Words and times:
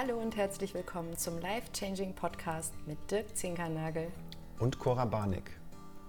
Hallo 0.00 0.16
und 0.16 0.36
herzlich 0.36 0.74
willkommen 0.74 1.16
zum 1.16 1.40
Life 1.40 1.72
Changing 1.72 2.14
Podcast 2.14 2.72
mit 2.86 2.98
Dirk 3.10 3.36
Zinkernagel 3.36 4.06
und 4.60 4.78
Cora 4.78 5.04
Barnick. 5.04 5.50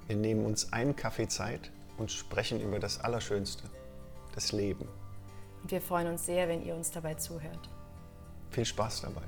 Wir 0.05 0.15
nehmen 0.15 0.45
uns 0.45 0.71
einen 0.71 0.95
Kaffee 0.95 1.27
Zeit 1.27 1.71
und 1.97 2.11
sprechen 2.11 2.61
über 2.61 2.77
das 2.77 3.03
Allerschönste, 3.03 3.63
das 4.35 4.51
Leben. 4.51 4.87
Und 5.63 5.71
wir 5.71 5.81
freuen 5.81 6.05
uns 6.05 6.23
sehr, 6.23 6.47
wenn 6.47 6.63
ihr 6.63 6.75
uns 6.75 6.91
dabei 6.91 7.15
zuhört. 7.15 7.67
Viel 8.51 8.65
Spaß 8.65 9.01
dabei. 9.01 9.23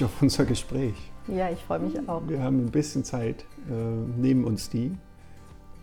Mich 0.00 0.04
auf 0.04 0.22
unser 0.22 0.44
Gespräch. 0.44 0.94
Ja, 1.28 1.50
ich 1.50 1.58
freue 1.60 1.80
mich 1.80 2.08
auch. 2.08 2.22
Wir 2.26 2.42
haben 2.42 2.64
ein 2.64 2.70
bisschen 2.70 3.04
Zeit, 3.04 3.44
äh, 3.68 3.72
nehmen 3.72 4.44
uns 4.44 4.70
die 4.70 4.96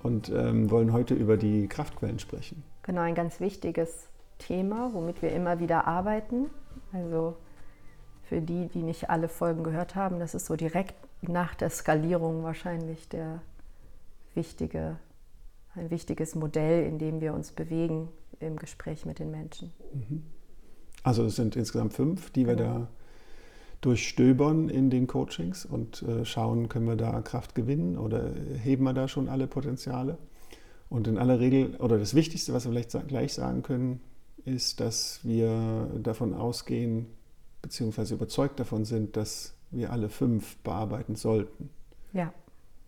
und 0.04 0.30
ähm, 0.30 0.70
wollen 0.72 0.92
heute 0.94 1.14
über 1.14 1.38
die 1.38 1.68
Kraftquellen 1.68 2.20
sprechen. 2.20 2.64
Genau, 2.84 3.02
ein 3.02 3.16
ganz 3.16 3.40
wichtiges 3.40 4.08
Thema, 4.40 4.92
womit 4.94 5.22
wir 5.22 5.32
immer 5.32 5.60
wieder 5.60 5.88
arbeiten. 5.88 6.50
Also 6.92 7.36
für 8.24 8.42
die, 8.42 8.68
die 8.68 8.82
nicht 8.82 9.10
alle 9.10 9.30
Folgen 9.30 9.64
gehört 9.64 9.96
haben, 9.96 10.20
das 10.20 10.36
ist 10.36 10.48
so 10.48 10.56
direkt 10.56 10.96
nach 11.22 11.56
der 11.56 11.70
Skalierung 11.70 12.44
wahrscheinlich 12.44 13.10
der 13.10 13.42
wichtige, 14.36 14.98
ein 15.76 15.90
wichtiges 15.90 16.36
Modell, 16.36 16.86
in 16.86 17.00
dem 17.00 17.22
wir 17.22 17.34
uns 17.34 17.52
bewegen 17.52 18.10
im 18.40 18.58
Gespräch 18.58 19.06
mit 19.06 19.20
den 19.20 19.32
Menschen. 19.32 19.72
Mhm. 19.94 20.24
Also 21.04 21.24
es 21.26 21.36
sind 21.36 21.56
insgesamt 21.56 21.94
fünf, 21.94 22.32
die 22.32 22.48
wir 22.48 22.56
genau. 22.56 22.80
da 22.80 22.88
durchstöbern 23.82 24.70
in 24.70 24.90
den 24.90 25.08
Coachings 25.08 25.66
und 25.66 26.02
äh, 26.04 26.26
schauen, 26.26 26.70
können 26.70 26.88
wir 26.88 26.96
da 26.96 27.22
Kraft 27.22 27.56
gewinnen 27.56 27.98
oder 27.98 28.32
heben 28.64 28.84
wir 28.84 28.94
da 28.94 29.08
schon 29.08 29.30
alle 29.30 29.48
Potenziale. 29.48 30.18
Und 30.90 31.08
in 31.08 31.18
aller 31.18 31.40
Regel, 31.40 31.76
oder 31.78 31.98
das 31.98 32.16
Wichtigste, 32.16 32.54
was 32.54 32.66
wir 32.66 32.72
vielleicht 32.72 33.08
gleich 33.08 33.34
sagen 33.34 33.62
können, 33.62 34.00
ist, 34.46 34.80
dass 34.80 35.20
wir 35.24 35.90
davon 36.02 36.34
ausgehen, 36.34 37.08
beziehungsweise 37.62 38.16
überzeugt 38.16 38.60
davon 38.60 38.86
sind, 38.86 39.18
dass 39.18 39.54
wir 39.72 39.92
alle 39.92 40.10
fünf 40.10 40.58
bearbeiten 40.58 41.16
sollten. 41.16 41.70
Ja. 42.14 42.34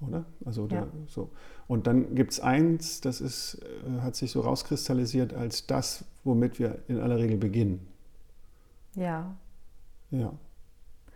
Oder? 0.01 0.25
Also 0.45 0.67
ja. 0.71 0.87
so. 1.07 1.29
Und 1.67 1.87
dann 1.87 2.15
gibt 2.15 2.31
es 2.31 2.39
eins, 2.39 3.01
das 3.01 3.19
ist, 3.19 3.61
äh, 3.85 3.99
hat 4.01 4.15
sich 4.15 4.31
so 4.31 4.41
rauskristallisiert 4.41 5.33
als 5.33 5.67
das, 5.67 6.05
womit 6.23 6.57
wir 6.57 6.79
in 6.87 6.99
aller 6.99 7.17
Regel 7.17 7.37
beginnen. 7.37 7.85
Ja. 8.95 9.35
Ja. 10.11 10.33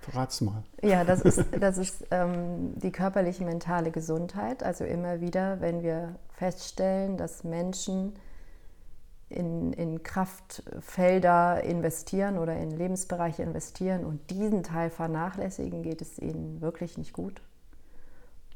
Verrat's 0.03 0.41
mal. 0.41 0.63
Ja, 0.81 1.05
das 1.05 1.21
ist, 1.21 1.45
das 1.59 1.77
ist 1.77 2.05
ähm, 2.11 2.73
die 2.75 2.91
körperliche, 2.91 3.45
mentale 3.45 3.89
Gesundheit. 3.89 4.61
Also 4.61 4.83
immer 4.83 5.21
wieder, 5.21 5.61
wenn 5.61 5.81
wir 5.81 6.15
feststellen, 6.33 7.15
dass 7.15 7.45
Menschen 7.45 8.13
in, 9.29 9.71
in 9.73 10.03
Kraftfelder 10.03 11.63
investieren 11.63 12.37
oder 12.37 12.57
in 12.57 12.71
Lebensbereiche 12.71 13.43
investieren 13.43 14.03
und 14.03 14.29
diesen 14.29 14.61
Teil 14.61 14.89
vernachlässigen, 14.89 15.83
geht 15.83 16.01
es 16.01 16.19
ihnen 16.19 16.61
wirklich 16.61 16.97
nicht 16.97 17.13
gut. 17.13 17.41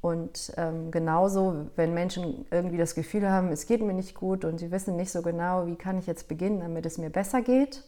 Und 0.02 0.52
ähm, 0.58 0.92
genauso, 0.92 1.68
wenn 1.76 1.94
Menschen 1.94 2.46
irgendwie 2.52 2.78
das 2.78 2.94
Gefühl 2.94 3.30
haben, 3.30 3.52
es 3.54 3.66
geht 3.66 3.82
mir 3.82 3.94
nicht 3.94 4.16
gut 4.16 4.44
und 4.44 4.60
sie 4.60 4.70
wissen 4.70 4.98
nicht 4.98 5.12
so 5.12 5.22
genau, 5.22 5.66
wie 5.66 5.76
kann 5.76 5.98
ich 5.98 6.08
jetzt 6.08 6.28
beginnen, 6.28 6.60
damit 6.60 6.86
es 6.86 6.98
mir 6.98 7.10
besser 7.10 7.42
geht, 7.42 7.84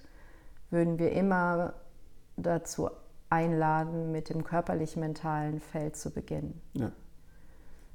würden 0.71 0.97
wir 0.97 1.11
immer 1.11 1.73
dazu 2.37 2.89
einladen, 3.29 4.11
mit 4.11 4.29
dem 4.29 4.43
körperlich-mentalen 4.43 5.59
Feld 5.59 5.95
zu 5.95 6.11
beginnen. 6.11 6.59
Ja. 6.73 6.91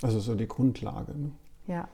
Also 0.03 0.21
so 0.21 0.34
die 0.34 0.49
Grundlage. 0.49 1.12
Ne? 1.17 1.33
Ja. 1.67 1.89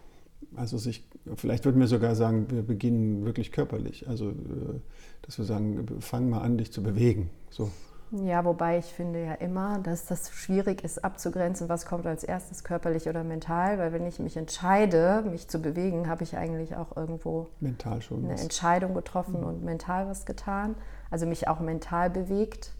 Also 0.56 0.78
sich, 0.78 1.08
vielleicht 1.36 1.64
würden 1.64 1.80
wir 1.80 1.86
sogar 1.86 2.14
sagen, 2.14 2.50
wir 2.50 2.62
beginnen 2.62 3.24
wirklich 3.24 3.52
körperlich. 3.52 4.08
Also, 4.08 4.30
äh, 4.30 4.80
dass 5.22 5.38
wir 5.38 5.44
sagen, 5.44 5.86
fang 6.00 6.28
mal 6.28 6.40
an, 6.40 6.58
dich 6.58 6.72
zu 6.72 6.82
bewegen. 6.82 7.30
So. 7.50 7.70
Ja, 8.12 8.44
wobei 8.44 8.78
ich 8.78 8.86
finde 8.86 9.24
ja 9.24 9.34
immer, 9.34 9.78
dass 9.78 10.06
das 10.06 10.30
schwierig 10.30 10.82
ist 10.82 11.04
abzugrenzen, 11.04 11.68
was 11.68 11.86
kommt 11.86 12.06
als 12.06 12.24
erstes, 12.24 12.64
körperlich 12.64 13.08
oder 13.08 13.22
mental, 13.22 13.78
weil 13.78 13.92
wenn 13.92 14.04
ich 14.04 14.18
mich 14.18 14.36
entscheide, 14.36 15.22
mich 15.30 15.46
zu 15.46 15.60
bewegen, 15.60 16.08
habe 16.08 16.24
ich 16.24 16.36
eigentlich 16.36 16.74
auch 16.74 16.96
irgendwo 16.96 17.46
mental 17.60 18.02
schon 18.02 18.24
eine 18.24 18.34
was. 18.34 18.42
Entscheidung 18.42 18.94
getroffen 18.94 19.40
mhm. 19.40 19.46
und 19.46 19.64
mental 19.64 20.08
was 20.08 20.26
getan, 20.26 20.74
also 21.10 21.24
mich 21.24 21.46
auch 21.46 21.60
mental 21.60 22.10
bewegt. 22.10 22.72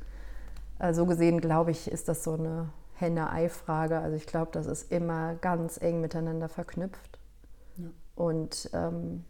Äh, 0.81 0.95
so 0.95 1.07
gesehen, 1.07 1.41
glaube 1.41 1.71
ich, 1.71 1.91
ist 1.91 2.09
das 2.09 2.25
so 2.25 2.33
eine 2.33 2.71
Henne-Ei-Frage. 2.95 3.99
Also 3.99 4.17
ich 4.17 4.27
glaube, 4.27 4.51
das 4.53 4.67
ist 4.67 4.91
immer 4.91 5.35
ganz 5.37 5.81
eng 5.81 6.01
miteinander 6.01 6.49
verknüpft. 6.49 7.19
Ja. 7.77 7.85
Und 8.17 8.71
ähm, 8.73 9.25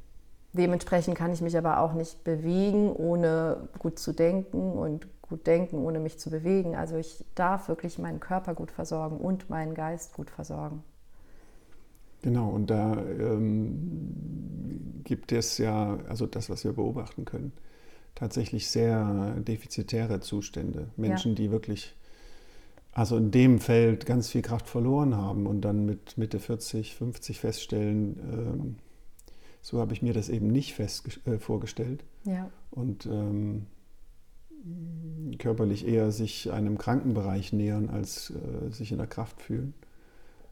dementsprechend 0.53 1.16
kann 1.16 1.33
ich 1.33 1.43
mich 1.43 1.59
aber 1.59 1.81
auch 1.81 1.93
nicht 1.93 2.25
bewegen, 2.25 2.93
ohne 2.93 3.69
gut 3.78 3.99
zu 3.99 4.12
denken 4.12 4.72
und 4.72 5.06
gut 5.22 5.47
denken, 5.47 5.78
ohne 5.78 6.00
mich 6.00 6.19
zu 6.19 6.31
bewegen. 6.31 6.75
Also 6.75 6.97
ich 6.97 7.25
darf 7.34 7.69
wirklich 7.69 7.99
meinen 7.99 8.21
Körper 8.21 8.55
gut 8.55 8.71
versorgen 8.71 9.19
und 9.19 9.50
meinen 9.50 9.75
Geist 9.75 10.15
gut 10.15 10.31
versorgen. 10.31 10.83
Genau, 12.22 12.50
und 12.50 12.69
da 12.69 12.99
ähm, 12.99 15.00
gibt 15.05 15.33
es 15.33 15.56
ja, 15.56 15.99
also 16.09 16.27
das, 16.27 16.50
was 16.50 16.65
wir 16.65 16.75
beobachten 16.75 17.25
können, 17.25 17.53
tatsächlich 18.15 18.69
sehr 18.69 19.37
defizitäre 19.41 20.21
Zustände. 20.21 20.91
Menschen, 20.97 21.32
ja. 21.32 21.37
die 21.37 21.50
wirklich, 21.50 21.94
also 22.93 23.16
in 23.16 23.31
dem 23.31 23.59
Feld 23.60 24.06
ganz 24.06 24.28
viel 24.28 24.43
Kraft 24.43 24.69
verloren 24.69 25.16
haben 25.16 25.47
und 25.47 25.62
dann 25.62 25.87
mit 25.87 26.19
Mitte 26.19 26.38
40, 26.38 26.94
50 26.94 27.41
feststellen, 27.41 28.21
ähm, 28.32 28.76
so 29.62 29.78
habe 29.78 29.93
ich 29.93 30.03
mir 30.03 30.15
das 30.15 30.28
eben 30.28 30.48
nicht 30.48 30.75
fest, 30.75 31.21
äh, 31.26 31.38
vorgestellt. 31.38 32.04
Ja. 32.25 32.50
Und 32.71 33.06
ähm, 33.06 33.66
körperlich 35.38 35.87
eher 35.87 36.12
sich 36.12 36.50
einem 36.53 36.78
Krankenbereich 36.78 37.53
nähern, 37.53 37.88
als 37.88 38.31
äh, 38.31 38.71
sich 38.71 38.92
in 38.92 38.98
der 38.98 39.06
Kraft 39.06 39.41
fühlen. 39.41 39.75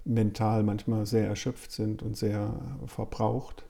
Mental 0.04 0.62
manchmal 0.62 1.04
sehr 1.06 1.26
erschöpft 1.26 1.72
sind 1.72 2.02
und 2.02 2.16
sehr 2.16 2.58
verbraucht. 2.86 3.67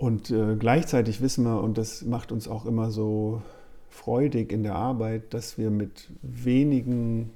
Und 0.00 0.30
äh, 0.30 0.56
gleichzeitig 0.56 1.20
wissen 1.20 1.44
wir, 1.44 1.62
und 1.62 1.76
das 1.76 2.06
macht 2.06 2.32
uns 2.32 2.48
auch 2.48 2.64
immer 2.64 2.90
so 2.90 3.42
freudig 3.90 4.50
in 4.50 4.62
der 4.62 4.74
Arbeit, 4.74 5.34
dass 5.34 5.58
wir 5.58 5.70
mit 5.70 6.08
wenigen, 6.22 7.28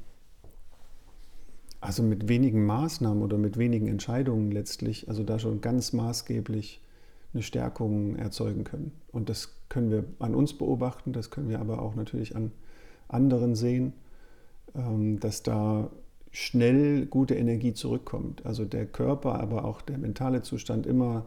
also 1.82 2.02
mit 2.02 2.26
wenigen 2.26 2.64
Maßnahmen 2.64 3.22
oder 3.22 3.36
mit 3.36 3.58
wenigen 3.58 3.86
Entscheidungen 3.86 4.50
letztlich, 4.50 5.10
also 5.10 5.24
da 5.24 5.38
schon 5.38 5.60
ganz 5.60 5.92
maßgeblich 5.92 6.80
eine 7.34 7.42
Stärkung 7.42 8.16
erzeugen 8.16 8.64
können. 8.64 8.92
Und 9.12 9.28
das 9.28 9.50
können 9.68 9.90
wir 9.90 10.04
an 10.18 10.34
uns 10.34 10.54
beobachten, 10.54 11.12
das 11.12 11.30
können 11.30 11.50
wir 11.50 11.60
aber 11.60 11.82
auch 11.82 11.96
natürlich 11.96 12.34
an 12.34 12.50
anderen 13.08 13.56
sehen, 13.56 13.92
ähm, 14.74 15.20
dass 15.20 15.42
da 15.42 15.90
schnell 16.30 17.04
gute 17.04 17.34
Energie 17.34 17.74
zurückkommt. 17.74 18.46
Also 18.46 18.64
der 18.64 18.86
Körper, 18.86 19.38
aber 19.38 19.66
auch 19.66 19.82
der 19.82 19.98
mentale 19.98 20.40
Zustand 20.40 20.86
immer 20.86 21.26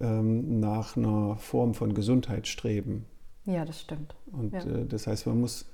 ähm, 0.00 0.60
nach 0.60 0.96
einer 0.96 1.36
Form 1.36 1.74
von 1.74 1.94
Gesundheit 1.94 2.46
streben. 2.46 3.06
Ja, 3.44 3.64
das 3.64 3.80
stimmt. 3.80 4.14
Und 4.32 4.52
ja. 4.52 4.60
äh, 4.64 4.86
das 4.86 5.06
heißt, 5.06 5.26
man 5.26 5.40
muss 5.40 5.66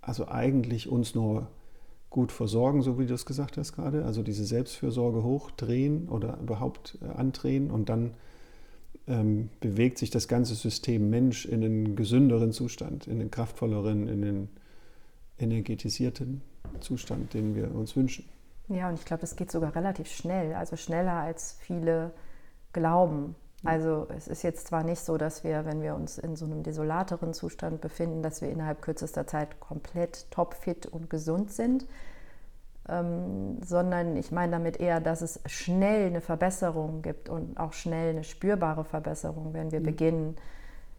also 0.00 0.28
eigentlich 0.28 0.88
uns 0.88 1.14
nur 1.14 1.48
gut 2.10 2.32
versorgen, 2.32 2.82
so 2.82 2.98
wie 2.98 3.06
du 3.06 3.14
es 3.14 3.26
gesagt 3.26 3.56
hast 3.56 3.74
gerade, 3.74 4.04
also 4.04 4.22
diese 4.22 4.44
Selbstfürsorge 4.44 5.22
hochdrehen 5.22 6.08
oder 6.08 6.38
überhaupt 6.38 6.98
äh, 7.02 7.06
andrehen 7.06 7.70
und 7.70 7.88
dann 7.88 8.14
ähm, 9.06 9.50
bewegt 9.60 9.98
sich 9.98 10.10
das 10.10 10.26
ganze 10.28 10.54
System 10.54 11.10
Mensch 11.10 11.44
in 11.44 11.62
einen 11.62 11.96
gesünderen 11.96 12.52
Zustand, 12.52 13.06
in 13.06 13.18
den 13.18 13.30
kraftvolleren, 13.30 14.08
in 14.08 14.22
den 14.22 14.48
energetisierten 15.38 16.40
Zustand, 16.80 17.34
den 17.34 17.54
wir 17.54 17.74
uns 17.74 17.96
wünschen. 17.96 18.24
Ja, 18.68 18.88
und 18.88 18.98
ich 18.98 19.04
glaube, 19.04 19.20
das 19.20 19.36
geht 19.36 19.50
sogar 19.50 19.76
relativ 19.76 20.08
schnell, 20.08 20.54
also 20.54 20.76
schneller 20.76 21.12
als 21.12 21.56
viele 21.60 22.12
glauben. 22.76 23.34
Also 23.64 24.06
es 24.14 24.28
ist 24.28 24.42
jetzt 24.42 24.68
zwar 24.68 24.84
nicht 24.84 25.00
so, 25.00 25.16
dass 25.16 25.42
wir, 25.42 25.64
wenn 25.64 25.82
wir 25.82 25.94
uns 25.94 26.18
in 26.18 26.36
so 26.36 26.44
einem 26.44 26.62
desolateren 26.62 27.34
Zustand 27.34 27.80
befinden, 27.80 28.22
dass 28.22 28.40
wir 28.40 28.48
innerhalb 28.48 28.82
kürzester 28.82 29.26
Zeit 29.26 29.58
komplett 29.58 30.30
topfit 30.30 30.86
und 30.86 31.10
gesund 31.10 31.50
sind, 31.50 31.86
ähm, 32.88 33.58
sondern 33.64 34.16
ich 34.16 34.30
meine 34.30 34.52
damit 34.52 34.78
eher, 34.78 35.00
dass 35.00 35.20
es 35.22 35.40
schnell 35.46 36.06
eine 36.06 36.20
Verbesserung 36.20 37.02
gibt 37.02 37.28
und 37.28 37.58
auch 37.58 37.72
schnell 37.72 38.10
eine 38.10 38.24
spürbare 38.24 38.84
Verbesserung, 38.84 39.52
wenn 39.52 39.72
wir 39.72 39.80
mhm. 39.80 39.84
beginnen, 39.84 40.36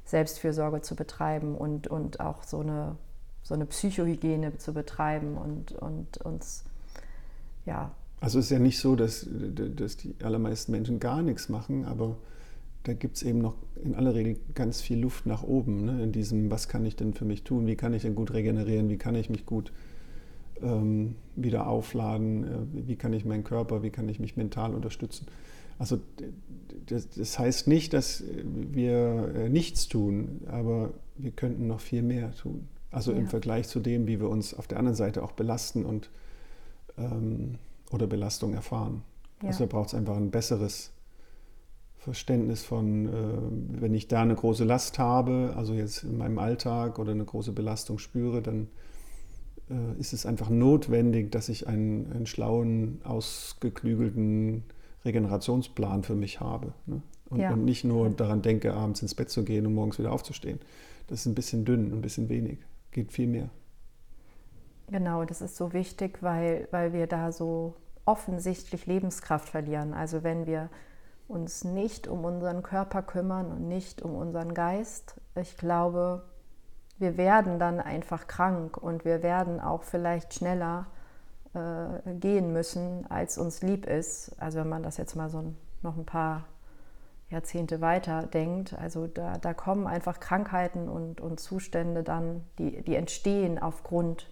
Selbstfürsorge 0.04 0.82
zu 0.82 0.96
betreiben 0.96 1.56
und, 1.56 1.88
und 1.88 2.20
auch 2.20 2.44
so 2.44 2.60
eine, 2.60 2.96
so 3.44 3.54
eine 3.54 3.66
Psychohygiene 3.66 4.58
zu 4.58 4.74
betreiben 4.74 5.38
und, 5.38 5.74
und 5.74 6.18
uns 6.18 6.66
ja, 7.66 7.92
Also 8.19 8.40
es 8.40 8.46
ist 8.46 8.52
ja 8.52 8.60
nicht 8.60 8.80
so, 8.80 8.96
dass, 8.96 9.28
dass 9.30 9.98
die 9.98 10.16
allermeisten 10.24 10.72
Menschen 10.72 11.00
gar 11.00 11.22
nichts 11.22 11.50
machen, 11.50 11.86
aber 11.86 12.18
da 12.84 12.94
gibt 12.94 13.18
es 13.18 13.24
eben 13.24 13.40
noch 13.40 13.56
in 13.84 13.96
aller 13.96 14.16
Regel 14.16 14.38
ganz 14.56 14.81
viel 14.81 15.00
Luft 15.00 15.25
nach 15.25 15.44
oben, 15.44 15.86
ne? 15.86 16.04
in 16.04 16.12
diesem, 16.12 16.50
was 16.50 16.68
kann 16.68 16.86
ich 16.86 16.96
denn 16.96 17.14
für 17.14 17.25
mich 17.25 17.44
tun, 17.44 17.68
wie 17.68 17.75
kann 17.75 17.94
ich 17.94 18.04
denn 18.04 18.16
gut 18.16 18.34
regenerieren, 18.34 18.90
wie 18.90 18.98
kann 18.98 19.14
ich 19.16 19.30
mich 19.30 19.46
gut 19.46 19.72
ähm, 20.62 21.16
wieder 21.36 21.68
aufladen, 21.68 22.44
äh, 22.44 22.88
wie 22.88 22.96
kann 22.96 23.14
ich 23.14 23.25
meinen 23.25 23.44
Körper, 23.44 23.84
wie 23.84 23.90
kann 23.90 24.10
ich 24.10 24.19
mich 24.19 24.38
mental 24.38 24.74
unterstützen. 24.74 25.28
Also 25.78 26.00
das, 26.88 27.10
das 27.10 27.38
heißt 27.38 27.68
nicht, 27.68 27.94
dass 27.94 28.24
wir 28.44 29.34
äh, 29.36 29.50
nichts 29.50 29.88
tun, 29.88 30.42
aber 30.48 30.94
wir 31.18 31.31
könnten 31.31 31.68
noch 31.68 31.81
viel 31.81 32.02
mehr 32.02 32.31
tun. 32.31 32.68
Also 32.90 33.12
ja. 33.12 33.18
im 33.18 33.28
Vergleich 33.28 33.68
zu 33.68 33.80
dem, 33.80 34.08
wie 34.08 34.19
wir 34.19 34.30
uns 34.30 34.54
auf 34.54 34.68
der 34.68 34.80
anderen 34.80 34.96
Seite 34.96 35.24
auch 35.24 35.34
belasten 35.34 35.86
und 35.86 36.10
ähm, 36.98 37.56
oder 37.92 38.07
Belastung 38.07 38.54
erfahren. 38.54 39.04
Ja. 39.42 39.50
Also 39.50 39.66
da 39.66 39.66
braucht 39.66 39.89
es 39.89 39.94
einfach 39.94 40.16
ein 40.16 40.31
besseres 40.31 40.92
Verständnis 41.98 42.63
von, 42.63 43.07
äh, 43.07 43.81
wenn 43.81 43.94
ich 43.94 44.07
da 44.07 44.22
eine 44.22 44.36
große 44.36 44.63
Last 44.63 44.98
habe, 45.00 45.54
also 45.57 45.74
jetzt 45.74 46.04
in 46.04 46.18
meinem 46.18 46.39
Alltag 46.39 47.00
oder 47.00 47.12
eine 47.12 47.25
große 47.25 47.51
Belastung 47.51 48.00
spüre, 48.00 48.42
dann 48.42 48.68
äh, 49.69 50.00
ist 50.00 50.13
es 50.13 50.25
einfach 50.25 50.50
notwendig, 50.50 51.31
dass 51.31 51.50
ich 51.50 51.68
einen, 51.68 52.12
einen 52.13 52.25
schlauen, 52.25 53.01
ausgeklügelten 53.04 54.63
Regenerationsplan 55.04 56.04
für 56.04 56.16
mich 56.16 56.40
habe. 56.40 56.74
Ne? 56.86 57.01
Und, 57.30 57.40
ja. 57.42 57.51
und, 57.51 57.66
nicht 57.66 57.83
nur 57.83 58.10
daran 58.10 58.42
denke, 58.42 58.74
abends 58.74 59.01
ins 59.01 59.16
Bett 59.16 59.30
zu 59.30 59.44
gehen 59.44 59.66
und 59.66 59.74
morgens 59.74 60.00
wieder 60.00 60.12
aufzustehen. 60.12 60.60
Das 61.07 61.22
ist 61.22 61.25
ein 61.25 61.36
bisschen 61.36 61.66
dünn, 61.66 61.92
ein 61.92 62.01
bisschen 62.01 62.30
wenig. 62.30 62.60
Geht 62.92 63.12
viel 63.12 63.28
mehr. 63.28 63.50
Genau, 64.89 65.25
das 65.25 65.42
ist 65.42 65.57
so 65.57 65.74
wichtig, 65.74 66.24
weil, 66.24 66.68
weil 66.72 66.94
wir 66.94 67.07
da 67.07 67.31
so 67.31 67.75
offensichtlich 68.06 68.86
Lebenskraft 68.86 69.50
verlieren. 69.50 69.94
Also 69.94 70.24
wenn 70.24 70.45
wir 70.45 70.69
uns 71.28 71.66
nicht 71.66 72.07
um 72.07 72.24
unseren 72.24 72.63
Körper 72.63 73.01
kümmern 73.01 73.51
und 73.51 73.68
nicht 73.68 74.01
um 74.01 74.16
unseren 74.16 74.54
Geist, 74.54 75.19
ich 75.36 75.57
glaube, 75.57 76.24
wir 77.00 77.18
werden 77.18 77.60
dann 77.60 77.81
einfach 77.81 78.28
krank 78.28 78.78
und 78.78 79.04
wir 79.04 79.24
werden 79.24 79.60
auch 79.60 79.84
vielleicht 79.84 80.34
schneller 80.34 80.88
äh, 81.54 82.13
gehen 82.13 82.54
müssen, 82.54 83.06
als 83.10 83.38
uns 83.38 83.62
lieb 83.62 83.86
ist. 83.86 84.36
Also 84.40 84.60
wenn 84.60 84.69
man 84.69 84.83
das 84.83 84.95
jetzt 84.95 85.16
mal 85.16 85.30
so 85.30 85.54
noch 85.81 85.98
ein 85.98 86.06
paar 86.06 86.45
Jahrzehnte 87.30 87.81
weiter 87.81 88.24
denkt, 88.24 88.74
also 88.80 89.06
da, 89.06 89.38
da 89.38 89.54
kommen 89.54 89.86
einfach 89.86 90.22
Krankheiten 90.22 90.88
und, 90.88 91.19
und 91.19 91.42
Zustände 91.42 92.04
dann, 92.04 92.45
die, 92.57 92.81
die 92.83 92.95
entstehen 92.95 93.60
aufgrund 93.60 94.28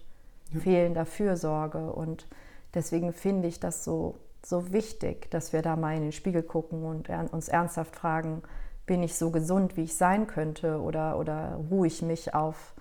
ja. 0.52 0.60
fehlender 0.60 1.06
Fürsorge. 1.06 1.92
Und 1.92 2.26
deswegen 2.74 3.12
finde 3.12 3.48
ich 3.48 3.60
das 3.60 3.84
so, 3.84 4.16
so 4.44 4.72
wichtig, 4.72 5.30
dass 5.30 5.52
wir 5.52 5.62
da 5.62 5.76
mal 5.76 5.96
in 5.96 6.02
den 6.02 6.12
Spiegel 6.12 6.42
gucken 6.42 6.84
und 6.84 7.08
uns 7.32 7.48
ernsthaft 7.48 7.96
fragen, 7.96 8.42
bin 8.86 9.02
ich 9.02 9.16
so 9.16 9.30
gesund, 9.30 9.76
wie 9.76 9.82
ich 9.82 9.96
sein 9.96 10.26
könnte 10.26 10.80
oder, 10.80 11.18
oder 11.18 11.58
ruhe 11.70 11.88
ich 11.88 12.02
mich 12.02 12.34
auf, 12.34 12.74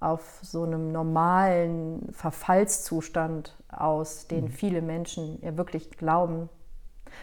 auf 0.00 0.40
so 0.42 0.64
einem 0.64 0.90
normalen 0.90 2.08
Verfallszustand 2.12 3.56
aus, 3.68 4.26
den 4.26 4.44
mhm. 4.44 4.48
viele 4.48 4.82
Menschen 4.82 5.38
ja 5.42 5.56
wirklich 5.56 5.90
glauben. 5.90 6.48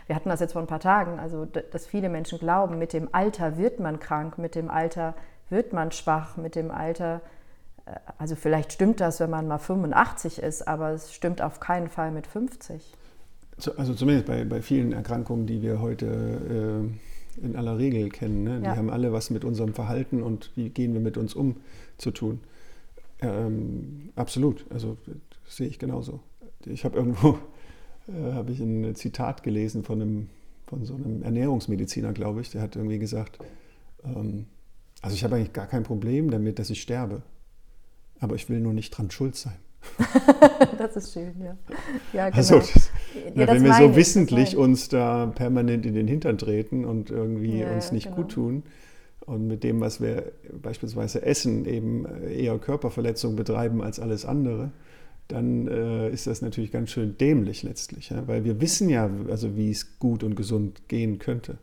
Wir 0.06 0.16
hatten 0.16 0.30
das 0.30 0.40
jetzt 0.40 0.54
vor 0.54 0.62
ein 0.62 0.68
paar 0.68 0.80
Tagen, 0.80 1.20
also 1.20 1.46
dass 1.46 1.88
viele 1.88 2.10
Menschen 2.10 2.38
glauben, 2.38 2.78
mit 2.78 2.94
dem 2.94 3.10
Alter 3.12 3.58
wird 3.58 3.80
man 3.80 4.00
krank, 4.00 4.38
mit 4.38 4.54
dem 4.54 4.70
Alter 4.70 5.16
wird 5.50 5.74
man 5.74 5.92
schwach, 5.92 6.38
mit 6.38 6.56
dem 6.56 6.70
Alter, 6.70 7.22
also 8.18 8.36
vielleicht 8.36 8.74
stimmt 8.74 9.00
das, 9.00 9.20
wenn 9.20 9.30
man 9.30 9.48
mal 9.48 9.60
85 9.60 10.40
ist, 10.42 10.68
aber 10.68 10.92
es 10.92 11.14
stimmt 11.14 11.42
auf 11.42 11.60
keinen 11.60 11.90
Fall 11.90 12.12
mit 12.12 12.28
50. 12.28 12.94
Also 13.78 13.94
zumindest 13.94 14.28
bei, 14.28 14.46
bei 14.46 14.62
vielen 14.62 14.94
Erkrankungen, 14.94 15.46
die 15.46 15.62
wir 15.62 15.82
heute 15.82 16.06
äh 16.06 17.10
in 17.42 17.56
aller 17.56 17.78
Regel 17.78 18.10
kennen. 18.10 18.44
Ne? 18.44 18.62
Ja. 18.64 18.74
Die 18.74 18.78
haben 18.78 18.90
alle 18.90 19.14
was 19.14 19.30
mit 19.30 19.44
unserem 19.46 19.74
Verhalten 19.74 20.22
und 20.22 20.52
wie 20.56 20.70
gehen 20.70 20.94
wir 20.94 21.02
mit 21.02 21.18
uns 21.18 21.34
um 21.34 21.58
zu 21.98 22.12
tun. 22.12 22.40
Ähm, 23.22 24.10
absolut, 24.16 24.66
also 24.70 24.98
das 25.46 25.58
sehe 25.58 25.68
ich 25.68 25.80
genauso. 25.80 26.20
Ich 26.66 26.86
habe 26.86 26.98
irgendwo 26.98 27.38
äh, 28.08 28.34
habe 28.34 28.52
ich 28.52 28.60
ein 28.60 28.96
Zitat 28.96 29.44
gelesen 29.44 29.84
von, 29.84 30.02
einem, 30.02 30.30
von 30.68 30.86
so 30.86 30.96
einem 30.96 31.24
Ernährungsmediziner, 31.24 32.14
glaube 32.14 32.42
ich, 32.42 32.52
der 32.52 32.62
hat 32.62 32.76
irgendwie 32.76 33.00
gesagt, 33.00 33.40
ähm, 34.04 34.46
also 35.02 35.16
ich 35.16 35.24
habe 35.24 35.36
eigentlich 35.36 35.54
gar 35.54 35.68
kein 35.68 35.84
Problem 35.84 36.30
damit, 36.30 36.60
dass 36.60 36.70
ich 36.70 36.82
sterbe, 36.82 37.22
aber 38.20 38.36
ich 38.36 38.50
will 38.50 38.60
nur 38.60 38.74
nicht 38.74 38.92
dran 38.92 39.12
schuld 39.12 39.36
sein. 39.36 39.58
das 40.78 40.96
ist 40.96 41.14
schön, 41.14 41.34
ja. 41.42 41.58
ja 42.14 42.30
genau. 42.30 42.38
Also, 42.38 42.60
das, 42.60 42.92
ja, 43.36 43.48
wenn 43.48 43.64
wir 43.64 43.74
so 43.74 43.96
wissentlich 43.96 44.58
uns 44.58 44.90
da 44.90 45.28
permanent 45.28 45.86
in 45.86 45.94
den 45.94 46.08
Hintern 46.08 46.38
treten 46.38 46.86
und 46.86 47.10
irgendwie 47.10 47.60
ja, 47.60 47.74
uns 47.74 47.92
nicht 47.92 48.06
genau. 48.06 48.18
gut 48.18 48.32
tun 48.32 48.64
und 49.26 49.48
mit 49.48 49.64
dem, 49.64 49.80
was 49.80 50.02
wir 50.02 50.32
beispielsweise 50.62 51.22
essen, 51.22 51.66
eben 51.66 52.06
eher 52.28 52.58
Körperverletzung 52.58 53.36
betreiben 53.36 53.82
als 53.82 54.00
alles 54.00 54.26
andere, 54.26 54.72
dann 55.28 55.68
äh, 55.68 56.10
ist 56.10 56.28
das 56.28 56.42
natürlich 56.42 56.72
ganz 56.72 56.90
schön 56.90 57.18
dämlich 57.18 57.64
letztlich, 57.64 58.10
ja? 58.10 58.28
weil 58.28 58.44
wir 58.44 58.60
wissen 58.60 58.90
ja, 58.90 59.10
also 59.30 59.56
wie 59.56 59.70
es 59.70 60.00
gut 60.00 60.24
und 60.24 60.36
gesund 60.36 60.88
gehen 60.88 61.20
könnte. 61.20 61.60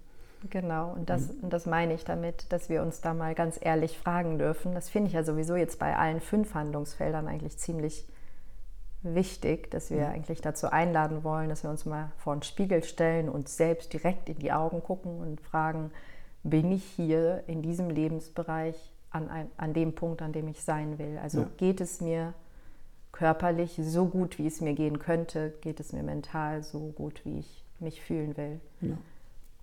Genau, 0.51 0.93
und 0.93 1.11
das, 1.11 1.31
und 1.31 1.53
das 1.53 1.67
meine 1.67 1.95
ich 1.95 2.05
damit, 2.05 2.53
dass 2.53 2.69
wir 2.69 2.83
uns 2.83 3.01
da 3.01 3.15
mal 3.15 3.35
ganz 3.35 3.59
ehrlich 3.61 3.99
fragen 3.99 4.39
dürfen. 4.39 4.75
Das 4.75 4.89
finde 4.89 5.09
ich 5.09 5.15
ja 5.15 5.25
sowieso 5.25 5.57
jetzt 5.57 5.79
bei 5.79 5.97
allen 5.97 6.21
fünf 6.21 6.55
Handlungsfeldern 6.55 7.27
eigentlich 7.27 7.59
ziemlich 7.59 8.07
wichtig, 9.03 9.71
dass 9.71 9.91
wir 9.91 10.09
eigentlich 10.09 10.41
dazu 10.41 10.69
einladen 10.69 11.25
wollen, 11.25 11.49
dass 11.49 11.63
wir 11.63 11.71
uns 11.71 11.87
mal 11.87 12.11
vor 12.17 12.35
den 12.35 12.43
Spiegel 12.43 12.83
stellen 12.85 13.29
und 13.29 13.49
selbst 13.49 13.93
direkt 13.93 14.29
in 14.29 14.39
die 14.39 14.53
Augen 14.53 14.83
gucken 14.83 15.21
und 15.21 15.41
fragen, 15.41 15.91
bin 16.43 16.73
ich 16.73 16.85
hier 16.85 17.43
in 17.47 17.63
diesem 17.63 17.91
Lebensbereich 17.91 18.93
an, 19.11 19.49
an 19.57 19.75
dem 19.75 19.95
Punkt, 19.95 20.23
an 20.23 20.33
dem 20.33 20.49
ich 20.49 20.63
sein 20.63 20.99
will? 20.99 21.19
Also 21.23 21.41
ja. 21.41 21.49
geht 21.57 21.81
es 21.81 22.01
mir 22.01 22.35
körperlich 23.13 23.81
so 23.83 24.07
gut, 24.07 24.39
wie 24.39 24.47
es 24.47 24.61
mir 24.61 24.75
gehen 24.75 24.99
könnte? 24.99 25.55
Geht 25.61 25.81
es 25.81 25.93
mir 25.93 26.03
mental 26.03 26.63
so 26.63 26.93
gut, 26.97 27.25
wie 27.25 27.39
ich 27.41 27.65
mich 27.81 28.01
fühlen 28.01 28.37
will? 28.37 28.61
Ja. 28.81 28.97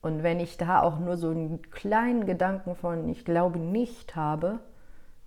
Und 0.04 0.22
wenn 0.22 0.42
ich 0.42 0.58
da 0.58 0.82
auch 0.82 1.00
nur 1.00 1.16
so 1.16 1.30
einen 1.30 1.62
kleinen 1.72 2.26
Gedanken 2.26 2.76
von, 2.76 3.08
ich 3.08 3.24
glaube 3.24 3.58
nicht 3.58 4.18
habe, 4.18 4.60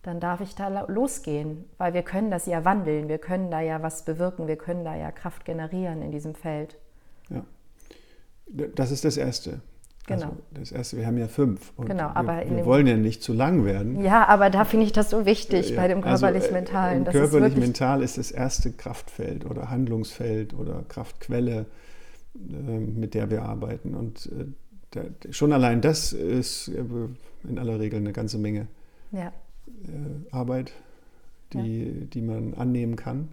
dann 0.03 0.21
darf 0.21 0.43
ich 0.43 0.55
da 0.55 0.85
losgehen, 0.87 1.65
weil 1.79 1.95
wir 1.95 2.03
können 2.03 2.31
das 2.31 2.45
ja 2.45 2.65
wandeln, 2.65 3.09
wir 3.09 3.19
können 3.19 3.51
da 3.51 3.61
ja 3.61 3.83
was 3.83 4.05
bewirken, 4.05 4.47
wir 4.47 4.57
können 4.57 4.85
da 4.85 4.95
ja 4.95 5.11
Kraft 5.11 5.47
generieren 5.47 6.03
in 6.03 6.13
diesem 6.13 6.35
Feld. 6.35 6.77
Ja, 7.31 7.43
das 8.75 8.91
ist 8.91 9.05
das 9.05 9.17
Erste. 9.17 9.63
Genau. 10.07 10.27
Also 10.27 10.37
das 10.53 10.73
Erste, 10.73 10.99
wir 10.99 11.07
haben 11.07 11.17
ja 11.17 11.27
fünf. 11.27 11.73
genau, 11.79 12.11
aber 12.15 12.45
wir, 12.45 12.59
wir 12.59 12.67
wollen 12.67 12.87
ja 12.87 12.97
nicht 12.99 13.23
zu 13.23 13.33
lang 13.33 13.65
werden. 13.65 14.05
Ja, 14.05 14.29
aber 14.29 14.51
da 14.51 14.67
finde 14.67 14.85
ich 14.85 14.93
das 14.93 15.09
so 15.09 15.25
wichtig 15.25 15.71
ja, 15.71 15.77
bei 15.77 15.89
dem 15.89 16.03
körperlich-mentalen. 16.03 17.07
Also, 17.07 17.19
körperlich-mental 17.19 18.03
ist, 18.03 18.19
ist 18.19 18.31
das 18.31 18.39
erste 18.39 18.73
Kraftfeld 18.73 19.47
oder 19.47 19.71
Handlungsfeld 19.71 20.53
oder 20.53 20.85
Kraftquelle, 20.87 21.65
äh, 22.37 22.79
mit 22.79 23.15
der 23.15 23.31
wir 23.31 23.43
arbeiten. 23.43 23.95
Und 23.95 24.27
äh, 24.27 24.45
der, 24.97 25.33
schon 25.33 25.53
allein 25.53 25.81
das 25.81 26.13
ist 26.13 26.69
äh, 26.69 26.85
in 27.49 27.59
aller 27.59 27.79
Regel 27.79 28.01
eine 28.01 28.13
ganze 28.13 28.39
Menge. 28.39 28.67
Ja. 29.13 29.29
Äh, 29.29 30.33
Arbeit, 30.33 30.73
die, 31.53 31.85
ja. 31.85 32.07
die 32.13 32.23
man 32.23 32.55
annehmen 32.55 32.97
kann, 32.97 33.29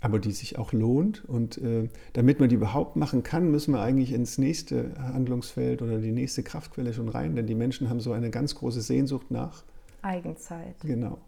aber 0.00 0.18
die 0.18 0.32
sich 0.32 0.58
auch 0.58 0.72
lohnt. 0.72 1.24
Und 1.24 1.58
äh, 1.58 1.88
damit 2.12 2.40
man 2.40 2.48
die 2.48 2.54
überhaupt 2.54 2.96
machen 2.96 3.22
kann, 3.22 3.50
müssen 3.50 3.72
wir 3.72 3.80
eigentlich 3.80 4.12
ins 4.12 4.38
nächste 4.38 4.94
Handlungsfeld 4.98 5.82
oder 5.82 5.98
die 5.98 6.12
nächste 6.12 6.42
Kraftquelle 6.42 6.92
schon 6.92 7.08
rein, 7.08 7.34
denn 7.34 7.46
die 7.46 7.54
Menschen 7.54 7.88
haben 7.88 8.00
so 8.00 8.12
eine 8.12 8.30
ganz 8.30 8.54
große 8.54 8.80
Sehnsucht 8.80 9.30
nach 9.30 9.64
Eigenzeit. 10.02 10.76
Genau. 10.82 11.18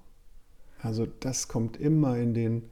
Also 0.80 1.06
das 1.20 1.48
kommt 1.48 1.76
immer 1.76 2.16
in 2.16 2.34
den 2.34 2.62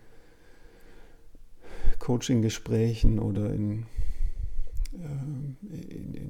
Coaching-Gesprächen 1.98 3.18
oder 3.18 3.52
in 3.52 3.86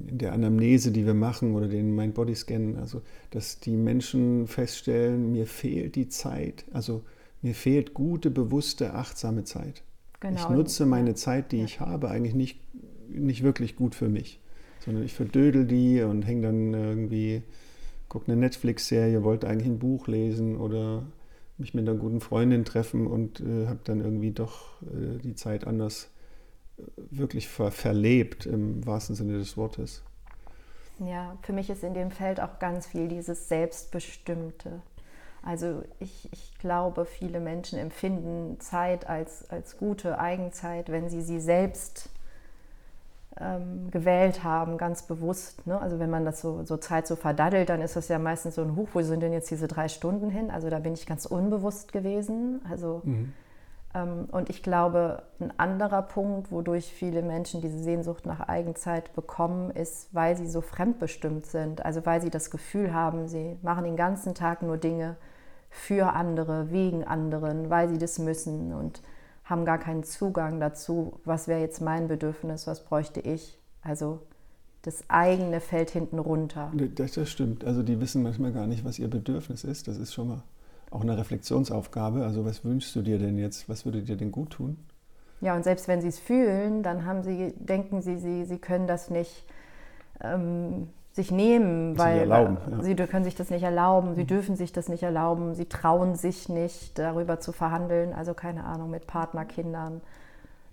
in 0.09 0.17
der 0.17 0.33
Anamnese, 0.33 0.91
die 0.91 1.05
wir 1.05 1.13
machen 1.13 1.55
oder 1.55 1.67
den 1.67 1.95
Mind-Body-Scan, 1.95 2.77
also 2.77 3.01
dass 3.31 3.59
die 3.59 3.75
Menschen 3.75 4.47
feststellen, 4.47 5.31
mir 5.31 5.47
fehlt 5.47 5.95
die 5.95 6.09
Zeit, 6.09 6.65
also 6.71 7.03
mir 7.41 7.53
fehlt 7.53 7.93
gute, 7.93 8.29
bewusste, 8.29 8.93
achtsame 8.93 9.43
Zeit. 9.43 9.83
Genau. 10.19 10.39
Ich 10.39 10.49
nutze 10.49 10.85
meine 10.85 11.15
Zeit, 11.15 11.51
die 11.51 11.59
ja. 11.59 11.65
ich 11.65 11.79
habe, 11.79 12.09
eigentlich 12.09 12.33
nicht, 12.33 12.59
nicht 13.09 13.43
wirklich 13.43 13.75
gut 13.75 13.95
für 13.95 14.09
mich, 14.09 14.39
sondern 14.83 15.03
ich 15.03 15.13
verdödel 15.13 15.65
die 15.65 16.01
und 16.01 16.23
hänge 16.23 16.47
dann 16.47 16.73
irgendwie, 16.73 17.43
gucke 18.09 18.31
eine 18.31 18.39
Netflix-Serie, 18.41 19.23
wollte 19.23 19.47
eigentlich 19.47 19.67
ein 19.67 19.79
Buch 19.79 20.07
lesen 20.07 20.57
oder 20.57 21.03
mich 21.57 21.73
mit 21.73 21.87
einer 21.87 21.97
guten 21.97 22.21
Freundin 22.21 22.65
treffen 22.65 23.07
und 23.07 23.39
äh, 23.39 23.67
habe 23.67 23.79
dann 23.83 24.01
irgendwie 24.01 24.31
doch 24.31 24.81
äh, 24.83 25.19
die 25.23 25.35
Zeit 25.35 25.65
anders 25.65 26.09
wirklich 27.09 27.47
ver 27.47 27.71
verlebt 27.71 28.45
im 28.45 28.85
wahrsten 28.85 29.15
Sinne 29.15 29.37
des 29.37 29.57
Wortes. 29.57 30.03
Ja, 30.99 31.37
für 31.41 31.53
mich 31.53 31.69
ist 31.69 31.83
in 31.83 31.93
dem 31.93 32.11
Feld 32.11 32.41
auch 32.41 32.59
ganz 32.59 32.87
viel 32.87 33.07
dieses 33.07 33.47
Selbstbestimmte. 33.49 34.81
Also 35.43 35.83
ich, 35.99 36.27
ich 36.31 36.57
glaube, 36.59 37.05
viele 37.05 37.39
Menschen 37.39 37.77
empfinden 37.77 38.59
Zeit 38.59 39.07
als, 39.07 39.49
als 39.49 39.77
gute 39.77 40.19
Eigenzeit, 40.19 40.91
wenn 40.91 41.09
sie 41.09 41.21
sie 41.21 41.39
selbst 41.39 42.09
ähm, 43.39 43.91
gewählt 43.91 44.43
haben, 44.43 44.77
ganz 44.77 45.03
bewusst. 45.03 45.65
Ne? 45.67 45.79
Also 45.79 45.99
wenn 45.99 46.09
man 46.09 46.25
das 46.25 46.41
so, 46.41 46.63
so 46.63 46.77
Zeit 46.77 47.07
so 47.07 47.15
verdaddelt, 47.15 47.69
dann 47.69 47.81
ist 47.81 47.95
das 47.95 48.07
ja 48.07 48.17
meistens 48.19 48.55
so 48.55 48.63
ein 48.63 48.75
Huch, 48.75 48.89
wo 48.93 49.01
sind 49.01 49.21
denn 49.21 49.33
jetzt 49.33 49.51
diese 49.51 49.67
drei 49.67 49.87
Stunden 49.87 50.29
hin? 50.29 50.49
Also 50.49 50.69
da 50.69 50.79
bin 50.79 50.93
ich 50.93 51.05
ganz 51.05 51.25
unbewusst 51.25 51.93
gewesen. 51.93 52.61
Also 52.69 53.01
mhm. 53.03 53.33
Ähm, 53.97 54.27
und 54.31 54.49
ich 54.49 54.63
glaube, 54.63 55.23
ein 55.39 55.51
anderer 55.57 56.01
Punkt, 56.01 56.51
wodurch 56.51 56.85
viele 56.85 57.21
Menschen 57.21 57.61
diese 57.61 57.79
Sehnsucht 57.79 58.25
nach 58.25 58.41
Eigenzeit 58.41 59.13
bekommen, 59.13 59.71
ist, 59.71 60.13
weil 60.13 60.37
sie 60.37 60.47
so 60.47 60.61
fremdbestimmt 60.61 61.45
sind. 61.45 61.83
Also 61.85 62.05
weil 62.05 62.21
sie 62.21 62.29
das 62.29 62.51
Gefühl 62.51 62.93
haben, 62.93 63.27
sie 63.27 63.57
machen 63.61 63.85
den 63.85 63.97
ganzen 63.97 64.35
Tag 64.35 64.61
nur 64.61 64.77
Dinge 64.77 65.15
für 65.69 66.13
andere, 66.13 66.71
wegen 66.71 67.03
anderen, 67.03 67.69
weil 67.69 67.89
sie 67.89 67.97
das 67.97 68.19
müssen 68.19 68.73
und 68.73 69.01
haben 69.43 69.65
gar 69.65 69.77
keinen 69.77 70.03
Zugang 70.03 70.59
dazu, 70.59 71.19
was 71.23 71.47
wäre 71.47 71.61
jetzt 71.61 71.81
mein 71.81 72.07
Bedürfnis, 72.07 72.67
was 72.67 72.83
bräuchte 72.83 73.21
ich. 73.21 73.57
Also 73.81 74.19
das 74.81 75.09
eigene 75.09 75.59
fällt 75.59 75.89
hinten 75.89 76.19
runter. 76.19 76.71
Das, 76.95 77.13
das, 77.13 77.29
stimmt. 77.29 77.65
Also 77.65 77.83
die 77.83 77.99
wissen 77.99 78.23
manchmal 78.23 78.51
gar 78.51 78.67
nicht, 78.67 78.85
was 78.85 78.99
ihr 78.99 79.09
Bedürfnis 79.09 79.63
ist. 79.63 79.87
Das 79.87 79.97
ist 79.97 80.13
schon 80.13 80.27
mal 80.27 80.43
auch 80.91 81.01
eine 81.01 81.17
Reflexionsaufgabe. 81.17 82.23
Also 82.23 82.45
was 82.45 82.63
wünschst 82.63 82.95
du 82.95 83.01
dir 83.01 83.19
denn 83.19 83.37
jetzt? 83.37 83.69
Was 83.69 83.85
würde 83.85 84.01
dir 84.01 84.15
denn 84.15 84.31
gut 84.31 84.51
tun? 84.51 84.77
Ja, 85.41 85.55
und 85.55 85.63
selbst 85.63 85.87
wenn 85.87 86.01
sie 86.01 86.07
es 86.07 86.19
fühlen, 86.19 86.81
dann 86.81 87.05
haben 87.05 87.23
sie, 87.23 87.53
denken 87.57 88.01
sie, 88.01 88.17
sie, 88.17 88.45
sie 88.45 88.57
können 88.57 88.87
das 88.87 89.09
nicht 89.09 89.45
ähm, 90.21 90.89
sich 91.11 91.31
nehmen, 91.31 91.97
weil 91.97 92.19
erlauben, 92.19 92.57
ja. 92.71 92.83
sie 92.83 92.95
können 92.95 93.25
sich 93.25 93.35
das 93.35 93.49
nicht 93.49 93.63
erlauben, 93.63 94.15
sie 94.15 94.23
mhm. 94.23 94.27
dürfen 94.27 94.55
sich 94.55 94.71
das 94.71 94.87
nicht 94.87 95.03
erlauben, 95.03 95.53
sie 95.53 95.65
trauen 95.65 96.15
sich 96.15 96.49
nicht 96.49 96.97
darüber 96.97 97.39
zu 97.39 97.51
verhandeln, 97.51 98.13
also 98.13 98.33
keine 98.33 98.63
Ahnung, 98.63 98.89
mit 98.89 99.05
Partnerkindern, 99.05 100.01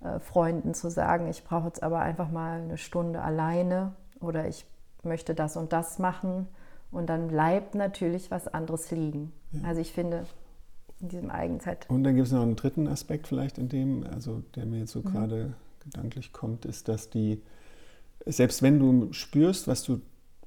äh, 0.03 0.19
Freunden 0.19 0.75
zu 0.75 0.91
sagen, 0.91 1.29
ich 1.29 1.45
brauche 1.45 1.67
jetzt 1.67 1.83
aber 1.83 2.01
einfach 2.01 2.31
mal 2.31 2.61
eine 2.61 2.79
Stunde 2.79 3.21
alleine 3.21 3.93
oder 4.21 4.47
ich 4.47 4.67
möchte 5.03 5.35
das 5.35 5.57
und 5.57 5.73
das 5.73 5.99
machen 5.99 6.49
und 6.95 7.07
dann 7.07 7.29
bleibt 7.29 7.75
natürlich 7.75 8.31
was 8.31 8.49
anderes 8.49 8.91
liegen. 8.91 9.33
Ja. 9.53 9.69
Also 9.69 9.81
ich 9.81 9.93
finde 9.93 10.27
in 11.01 11.09
diesem 11.09 11.31
Eigenzeit. 11.31 11.89
Und 11.89 12.05
dann 12.05 12.15
gibt 12.15 12.27
es 12.27 12.33
noch 12.33 12.43
einen 12.43 12.57
dritten 12.57 12.89
Aspekt 12.89 13.27
vielleicht 13.27 13.59
in 13.59 13.69
dem, 13.69 14.05
also 14.13 14.43
der 14.55 14.67
mir 14.67 14.81
jetzt 14.81 14.93
so 14.93 15.01
mhm. 15.01 15.05
gerade 15.05 15.55
gedanklich 15.81 16.33
kommt, 16.33 16.65
ist, 16.65 16.89
dass 16.89 17.11
die 17.11 17.43
selbst 18.27 18.63
wenn 18.63 18.79
du 18.79 19.13
spürst, 19.13 19.69
was 19.69 19.83
du 19.83 20.01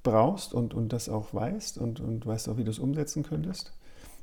brauchst 0.03 0.53
und, 0.53 0.73
und 0.73 0.93
das 0.93 1.09
auch 1.09 1.33
weißt 1.33 1.77
und, 1.77 1.99
und 1.99 2.25
weißt 2.25 2.49
auch, 2.49 2.57
wie 2.57 2.63
du 2.63 2.71
es 2.71 2.79
umsetzen 2.79 3.23
könntest. 3.23 3.73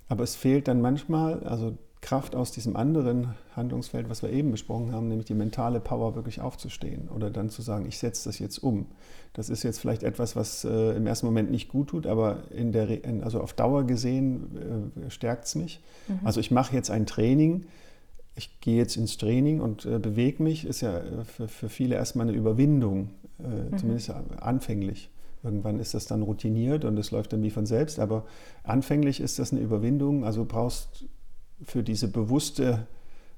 Aber 0.08 0.24
es 0.24 0.34
fehlt 0.34 0.68
dann 0.68 0.80
manchmal, 0.80 1.42
also 1.44 1.76
Kraft 2.04 2.36
aus 2.36 2.52
diesem 2.52 2.76
anderen 2.76 3.32
Handlungsfeld, 3.56 4.10
was 4.10 4.22
wir 4.22 4.28
eben 4.30 4.50
besprochen 4.50 4.92
haben, 4.92 5.08
nämlich 5.08 5.24
die 5.24 5.34
mentale 5.34 5.80
Power 5.80 6.14
wirklich 6.14 6.42
aufzustehen 6.42 7.08
oder 7.08 7.30
dann 7.30 7.48
zu 7.48 7.62
sagen, 7.62 7.86
ich 7.88 7.98
setze 7.98 8.28
das 8.28 8.38
jetzt 8.38 8.58
um. 8.58 8.86
Das 9.32 9.48
ist 9.48 9.62
jetzt 9.62 9.78
vielleicht 9.80 10.02
etwas, 10.02 10.36
was 10.36 10.64
äh, 10.64 10.96
im 10.96 11.06
ersten 11.06 11.24
Moment 11.24 11.50
nicht 11.50 11.70
gut 11.70 11.88
tut, 11.88 12.06
aber 12.06 12.42
in 12.50 12.72
der, 12.72 13.02
in, 13.04 13.24
also 13.24 13.40
auf 13.40 13.54
Dauer 13.54 13.84
gesehen 13.84 14.92
äh, 15.06 15.10
stärkt 15.10 15.46
es 15.46 15.54
mich. 15.54 15.80
Mhm. 16.06 16.20
Also 16.24 16.40
ich 16.40 16.50
mache 16.50 16.76
jetzt 16.76 16.90
ein 16.90 17.06
Training, 17.06 17.64
ich 18.36 18.60
gehe 18.60 18.76
jetzt 18.76 18.98
ins 18.98 19.16
Training 19.16 19.62
und 19.62 19.86
äh, 19.86 19.98
bewege 19.98 20.42
mich, 20.42 20.66
ist 20.66 20.82
ja 20.82 20.98
äh, 20.98 21.24
für, 21.24 21.48
für 21.48 21.70
viele 21.70 21.94
erstmal 21.94 22.28
eine 22.28 22.36
Überwindung, 22.36 23.12
äh, 23.38 23.46
mhm. 23.46 23.78
zumindest 23.78 24.10
anfänglich. 24.10 25.08
Irgendwann 25.42 25.80
ist 25.80 25.94
das 25.94 26.04
dann 26.06 26.20
routiniert 26.20 26.84
und 26.84 26.98
es 26.98 27.10
läuft 27.10 27.32
dann 27.32 27.42
wie 27.42 27.50
von 27.50 27.64
selbst. 27.64 27.98
Aber 27.98 28.24
anfänglich 28.62 29.20
ist 29.20 29.38
das 29.38 29.52
eine 29.52 29.60
Überwindung. 29.60 30.24
Also 30.24 30.46
brauchst 30.46 31.06
für 31.64 31.82
diese 31.82 32.08
bewusste 32.08 32.86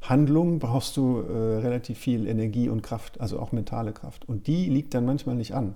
Handlung 0.02 0.59
brauchst 0.59 0.97
du 0.97 1.21
äh, 1.21 1.59
relativ 1.59 1.99
viel 1.99 2.26
Energie 2.26 2.68
und 2.68 2.83
Kraft, 2.83 3.21
also 3.21 3.40
auch 3.40 3.52
mentale 3.52 3.92
Kraft. 3.92 4.28
Und 4.28 4.47
die 4.47 4.68
liegt 4.68 4.95
dann 4.95 5.04
manchmal 5.04 5.35
nicht 5.35 5.54
an. 5.54 5.75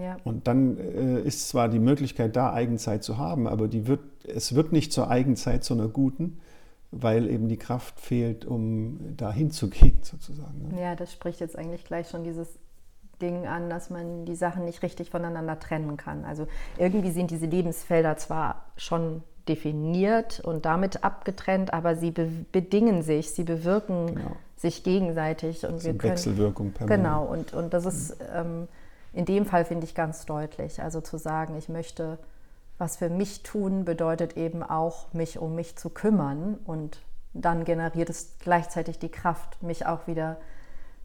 Ja. 0.00 0.16
Und 0.24 0.46
dann 0.46 0.78
äh, 0.78 1.20
ist 1.20 1.48
zwar 1.48 1.68
die 1.68 1.78
Möglichkeit 1.78 2.36
da, 2.36 2.52
Eigenzeit 2.52 3.04
zu 3.04 3.18
haben, 3.18 3.46
aber 3.46 3.68
die 3.68 3.86
wird, 3.86 4.00
es 4.24 4.54
wird 4.54 4.72
nicht 4.72 4.92
zur 4.92 5.10
Eigenzeit, 5.10 5.64
zu 5.64 5.74
einer 5.74 5.88
guten, 5.88 6.40
weil 6.90 7.28
eben 7.30 7.48
die 7.48 7.56
Kraft 7.56 8.00
fehlt, 8.00 8.44
um 8.44 8.98
da 9.16 9.32
hinzugehen, 9.32 9.98
sozusagen. 10.02 10.68
Ne? 10.68 10.80
Ja, 10.80 10.96
das 10.96 11.12
spricht 11.12 11.40
jetzt 11.40 11.56
eigentlich 11.56 11.84
gleich 11.84 12.08
schon 12.08 12.24
dieses 12.24 12.48
Ding 13.20 13.46
an, 13.46 13.70
dass 13.70 13.90
man 13.90 14.24
die 14.24 14.34
Sachen 14.34 14.64
nicht 14.64 14.82
richtig 14.82 15.10
voneinander 15.10 15.58
trennen 15.58 15.96
kann. 15.96 16.24
Also 16.24 16.46
irgendwie 16.78 17.10
sind 17.10 17.30
diese 17.30 17.46
Lebensfelder 17.46 18.16
zwar 18.16 18.66
schon 18.76 19.22
definiert 19.48 20.40
und 20.40 20.64
damit 20.64 21.04
abgetrennt, 21.04 21.72
aber 21.72 21.96
sie 21.96 22.10
be 22.10 22.28
bedingen 22.52 23.02
sich, 23.02 23.30
sie 23.30 23.44
bewirken 23.44 24.14
genau. 24.14 24.36
sich 24.56 24.82
gegenseitig 24.82 25.64
und 25.66 25.84
wir 25.84 25.94
können, 25.96 26.12
Wechselwirkung 26.12 26.72
permanent. 26.72 27.04
Genau 27.04 27.24
und, 27.24 27.52
und 27.52 27.74
das 27.74 27.86
ist 27.86 28.16
ähm, 28.34 28.68
in 29.12 29.24
dem 29.24 29.46
Fall 29.46 29.64
finde 29.64 29.84
ich 29.86 29.94
ganz 29.94 30.26
deutlich. 30.26 30.82
Also 30.82 31.00
zu 31.00 31.16
sagen, 31.16 31.56
ich 31.56 31.68
möchte 31.68 32.18
was 32.78 32.96
für 32.96 33.08
mich 33.08 33.42
tun, 33.42 33.84
bedeutet 33.84 34.36
eben 34.36 34.62
auch, 34.62 35.12
mich 35.12 35.38
um 35.38 35.54
mich 35.54 35.76
zu 35.76 35.90
kümmern 35.90 36.58
und 36.64 37.00
dann 37.32 37.64
generiert 37.64 38.10
es 38.10 38.36
gleichzeitig 38.38 38.98
die 38.98 39.08
Kraft, 39.10 39.62
mich 39.62 39.86
auch 39.86 40.06
wieder 40.06 40.36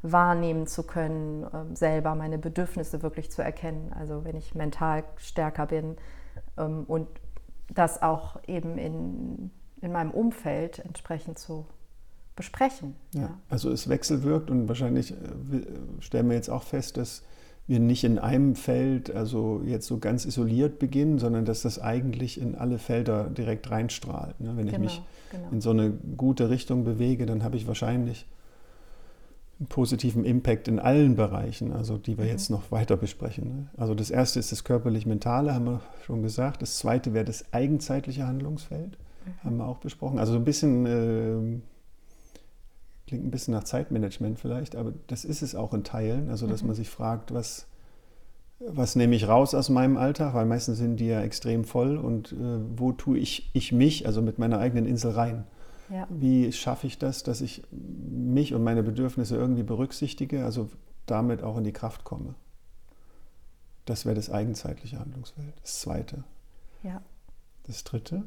wahrnehmen 0.01 0.67
zu 0.67 0.83
können, 0.83 1.45
ähm, 1.53 1.75
selber 1.75 2.15
meine 2.15 2.38
Bedürfnisse 2.38 3.03
wirklich 3.03 3.31
zu 3.31 3.41
erkennen. 3.41 3.93
Also 3.98 4.25
wenn 4.25 4.36
ich 4.36 4.55
mental 4.55 5.03
stärker 5.17 5.67
bin 5.67 5.98
ähm, 6.57 6.86
und 6.88 7.07
das 7.74 8.01
auch 8.01 8.38
eben 8.48 8.78
in, 8.78 9.51
in 9.82 9.92
meinem 9.92 10.12
Umfeld 10.12 10.80
entsprechend 10.80 11.40
zu 11.40 11.66
besprechen. 12.36 12.96
Ja, 13.13 13.22
ja. 13.22 13.38
Also 13.50 13.70
es 13.72 13.90
wechselwirkt 13.90 14.50
und 14.50 14.68
wahrscheinlich 14.68 15.12
äh, 15.12 15.16
stellen 16.00 16.30
wir 16.30 16.36
jetzt 16.36 16.50
auch 16.50 16.63
fest, 16.63 16.98
dass 16.98 17.24
wir 17.68 17.80
nicht 17.80 18.04
in 18.04 18.20
einem 18.20 18.56
Feld, 18.56 19.16
also 19.16 19.62
jetzt 19.66 19.88
so 19.88 20.00
ganz 20.00 20.25
isoliert 20.25 20.80
beginnen, 20.80 21.20
sondern 21.20 21.46
dass 21.46 21.62
das 21.62 21.80
eigentlich 21.80 22.42
in 22.42 22.56
alle 22.56 22.80
Felder 22.80 23.30
direkt 23.30 23.70
reinstrahlt. 23.70 24.40
Ne? 24.42 24.54
Wenn 24.56 24.66
genau, 24.66 24.74
ich 24.74 24.80
mich 24.80 25.01
genau. 25.32 25.50
in 25.51 25.62
so 25.62 25.70
eine 25.70 25.92
gute 26.18 26.50
Richtung 26.50 26.84
bewege, 26.84 27.25
dann 27.25 27.44
habe 27.44 27.58
ich 27.58 27.68
wahrscheinlich 27.68 28.25
positiven 29.70 30.25
Impact 30.25 30.68
in 30.68 30.80
allen 30.80 31.15
Bereichen, 31.15 31.72
also 31.72 31.98
die 31.98 32.18
wir 32.18 32.25
mhm. 32.25 32.32
jetzt 32.32 32.50
noch 32.50 32.72
weiter 32.72 32.98
besprechen. 32.98 33.48
Ne? 33.48 33.68
Also 33.77 33.94
das 33.94 34.10
erste 34.10 34.39
ist 34.39 34.51
das 34.51 34.63
körperlich-mentale, 34.63 35.53
haben 35.53 35.65
wir 35.65 35.82
schon 36.06 36.24
gesagt. 36.24 36.62
Das 36.62 36.77
zweite 36.77 37.13
wäre 37.13 37.25
das 37.25 37.53
eigenzeitliche 37.53 38.25
Handlungsfeld, 38.25 38.98
mhm. 38.98 39.44
haben 39.44 39.58
wir 39.58 39.68
auch 39.68 39.77
besprochen. 39.77 40.20
Also 40.20 40.34
so 40.34 40.39
ein 40.39 40.46
bisschen, 40.46 40.86
äh, 40.86 41.60
klingt 43.08 43.25
ein 43.25 43.32
bisschen 43.32 43.53
nach 43.53 43.63
Zeitmanagement 43.63 44.39
vielleicht, 44.39 44.75
aber 44.75 44.94
das 45.08 45.25
ist 45.25 45.41
es 45.41 45.53
auch 45.56 45.74
in 45.74 45.84
Teilen. 45.84 46.30
Also 46.30 46.48
dass 46.48 46.62
mhm. 46.62 46.70
man 46.70 46.75
sich 46.75 46.89
fragt, 46.89 47.34
was, 47.34 47.68
was 48.60 48.96
nehme 48.96 49.15
ich 49.15 49.27
raus 49.27 49.53
aus 49.53 49.70
meinem 49.70 49.98
Alltag, 49.98 50.34
weil 50.34 50.46
meistens 50.46 50.80
sind 50.80 50.98
die 50.98 51.08
ja 51.08 51.22
extrem 51.22 51.65
voll 51.65 51.98
und 51.98 52.32
äh, 52.32 52.60
wo 52.75 52.94
tue 52.94 53.20
ich, 53.20 53.51
ich 53.53 53.72
mich, 53.72 54.08
also 54.08 54.22
mit 54.22 54.39
meiner 54.39 54.60
eigenen 54.60 54.86
Insel 54.86 55.12
rein. 55.12 55.44
Ja. 55.91 56.07
Wie 56.10 56.51
schaffe 56.53 56.88
ich 56.88 56.98
das, 56.98 57.24
dass 57.24 57.41
ich 57.41 57.63
mich 57.69 58.53
und 58.53 58.63
meine 58.63 58.81
Bedürfnisse 58.81 59.36
irgendwie 59.36 59.63
berücksichtige, 59.63 60.45
also 60.45 60.69
damit 61.05 61.43
auch 61.43 61.57
in 61.57 61.65
die 61.65 61.74
Kraft 61.74 62.05
komme? 62.05 62.36
Das 63.86 64.05
wäre 64.05 64.15
das 64.15 64.29
eigenzeitliche 64.29 65.00
Handlungsfeld. 65.00 65.53
Das 65.62 65.81
zweite. 65.81 66.24
Ja. 66.81 67.01
Das 67.67 67.83
dritte? 67.83 68.24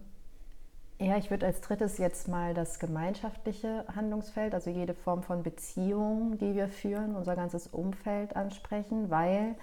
Ja, 1.00 1.16
ich 1.16 1.30
würde 1.30 1.46
als 1.46 1.60
drittes 1.60 1.98
jetzt 1.98 2.28
mal 2.28 2.54
das 2.54 2.78
gemeinschaftliche 2.78 3.84
Handlungsfeld, 3.94 4.54
also 4.54 4.70
jede 4.70 4.94
Form 4.94 5.22
von 5.22 5.42
Beziehung, 5.42 6.38
die 6.38 6.54
wir 6.54 6.68
führen, 6.68 7.16
unser 7.16 7.34
ganzes 7.34 7.66
Umfeld 7.66 8.36
ansprechen, 8.36 9.10
weil 9.10 9.56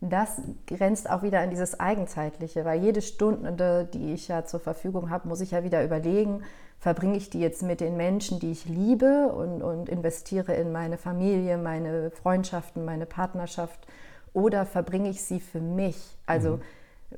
das 0.00 0.40
grenzt 0.66 1.08
auch 1.10 1.22
wieder 1.22 1.40
an 1.40 1.50
dieses 1.50 1.80
Eigenzeitliche, 1.80 2.64
weil 2.64 2.82
jede 2.82 3.02
Stunde, 3.02 3.88
die 3.92 4.12
ich 4.12 4.28
ja 4.28 4.44
zur 4.44 4.60
Verfügung 4.60 5.10
habe, 5.10 5.26
muss 5.26 5.40
ich 5.40 5.52
ja 5.52 5.64
wieder 5.64 5.82
überlegen, 5.82 6.42
verbringe 6.78 7.16
ich 7.16 7.30
die 7.30 7.40
jetzt 7.40 7.62
mit 7.62 7.80
den 7.80 7.96
Menschen, 7.96 8.38
die 8.38 8.52
ich 8.52 8.66
liebe 8.66 9.28
und, 9.28 9.62
und 9.62 9.88
investiere 9.88 10.54
in 10.54 10.72
meine 10.72 10.98
Familie, 10.98 11.58
meine 11.58 12.10
Freundschaften, 12.10 12.84
meine 12.84 13.06
Partnerschaft 13.06 13.86
oder 14.32 14.66
verbringe 14.66 15.08
ich 15.08 15.22
sie 15.22 15.40
für 15.40 15.60
mich? 15.60 16.16
Also 16.26 16.56
mhm. 16.56 16.60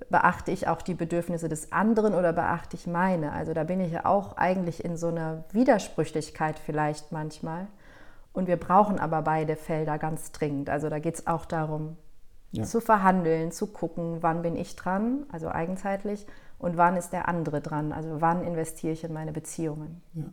beachte 0.08 0.52
ich 0.52 0.68
auch 0.68 0.82
die 0.82 0.94
Bedürfnisse 0.94 1.48
des 1.48 1.72
anderen 1.72 2.14
oder 2.14 2.32
beachte 2.32 2.76
ich 2.76 2.86
meine? 2.86 3.32
Also 3.32 3.52
da 3.54 3.64
bin 3.64 3.80
ich 3.80 3.92
ja 3.92 4.06
auch 4.06 4.36
eigentlich 4.36 4.84
in 4.84 4.96
so 4.96 5.08
einer 5.08 5.44
Widersprüchlichkeit 5.52 6.58
vielleicht 6.58 7.12
manchmal. 7.12 7.66
Und 8.32 8.46
wir 8.46 8.56
brauchen 8.56 9.00
aber 9.00 9.22
beide 9.22 9.56
Felder 9.56 9.98
ganz 9.98 10.30
dringend. 10.30 10.70
Also 10.70 10.88
da 10.88 11.00
geht 11.00 11.16
es 11.16 11.26
auch 11.26 11.44
darum, 11.44 11.96
ja. 12.52 12.64
zu 12.64 12.80
verhandeln, 12.80 13.50
zu 13.50 13.66
gucken, 13.66 14.18
wann 14.20 14.42
bin 14.42 14.56
ich 14.56 14.76
dran, 14.76 15.26
also 15.32 15.48
eigenzeitlich, 15.48 16.26
und 16.58 16.76
wann 16.76 16.96
ist 16.96 17.10
der 17.10 17.28
andere 17.28 17.60
dran? 17.60 17.92
Also 17.92 18.20
wann 18.20 18.42
investiere 18.42 18.92
ich 18.92 19.04
in 19.04 19.12
meine 19.12 19.32
Beziehungen? 19.32 20.00
Ja. 20.14 20.24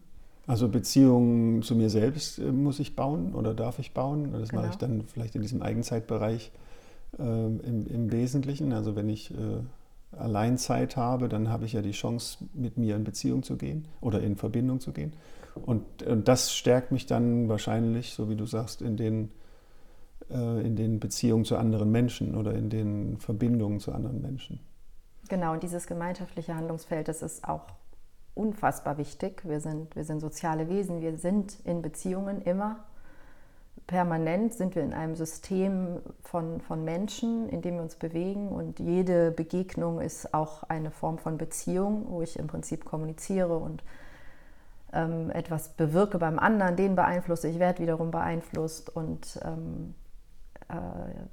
Also 0.48 0.70
Beziehungen 0.70 1.63
zu 1.63 1.75
mir 1.75 1.89
selbst 1.89 2.39
äh, 2.39 2.51
muss 2.51 2.79
ich 2.79 2.96
bauen 2.96 3.34
oder 3.34 3.53
darf 3.53 3.79
ich 3.79 3.94
bauen. 3.94 4.32
Das 4.34 4.50
genau. 4.50 4.62
mache 4.62 4.72
ich 4.72 4.77
dann 4.77 5.03
vielleicht 5.08 5.36
in 5.36 5.41
diesem 5.41 5.62
Eigenzeitbereich 5.62 6.51
äh, 7.17 7.24
im, 7.24 7.88
im, 7.88 8.12
Wesentlichen. 8.12 8.72
Also 8.74 8.96
wenn 8.96 9.10
ich 9.10 9.32
äh, 9.32 9.36
Alleinzeit 10.17 10.98
habe, 10.98 11.29
dann 11.29 11.50
habe 11.50 11.65
ich 11.65 11.74
ja 11.74 11.82
die 11.82 11.91
Chance, 11.91 12.46
mit 12.53 12.77
mir 12.77 12.96
in 12.96 13.03
Beziehung 13.03 13.44
zu 13.44 13.58
gehen 13.58 13.86
oder 14.01 14.22
in 14.22 14.36
Verbindung 14.36 14.79
zu 14.79 14.91
gehen. 14.91 15.13
Und, 15.65 16.03
und 16.03 16.27
das 16.27 16.53
stärkt 16.53 16.91
mich 16.91 17.05
dann 17.05 17.50
wahrscheinlich, 17.50 18.13
so 18.13 18.29
wie 18.29 18.36
du 18.36 18.46
sagst, 18.46 18.82
in 18.82 18.98
den 18.98 19.32
äh, 20.29 20.65
in 20.65 20.75
den 20.75 21.00
Beziehungen 21.00 21.46
zu 21.46 21.58
anderen 21.58 21.91
Menschen 21.91 22.36
oder 22.36 22.53
in 22.53 22.70
den 22.70 23.17
Verbindungen 23.17 23.79
zu 23.79 23.91
anderen 23.91 24.22
Menschen. 24.22 24.60
Genau, 25.27 25.53
und 25.53 25.63
dieses 25.63 25.88
gemeinschaftliche 25.88 26.55
Handlungsfeld, 26.55 27.08
das 27.08 27.22
ist 27.22 27.48
auch 27.48 27.65
unfassbar 28.36 28.98
wichtig. 28.98 29.41
Wir 29.46 29.60
sind, 29.60 29.96
wir 29.96 30.03
sind 30.03 30.20
soziale 30.20 30.70
Wesen, 30.70 31.01
wir 31.01 31.17
sind 31.17 31.60
in 31.63 31.82
Beziehungen 31.82 32.41
immer. 32.41 32.86
Permanent 33.88 34.53
sind 34.53 34.75
wir 34.75 34.84
in 34.84 34.94
einem 34.94 35.15
System 35.15 36.00
von, 36.24 36.60
von 36.62 36.84
Menschen, 36.84 37.50
in 37.50 37.62
dem 37.62 37.75
wir 37.75 37.84
uns 37.84 37.96
bewegen 37.96 38.50
und 38.50 38.79
jede 38.79 39.32
Begegnung 39.32 40.01
ist 40.01 40.34
auch 40.34 40.63
eine 40.63 40.89
Form 40.89 41.17
von 41.20 41.38
Beziehung, 41.38 42.05
wo 42.10 42.22
ich 42.22 42.39
im 42.39 42.48
Prinzip 42.48 42.84
kommuniziere 42.86 43.58
und 43.58 43.84
ähm, 44.91 45.29
etwas 45.29 45.70
bewirke 45.70 46.17
beim 46.17 46.39
anderen, 46.39 46.75
den 46.77 46.96
beeinflusse, 46.96 47.48
ich 47.48 47.60
werde 47.60 47.84
wiederum 47.84 48.10
beeinflusst 48.10 48.96
und 48.96 49.39
ähm, 49.44 49.94
äh, 49.94 50.04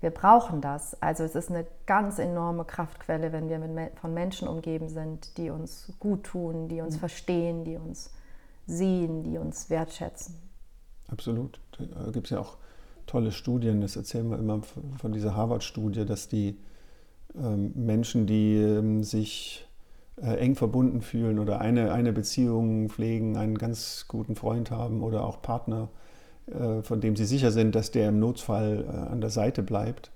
wir 0.01 0.11
brauchen 0.11 0.61
das. 0.61 1.01
Also 1.01 1.25
es 1.25 1.35
ist 1.35 1.51
eine 1.51 1.67
ganz 1.87 2.19
enorme 2.19 2.65
Kraftquelle, 2.65 3.33
wenn 3.33 3.49
wir 3.49 3.59
mit, 3.59 3.99
von 3.99 4.13
Menschen 4.13 4.47
umgeben 4.47 4.89
sind, 4.89 5.37
die 5.39 5.51
uns 5.51 5.93
gut 5.99 6.25
tun, 6.25 6.69
die 6.69 6.81
uns 6.81 6.97
mhm. 6.97 7.01
verstehen, 7.01 7.65
die 7.65 7.77
uns 7.77 8.13
sehen, 8.67 9.23
die 9.23 9.39
uns 9.39 9.71
wertschätzen. 9.71 10.35
Absolut. 11.09 11.61
Da 11.79 12.11
gibt 12.11 12.27
es 12.27 12.31
ja 12.31 12.41
auch 12.41 12.57
tolle 13.07 13.33
Studien, 13.33 13.81
das 13.81 13.97
erzählen 13.97 14.29
wir 14.31 14.39
immer 14.39 14.61
von 14.99 15.13
dieser 15.13 15.35
Harvard-Studie, 15.35 16.05
dass 16.05 16.29
die 16.29 16.59
ähm, 17.35 17.73
Menschen, 17.75 18.27
die 18.27 18.57
ähm, 18.57 19.03
sich 19.03 19.67
äh, 20.23 20.37
eng 20.37 20.55
verbunden 20.55 21.01
fühlen 21.01 21.39
oder 21.39 21.61
eine, 21.61 21.93
eine 21.93 22.13
Beziehung 22.13 22.89
pflegen, 22.89 23.37
einen 23.37 23.59
ganz 23.59 24.07
guten 24.09 24.37
Freund 24.37 24.71
haben 24.71 25.03
oder 25.03 25.25
auch 25.25 25.43
Partner, 25.43 25.89
äh, 25.89 26.12
von 26.83 27.01
dem 27.01 27.17
sie 27.17 27.25
sicher 27.25 27.51
sind, 27.51 27.75
dass 27.75 27.91
der 27.91 28.09
im 28.09 28.19
Notfall 28.19 28.85
äh, 28.87 29.13
an 29.13 29.21
der 29.21 29.31
Seite 29.31 29.63
bleibt. 29.63 30.11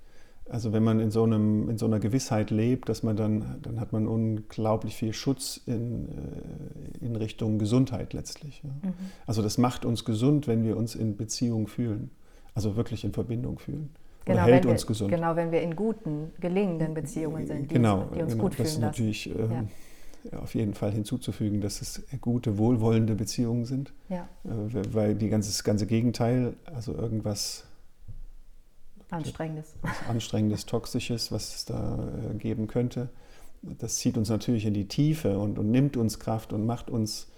Also 0.48 0.72
wenn 0.72 0.84
man 0.84 1.00
in 1.00 1.10
so, 1.10 1.24
einem, 1.24 1.68
in 1.68 1.76
so 1.76 1.86
einer 1.86 1.98
Gewissheit 1.98 2.50
lebt, 2.50 2.88
dass 2.88 3.02
man 3.02 3.16
dann, 3.16 3.58
dann 3.62 3.80
hat 3.80 3.92
man 3.92 4.06
unglaublich 4.06 4.94
viel 4.94 5.12
Schutz 5.12 5.60
in, 5.66 6.08
äh, 6.08 7.04
in 7.04 7.16
Richtung 7.16 7.58
Gesundheit 7.58 8.12
letztlich. 8.12 8.62
Mhm. 8.62 8.92
Also 9.26 9.42
das 9.42 9.58
macht 9.58 9.84
uns 9.84 10.04
gesund, 10.04 10.46
wenn 10.46 10.64
wir 10.64 10.76
uns 10.76 10.94
in 10.94 11.16
Beziehung 11.16 11.66
fühlen, 11.66 12.10
also 12.54 12.76
wirklich 12.76 13.04
in 13.04 13.12
Verbindung 13.12 13.58
fühlen. 13.58 13.90
Genau, 14.24 14.42
hält 14.42 14.64
wir, 14.64 14.72
uns 14.72 14.86
gesund. 14.86 15.10
Genau, 15.10 15.36
wenn 15.36 15.52
wir 15.52 15.62
in 15.62 15.76
guten, 15.76 16.32
gelingenden 16.40 16.94
Beziehungen 16.94 17.46
sind, 17.46 17.70
die, 17.70 17.74
genau, 17.74 18.08
die 18.14 18.22
uns 18.22 18.32
genau, 18.32 18.44
gut 18.44 18.54
fühlen 18.54 18.66
das 18.66 18.74
ist 18.74 18.80
natürlich 18.80 19.30
äh, 19.30 19.42
ja 19.42 19.64
auf 20.32 20.54
jeden 20.54 20.74
Fall 20.74 20.92
hinzuzufügen, 20.92 21.60
dass 21.60 21.80
es 21.80 22.02
gute, 22.20 22.58
wohlwollende 22.58 23.14
Beziehungen 23.14 23.64
sind. 23.64 23.92
Ja. 24.08 24.28
Äh, 24.44 24.82
weil 24.92 25.14
die 25.14 25.28
ganze, 25.28 25.50
das 25.50 25.64
ganze 25.64 25.86
Gegenteil, 25.86 26.54
also 26.64 26.94
irgendwas 26.94 27.64
Anstrengendes. 29.10 29.74
Anstrengendes, 30.08 30.66
Toxisches, 30.66 31.30
was 31.30 31.54
es 31.54 31.64
da 31.64 32.08
äh, 32.32 32.34
geben 32.34 32.66
könnte, 32.66 33.08
das 33.62 33.96
zieht 33.96 34.16
uns 34.16 34.28
natürlich 34.28 34.66
in 34.66 34.74
die 34.74 34.88
Tiefe 34.88 35.38
und, 35.38 35.58
und 35.58 35.70
nimmt 35.70 35.96
uns 35.96 36.18
Kraft 36.18 36.52
und 36.52 36.66
macht 36.66 36.90
uns, 36.90 37.28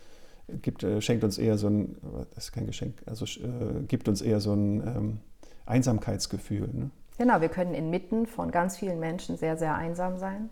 gibt, 0.62 0.82
äh, 0.82 1.00
schenkt 1.00 1.24
uns 1.24 1.38
eher 1.38 1.58
so 1.58 1.68
ein, 1.68 1.96
das 2.34 2.46
ist 2.46 2.52
kein 2.52 2.66
Geschenk, 2.66 3.02
also 3.06 3.24
äh, 3.24 3.82
gibt 3.86 4.08
uns 4.08 4.22
eher 4.22 4.40
so 4.40 4.52
ein 4.52 4.80
ähm, 4.80 5.20
Einsamkeitsgefühl. 5.66 6.68
Ne? 6.72 6.90
Genau, 7.18 7.40
wir 7.40 7.48
können 7.48 7.74
inmitten 7.74 8.26
von 8.26 8.50
ganz 8.50 8.76
vielen 8.76 9.00
Menschen 9.00 9.36
sehr, 9.36 9.56
sehr 9.56 9.74
einsam 9.74 10.18
sein. 10.18 10.48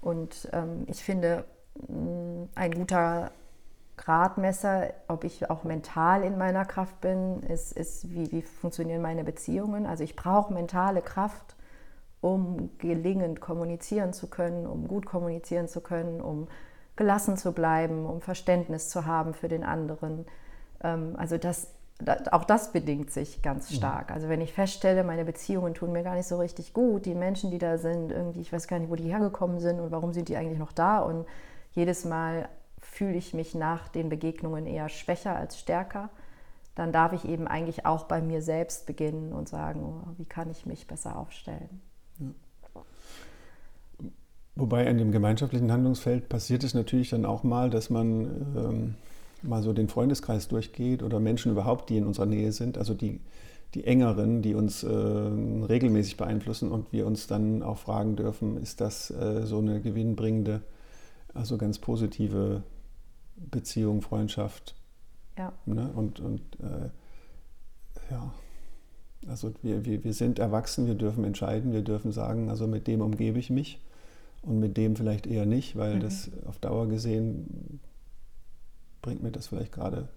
Und 0.00 0.48
ähm, 0.52 0.84
ich 0.88 1.02
finde, 1.02 1.44
ein 2.54 2.70
guter 2.72 3.30
Gradmesser, 3.96 4.92
ob 5.08 5.24
ich 5.24 5.48
auch 5.50 5.64
mental 5.64 6.24
in 6.24 6.38
meiner 6.38 6.64
Kraft 6.64 7.00
bin, 7.00 7.40
ist, 7.42 7.72
ist 7.72 8.10
wie, 8.10 8.32
wie 8.32 8.42
funktionieren 8.42 9.02
meine 9.02 9.22
Beziehungen. 9.22 9.86
Also 9.86 10.02
ich 10.02 10.16
brauche 10.16 10.52
mentale 10.52 11.02
Kraft, 11.02 11.54
um 12.20 12.70
gelingend 12.78 13.40
kommunizieren 13.40 14.12
zu 14.12 14.28
können, 14.28 14.66
um 14.66 14.88
gut 14.88 15.06
kommunizieren 15.06 15.68
zu 15.68 15.80
können, 15.80 16.20
um 16.20 16.48
gelassen 16.96 17.36
zu 17.36 17.52
bleiben, 17.52 18.06
um 18.06 18.20
Verständnis 18.20 18.88
zu 18.88 19.06
haben 19.06 19.34
für 19.34 19.48
den 19.48 19.64
anderen. 19.64 20.26
Ähm, 20.82 21.14
also 21.16 21.38
das, 21.38 21.68
auch 22.30 22.44
das 22.44 22.72
bedingt 22.72 23.10
sich 23.10 23.42
ganz 23.42 23.70
mhm. 23.70 23.74
stark. 23.76 24.10
Also 24.10 24.28
wenn 24.28 24.40
ich 24.40 24.52
feststelle, 24.52 25.04
meine 25.04 25.24
Beziehungen 25.24 25.74
tun 25.74 25.92
mir 25.92 26.02
gar 26.02 26.14
nicht 26.14 26.26
so 26.26 26.38
richtig 26.38 26.72
gut, 26.72 27.06
die 27.06 27.14
Menschen, 27.14 27.50
die 27.50 27.58
da 27.58 27.78
sind, 27.78 28.10
irgendwie, 28.10 28.40
ich 28.40 28.52
weiß 28.52 28.66
gar 28.68 28.78
nicht, 28.78 28.90
wo 28.90 28.96
die 28.96 29.10
hergekommen 29.10 29.60
sind 29.60 29.80
und 29.80 29.90
warum 29.90 30.12
sind 30.12 30.28
die 30.28 30.36
eigentlich 30.36 30.58
noch 30.58 30.72
da 30.72 30.98
und 30.98 31.26
jedes 31.72 32.04
Mal 32.04 32.48
fühle 32.80 33.16
ich 33.16 33.34
mich 33.34 33.54
nach 33.54 33.88
den 33.88 34.08
Begegnungen 34.08 34.66
eher 34.66 34.88
schwächer 34.88 35.34
als 35.34 35.58
stärker, 35.58 36.10
dann 36.74 36.92
darf 36.92 37.12
ich 37.12 37.26
eben 37.26 37.46
eigentlich 37.46 37.86
auch 37.86 38.04
bei 38.04 38.20
mir 38.22 38.42
selbst 38.42 38.86
beginnen 38.86 39.32
und 39.32 39.48
sagen, 39.48 39.82
oh, 39.82 40.08
wie 40.16 40.24
kann 40.24 40.50
ich 40.50 40.66
mich 40.66 40.86
besser 40.86 41.18
aufstellen. 41.18 41.80
Wobei 44.54 44.88
an 44.88 44.98
dem 44.98 45.12
gemeinschaftlichen 45.12 45.72
Handlungsfeld 45.72 46.28
passiert 46.28 46.62
es 46.62 46.74
natürlich 46.74 47.10
dann 47.10 47.24
auch 47.24 47.42
mal, 47.42 47.70
dass 47.70 47.88
man 47.88 48.54
ähm, 48.56 48.94
mal 49.42 49.62
so 49.62 49.72
den 49.72 49.88
Freundeskreis 49.88 50.48
durchgeht 50.48 51.02
oder 51.02 51.20
Menschen 51.20 51.52
überhaupt, 51.52 51.88
die 51.88 51.96
in 51.96 52.06
unserer 52.06 52.26
Nähe 52.26 52.52
sind, 52.52 52.76
also 52.76 52.92
die, 52.92 53.20
die 53.74 53.84
engeren, 53.84 54.42
die 54.42 54.54
uns 54.54 54.82
äh, 54.82 54.88
regelmäßig 54.88 56.18
beeinflussen 56.18 56.70
und 56.70 56.92
wir 56.92 57.06
uns 57.06 57.26
dann 57.26 57.62
auch 57.62 57.78
fragen 57.78 58.16
dürfen, 58.16 58.60
ist 58.60 58.82
das 58.82 59.10
äh, 59.10 59.46
so 59.46 59.58
eine 59.58 59.80
gewinnbringende 59.80 60.60
also 61.34 61.58
ganz 61.58 61.78
positive 61.78 62.62
Beziehung, 63.36 64.02
Freundschaft. 64.02 64.74
Ja. 65.38 65.52
Ne? 65.66 65.90
Und, 65.94 66.20
und 66.20 66.40
äh, 66.60 66.90
ja, 68.10 68.32
also 69.26 69.52
wir, 69.62 69.84
wir, 69.84 70.04
wir 70.04 70.12
sind 70.12 70.38
erwachsen, 70.38 70.86
wir 70.86 70.94
dürfen 70.94 71.24
entscheiden, 71.24 71.72
wir 71.72 71.82
dürfen 71.82 72.12
sagen, 72.12 72.48
also 72.50 72.66
mit 72.66 72.86
dem 72.86 73.00
umgebe 73.00 73.38
ich 73.38 73.50
mich 73.50 73.80
und 74.42 74.58
mit 74.58 74.76
dem 74.76 74.96
vielleicht 74.96 75.26
eher 75.26 75.46
nicht, 75.46 75.76
weil 75.76 75.96
mhm. 75.96 76.00
das 76.00 76.30
auf 76.46 76.58
Dauer 76.58 76.88
gesehen 76.88 77.80
bringt 79.00 79.22
mir 79.22 79.32
das 79.32 79.48
vielleicht 79.48 79.72
gerade 79.72 80.08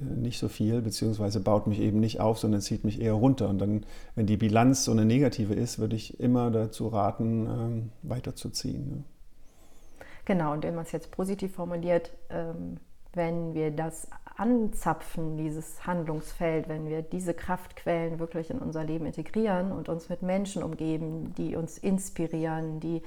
äh, 0.00 0.04
nicht 0.04 0.38
so 0.38 0.48
viel, 0.48 0.82
beziehungsweise 0.82 1.40
baut 1.40 1.66
mich 1.66 1.80
eben 1.80 2.00
nicht 2.00 2.20
auf, 2.20 2.38
sondern 2.38 2.60
zieht 2.60 2.84
mich 2.84 3.00
eher 3.00 3.14
runter. 3.14 3.48
Und 3.48 3.58
dann, 3.58 3.86
wenn 4.14 4.26
die 4.26 4.36
Bilanz 4.36 4.84
so 4.84 4.92
eine 4.92 5.04
negative 5.04 5.54
ist, 5.54 5.78
würde 5.78 5.96
ich 5.96 6.20
immer 6.20 6.50
dazu 6.50 6.88
raten, 6.88 7.46
ähm, 7.46 7.90
weiterzuziehen. 8.02 9.04
Genau, 10.30 10.52
und 10.52 10.62
wenn 10.62 10.76
man 10.76 10.84
es 10.84 10.92
jetzt 10.92 11.10
positiv 11.10 11.56
formuliert, 11.56 12.12
ähm, 12.30 12.76
wenn 13.14 13.52
wir 13.52 13.72
das 13.72 14.06
anzapfen, 14.36 15.36
dieses 15.36 15.84
Handlungsfeld, 15.88 16.68
wenn 16.68 16.88
wir 16.88 17.02
diese 17.02 17.34
Kraftquellen 17.34 18.20
wirklich 18.20 18.48
in 18.48 18.60
unser 18.60 18.84
Leben 18.84 19.06
integrieren 19.06 19.72
und 19.72 19.88
uns 19.88 20.08
mit 20.08 20.22
Menschen 20.22 20.62
umgeben, 20.62 21.34
die 21.36 21.56
uns 21.56 21.78
inspirieren, 21.78 22.78
die 22.78 23.02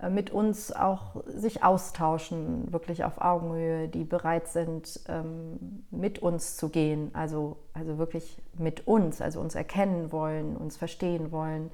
äh, 0.00 0.08
mit 0.08 0.30
uns 0.30 0.72
auch 0.72 1.22
sich 1.26 1.62
austauschen, 1.62 2.72
wirklich 2.72 3.04
auf 3.04 3.20
Augenhöhe, 3.20 3.88
die 3.88 4.04
bereit 4.04 4.48
sind, 4.48 4.98
ähm, 5.08 5.84
mit 5.90 6.20
uns 6.20 6.56
zu 6.56 6.70
gehen, 6.70 7.10
also, 7.12 7.58
also 7.74 7.98
wirklich 7.98 8.40
mit 8.56 8.86
uns, 8.86 9.20
also 9.20 9.42
uns 9.42 9.54
erkennen 9.54 10.10
wollen, 10.10 10.56
uns 10.56 10.78
verstehen 10.78 11.32
wollen, 11.32 11.70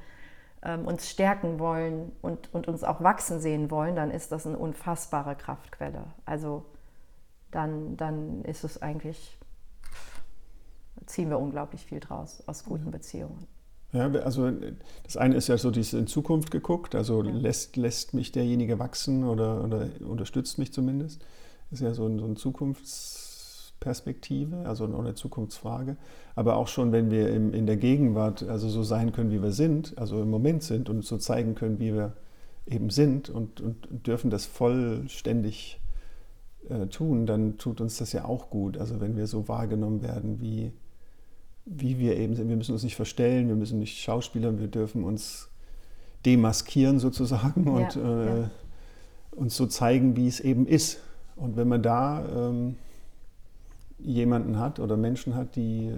uns 0.62 1.08
stärken 1.08 1.58
wollen 1.58 2.12
und, 2.22 2.52
und 2.52 2.66
uns 2.66 2.82
auch 2.82 3.02
wachsen 3.02 3.40
sehen 3.40 3.70
wollen, 3.70 3.94
dann 3.94 4.10
ist 4.10 4.32
das 4.32 4.46
eine 4.46 4.58
unfassbare 4.58 5.36
Kraftquelle. 5.36 6.04
Also 6.24 6.64
dann, 7.50 7.96
dann 7.96 8.42
ist 8.44 8.64
es 8.64 8.82
eigentlich, 8.82 9.38
ziehen 11.06 11.30
wir 11.30 11.38
unglaublich 11.38 11.84
viel 11.84 12.00
draus 12.00 12.42
aus 12.46 12.64
guten 12.64 12.90
Beziehungen. 12.90 13.46
Ja, 13.92 14.10
also 14.10 14.50
das 15.04 15.16
eine 15.16 15.36
ist 15.36 15.46
ja 15.48 15.56
so 15.56 15.70
dieses 15.70 15.94
in 15.94 16.06
Zukunft 16.06 16.50
geguckt, 16.50 16.94
also 16.94 17.22
ja. 17.22 17.30
lässt, 17.30 17.76
lässt 17.76 18.14
mich 18.14 18.32
derjenige 18.32 18.78
wachsen 18.78 19.24
oder, 19.24 19.62
oder 19.62 19.88
unterstützt 20.00 20.58
mich 20.58 20.72
zumindest. 20.72 21.24
Das 21.70 21.80
ist 21.80 21.84
ja 21.84 21.94
so 21.94 22.06
ein, 22.06 22.18
so 22.18 22.26
ein 22.26 22.36
Zukunfts- 22.36 23.25
Perspektive, 23.80 24.66
also 24.66 24.84
eine 24.84 25.14
Zukunftsfrage, 25.14 25.96
aber 26.34 26.56
auch 26.56 26.68
schon, 26.68 26.92
wenn 26.92 27.10
wir 27.10 27.30
im, 27.30 27.52
in 27.52 27.66
der 27.66 27.76
Gegenwart 27.76 28.42
also 28.42 28.68
so 28.68 28.82
sein 28.82 29.12
können, 29.12 29.30
wie 29.30 29.42
wir 29.42 29.52
sind, 29.52 29.96
also 29.98 30.20
im 30.20 30.30
Moment 30.30 30.62
sind 30.62 30.88
und 30.88 31.04
so 31.04 31.18
zeigen 31.18 31.54
können, 31.54 31.78
wie 31.78 31.92
wir 31.92 32.14
eben 32.66 32.90
sind 32.90 33.30
und, 33.30 33.60
und 33.60 34.06
dürfen 34.06 34.30
das 34.30 34.46
vollständig 34.46 35.80
äh, 36.68 36.86
tun, 36.86 37.26
dann 37.26 37.58
tut 37.58 37.80
uns 37.80 37.98
das 37.98 38.12
ja 38.12 38.24
auch 38.24 38.50
gut. 38.50 38.78
Also 38.78 39.00
wenn 39.00 39.16
wir 39.16 39.26
so 39.26 39.46
wahrgenommen 39.48 40.02
werden, 40.02 40.40
wie, 40.40 40.72
wie 41.64 41.98
wir 41.98 42.16
eben 42.16 42.34
sind. 42.34 42.48
Wir 42.48 42.56
müssen 42.56 42.72
uns 42.72 42.82
nicht 42.82 42.96
verstellen, 42.96 43.48
wir 43.48 43.56
müssen 43.56 43.78
nicht 43.78 44.00
schauspielern, 44.00 44.58
wir 44.58 44.68
dürfen 44.68 45.04
uns 45.04 45.48
demaskieren 46.24 46.98
sozusagen 46.98 47.68
und 47.68 47.94
ja, 47.94 48.24
äh, 48.24 48.40
ja. 48.40 48.50
uns 49.32 49.56
so 49.56 49.66
zeigen, 49.66 50.16
wie 50.16 50.26
es 50.26 50.40
eben 50.40 50.66
ist. 50.66 50.98
Und 51.36 51.56
wenn 51.56 51.68
man 51.68 51.82
da 51.82 52.24
ähm, 52.28 52.76
jemanden 53.98 54.58
hat 54.58 54.80
oder 54.80 54.96
Menschen 54.96 55.34
hat, 55.34 55.56
die 55.56 55.92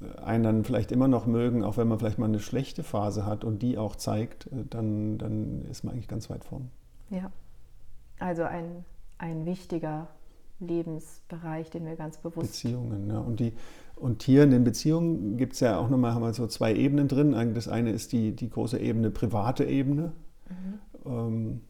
äh, 0.00 0.18
einen 0.20 0.44
dann 0.44 0.64
vielleicht 0.64 0.92
immer 0.92 1.08
noch 1.08 1.26
mögen, 1.26 1.64
auch 1.64 1.76
wenn 1.76 1.88
man 1.88 1.98
vielleicht 1.98 2.18
mal 2.18 2.26
eine 2.26 2.40
schlechte 2.40 2.82
Phase 2.82 3.26
hat 3.26 3.44
und 3.44 3.60
die 3.62 3.78
auch 3.78 3.96
zeigt, 3.96 4.46
äh, 4.46 4.64
dann, 4.68 5.18
dann 5.18 5.64
ist 5.70 5.84
man 5.84 5.94
eigentlich 5.94 6.08
ganz 6.08 6.30
weit 6.30 6.44
vorn. 6.44 6.70
Ja, 7.10 7.30
also 8.18 8.44
ein, 8.44 8.84
ein 9.18 9.46
wichtiger 9.46 10.08
Lebensbereich, 10.60 11.70
den 11.70 11.84
wir 11.84 11.96
ganz 11.96 12.18
bewusst. 12.18 12.48
Beziehungen, 12.48 13.10
ja. 13.10 13.18
Und, 13.18 13.40
die, 13.40 13.52
und 13.96 14.22
hier 14.22 14.44
in 14.44 14.50
den 14.50 14.64
Beziehungen 14.64 15.36
gibt 15.36 15.54
es 15.54 15.60
ja 15.60 15.78
auch 15.78 15.88
nochmal, 15.88 16.14
haben 16.14 16.22
wir 16.22 16.32
so 16.32 16.46
zwei 16.46 16.74
Ebenen 16.74 17.08
drin. 17.08 17.32
Das 17.54 17.68
eine 17.68 17.90
ist 17.90 18.12
die, 18.12 18.32
die 18.32 18.48
große 18.48 18.78
Ebene, 18.78 19.10
private 19.10 19.64
Ebene. 19.64 20.12
Mhm. 20.48 21.10
Ähm, 21.10 21.60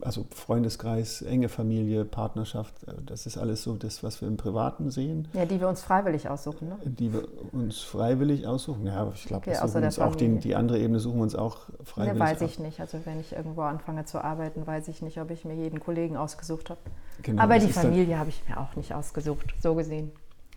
also 0.00 0.26
Freundeskreis, 0.30 1.22
enge 1.22 1.48
Familie, 1.48 2.04
Partnerschaft, 2.04 2.84
äh, 2.84 2.92
das 3.04 3.26
ist 3.26 3.38
alles 3.38 3.62
so 3.62 3.76
das, 3.76 4.02
was 4.02 4.20
wir 4.20 4.28
im 4.28 4.36
Privaten 4.36 4.90
sehen. 4.90 5.28
Ja, 5.32 5.44
die 5.44 5.60
wir 5.60 5.68
uns 5.68 5.82
freiwillig 5.82 6.28
aussuchen, 6.28 6.68
ne? 6.68 6.78
Die 6.84 7.12
wir 7.12 7.26
uns 7.52 7.80
freiwillig 7.80 8.46
aussuchen. 8.46 8.86
Ja, 8.86 9.10
ich 9.14 9.24
glaube, 9.24 9.50
okay, 9.50 9.58
wir 9.58 9.82
uns 9.82 9.98
auch 9.98 10.14
die, 10.14 10.38
die, 10.38 10.54
andere 10.54 10.78
Ebene 10.78 10.98
suchen 10.98 11.16
wir 11.16 11.22
uns 11.22 11.34
auch 11.34 11.58
freiwillig. 11.84 12.18
Ne, 12.18 12.20
weiß 12.20 12.40
ich 12.42 12.58
nicht. 12.58 12.80
Also 12.80 12.98
wenn 13.04 13.20
ich 13.20 13.32
irgendwo 13.32 13.62
anfange 13.62 14.04
zu 14.04 14.22
arbeiten, 14.22 14.66
weiß 14.66 14.88
ich 14.88 15.02
nicht, 15.02 15.20
ob 15.20 15.30
ich 15.30 15.44
mir 15.44 15.54
jeden 15.54 15.80
Kollegen 15.80 16.16
ausgesucht 16.16 16.70
habe. 16.70 16.80
Genau, 17.22 17.42
Aber 17.42 17.58
die 17.58 17.72
Familie 17.72 18.18
habe 18.18 18.30
ich 18.30 18.42
mir 18.48 18.58
auch 18.58 18.76
nicht 18.76 18.94
ausgesucht, 18.94 19.54
so 19.60 19.74
gesehen. 19.74 20.12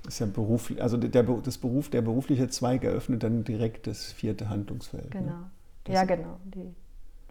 Ist 0.08 0.20
ja 0.20 0.26
Beruf, 0.26 0.72
also 0.80 0.98
der, 0.98 1.24
das 1.24 1.58
Beruf, 1.58 1.90
der 1.90 2.02
berufliche 2.02 2.48
Zweig 2.48 2.84
eröffnet 2.84 3.24
dann 3.24 3.44
direkt 3.44 3.86
das 3.86 4.06
vierte 4.06 4.50
Handlungsfeld. 4.50 5.14
Ne? 5.14 5.22
Genau. 5.22 5.32
Ne? 5.32 5.94
Ja, 5.94 6.04
genau. 6.06 6.40
Die 6.46 6.74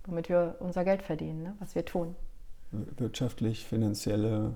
womit 0.08 0.28
wir 0.28 0.56
unser 0.60 0.84
Geld 0.84 1.02
verdienen, 1.02 1.42
ne? 1.42 1.56
was 1.60 1.74
wir 1.74 1.84
tun. 1.84 2.16
Wirtschaftlich, 2.72 3.64
finanzielle 3.64 4.54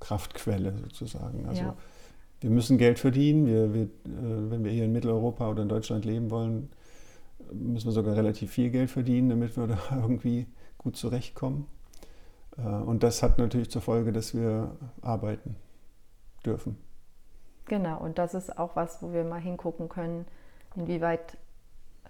Kraftquelle 0.00 0.74
sozusagen. 0.78 1.46
Also 1.46 1.62
ja. 1.62 1.76
wir 2.40 2.50
müssen 2.50 2.78
Geld 2.78 2.98
verdienen. 2.98 3.46
Wir, 3.46 3.72
wir, 3.72 3.82
äh, 3.82 4.50
wenn 4.50 4.64
wir 4.64 4.72
hier 4.72 4.84
in 4.84 4.92
Mitteleuropa 4.92 5.48
oder 5.48 5.62
in 5.62 5.68
Deutschland 5.68 6.04
leben 6.04 6.30
wollen, 6.30 6.70
müssen 7.52 7.86
wir 7.86 7.92
sogar 7.92 8.16
relativ 8.16 8.50
viel 8.50 8.70
Geld 8.70 8.90
verdienen, 8.90 9.28
damit 9.28 9.56
wir 9.56 9.66
da 9.68 9.78
irgendwie 9.92 10.46
gut 10.78 10.96
zurechtkommen. 10.96 11.66
Äh, 12.56 12.62
und 12.62 13.02
das 13.02 13.22
hat 13.22 13.38
natürlich 13.38 13.70
zur 13.70 13.82
Folge, 13.82 14.12
dass 14.12 14.34
wir 14.34 14.76
arbeiten 15.02 15.56
dürfen. 16.44 16.76
Genau, 17.66 17.98
und 17.98 18.18
das 18.18 18.34
ist 18.34 18.58
auch 18.58 18.76
was, 18.76 19.02
wo 19.02 19.12
wir 19.12 19.24
mal 19.24 19.40
hingucken 19.40 19.88
können, 19.88 20.26
inwieweit 20.76 21.38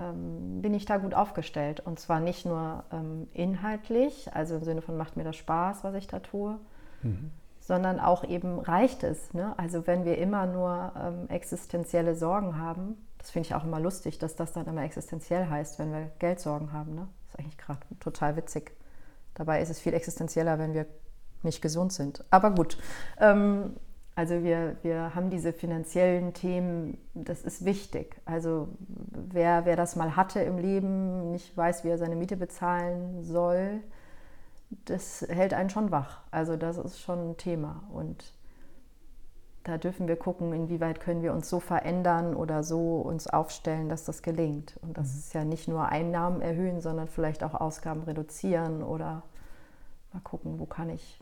ähm, 0.01 0.61
bin 0.63 0.75
ich 0.75 0.85
da 0.87 0.97
gut 0.97 1.15
aufgestellt. 1.15 1.81
Und 1.81 1.99
zwar 1.99 2.21
nicht 2.21 2.47
nur 2.47 2.85
ähm, 2.93 3.29
inhaltlich, 3.33 4.33
also 4.35 4.57
im 4.57 4.65
Sinne 4.65 4.83
von 4.83 4.97
macht 4.97 5.17
mir 5.17 5.25
das 5.25 5.37
Spaß, 5.37 5.85
was 5.85 5.95
ich 5.95 6.07
da 6.07 6.21
tue, 6.21 6.59
mhm. 7.03 7.31
sondern 7.61 8.01
auch 8.01 8.25
eben 8.25 8.59
reicht 8.59 9.05
es. 9.05 9.33
Ne? 9.35 9.55
Also 9.57 9.87
wenn 9.87 10.05
wir 10.05 10.19
immer 10.19 10.47
nur 10.47 10.93
ähm, 10.97 11.29
existenzielle 11.29 12.15
Sorgen 12.15 12.59
haben, 12.59 12.97
das 13.19 13.31
finde 13.31 13.47
ich 13.47 13.55
auch 13.55 13.65
immer 13.65 13.81
lustig, 13.81 14.19
dass 14.19 14.37
das 14.37 14.53
dann 14.53 14.67
immer 14.67 14.83
existenziell 14.83 15.49
heißt, 15.49 15.79
wenn 15.79 15.93
wir 15.93 16.11
Geldsorgen 16.19 16.73
haben. 16.73 16.95
Ne? 16.95 17.09
Das 17.27 17.35
ist 17.35 17.39
eigentlich 17.41 17.59
gerade 17.59 17.81
total 18.01 18.37
witzig. 18.37 18.73
Dabei 19.35 19.63
ist 19.63 19.71
es 19.71 19.81
viel 19.81 19.95
existenzieller, 19.95 20.59
wenn 20.59 20.75
wir 20.75 20.87
nicht 21.43 21.63
gesund 21.63 21.93
sind. 21.93 22.25
Aber 22.31 22.51
gut. 22.51 22.79
Ähm, 23.19 23.77
also 24.17 24.45
wir, 24.45 24.77
wir 24.83 25.15
haben 25.15 25.31
diese 25.31 25.53
finanziellen 25.53 26.35
Themen, 26.35 26.99
das 27.15 27.43
ist 27.43 27.65
wichtig. 27.65 28.17
Also 28.25 28.69
wer, 28.79 29.65
wer 29.65 29.75
das 29.75 29.97
mal 29.97 30.15
hatte 30.15 30.41
im 30.41 30.59
Leben, 30.59 31.33
nicht 31.33 31.57
weiß, 31.57 31.83
wie 31.85 31.89
er 31.89 31.99
seine 31.99 32.15
Miete 32.15 32.37
bezahlen 32.37 33.25
soll, 33.25 33.81
das 34.85 35.23
hält 35.29 35.53
einen 35.53 35.71
schon 35.71 35.91
wach. 35.91 36.21
Also 36.31 36.57
das 36.57 36.79
ist 36.79 37.01
schon 37.01 37.31
ein 37.31 37.37
Thema. 37.37 37.83
Und 37.93 38.25
da 39.65 39.79
dürfen 39.79 40.07
wir 40.07 40.17
gucken, 40.17 40.53
inwieweit 40.53 41.01
können 41.01 41.23
wir 41.23 41.33
uns 41.33 41.51
so 41.51 41.59
verändern 41.59 42.37
oder 42.37 42.63
so 42.63 43.01
uns 43.01 43.27
aufstellen, 43.27 43.89
dass 43.89 44.05
das 44.05 44.23
gelingt. 44.23 44.79
Und 44.83 44.97
das 44.97 45.13
mhm. 45.13 45.19
ist 45.19 45.35
ja 45.35 45.45
nicht 45.45 45.67
nur 45.67 45.89
Einnahmen 45.89 46.41
erhöhen, 46.41 46.81
sondern 46.81 47.09
vielleicht 47.09 47.43
auch 47.43 47.55
Ausgaben 47.55 48.05
reduzieren 48.05 48.85
oder 48.85 49.23
mal 50.13 50.21
gucken, 50.21 50.61
wo 50.61 50.67
kann 50.67 50.89
ich, 50.91 51.19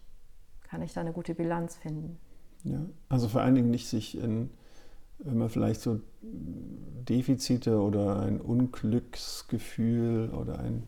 kann 0.64 0.83
ich 0.83 0.92
da 0.92 1.00
eine 1.00 1.12
gute 1.12 1.35
Bilanz 1.35 1.76
finden. 1.76 2.18
Ja, 2.64 2.81
also 3.09 3.29
vor 3.29 3.40
allen 3.42 3.55
Dingen 3.55 3.70
nicht 3.70 3.88
sich 3.88 4.16
in, 4.16 4.51
wenn 5.18 5.38
man 5.38 5.48
vielleicht 5.48 5.81
so 5.81 6.01
Defizite 6.22 7.81
oder 7.81 8.20
ein 8.20 8.40
Unglücksgefühl 8.40 10.31
oder 10.31 10.61
ein, 10.61 10.85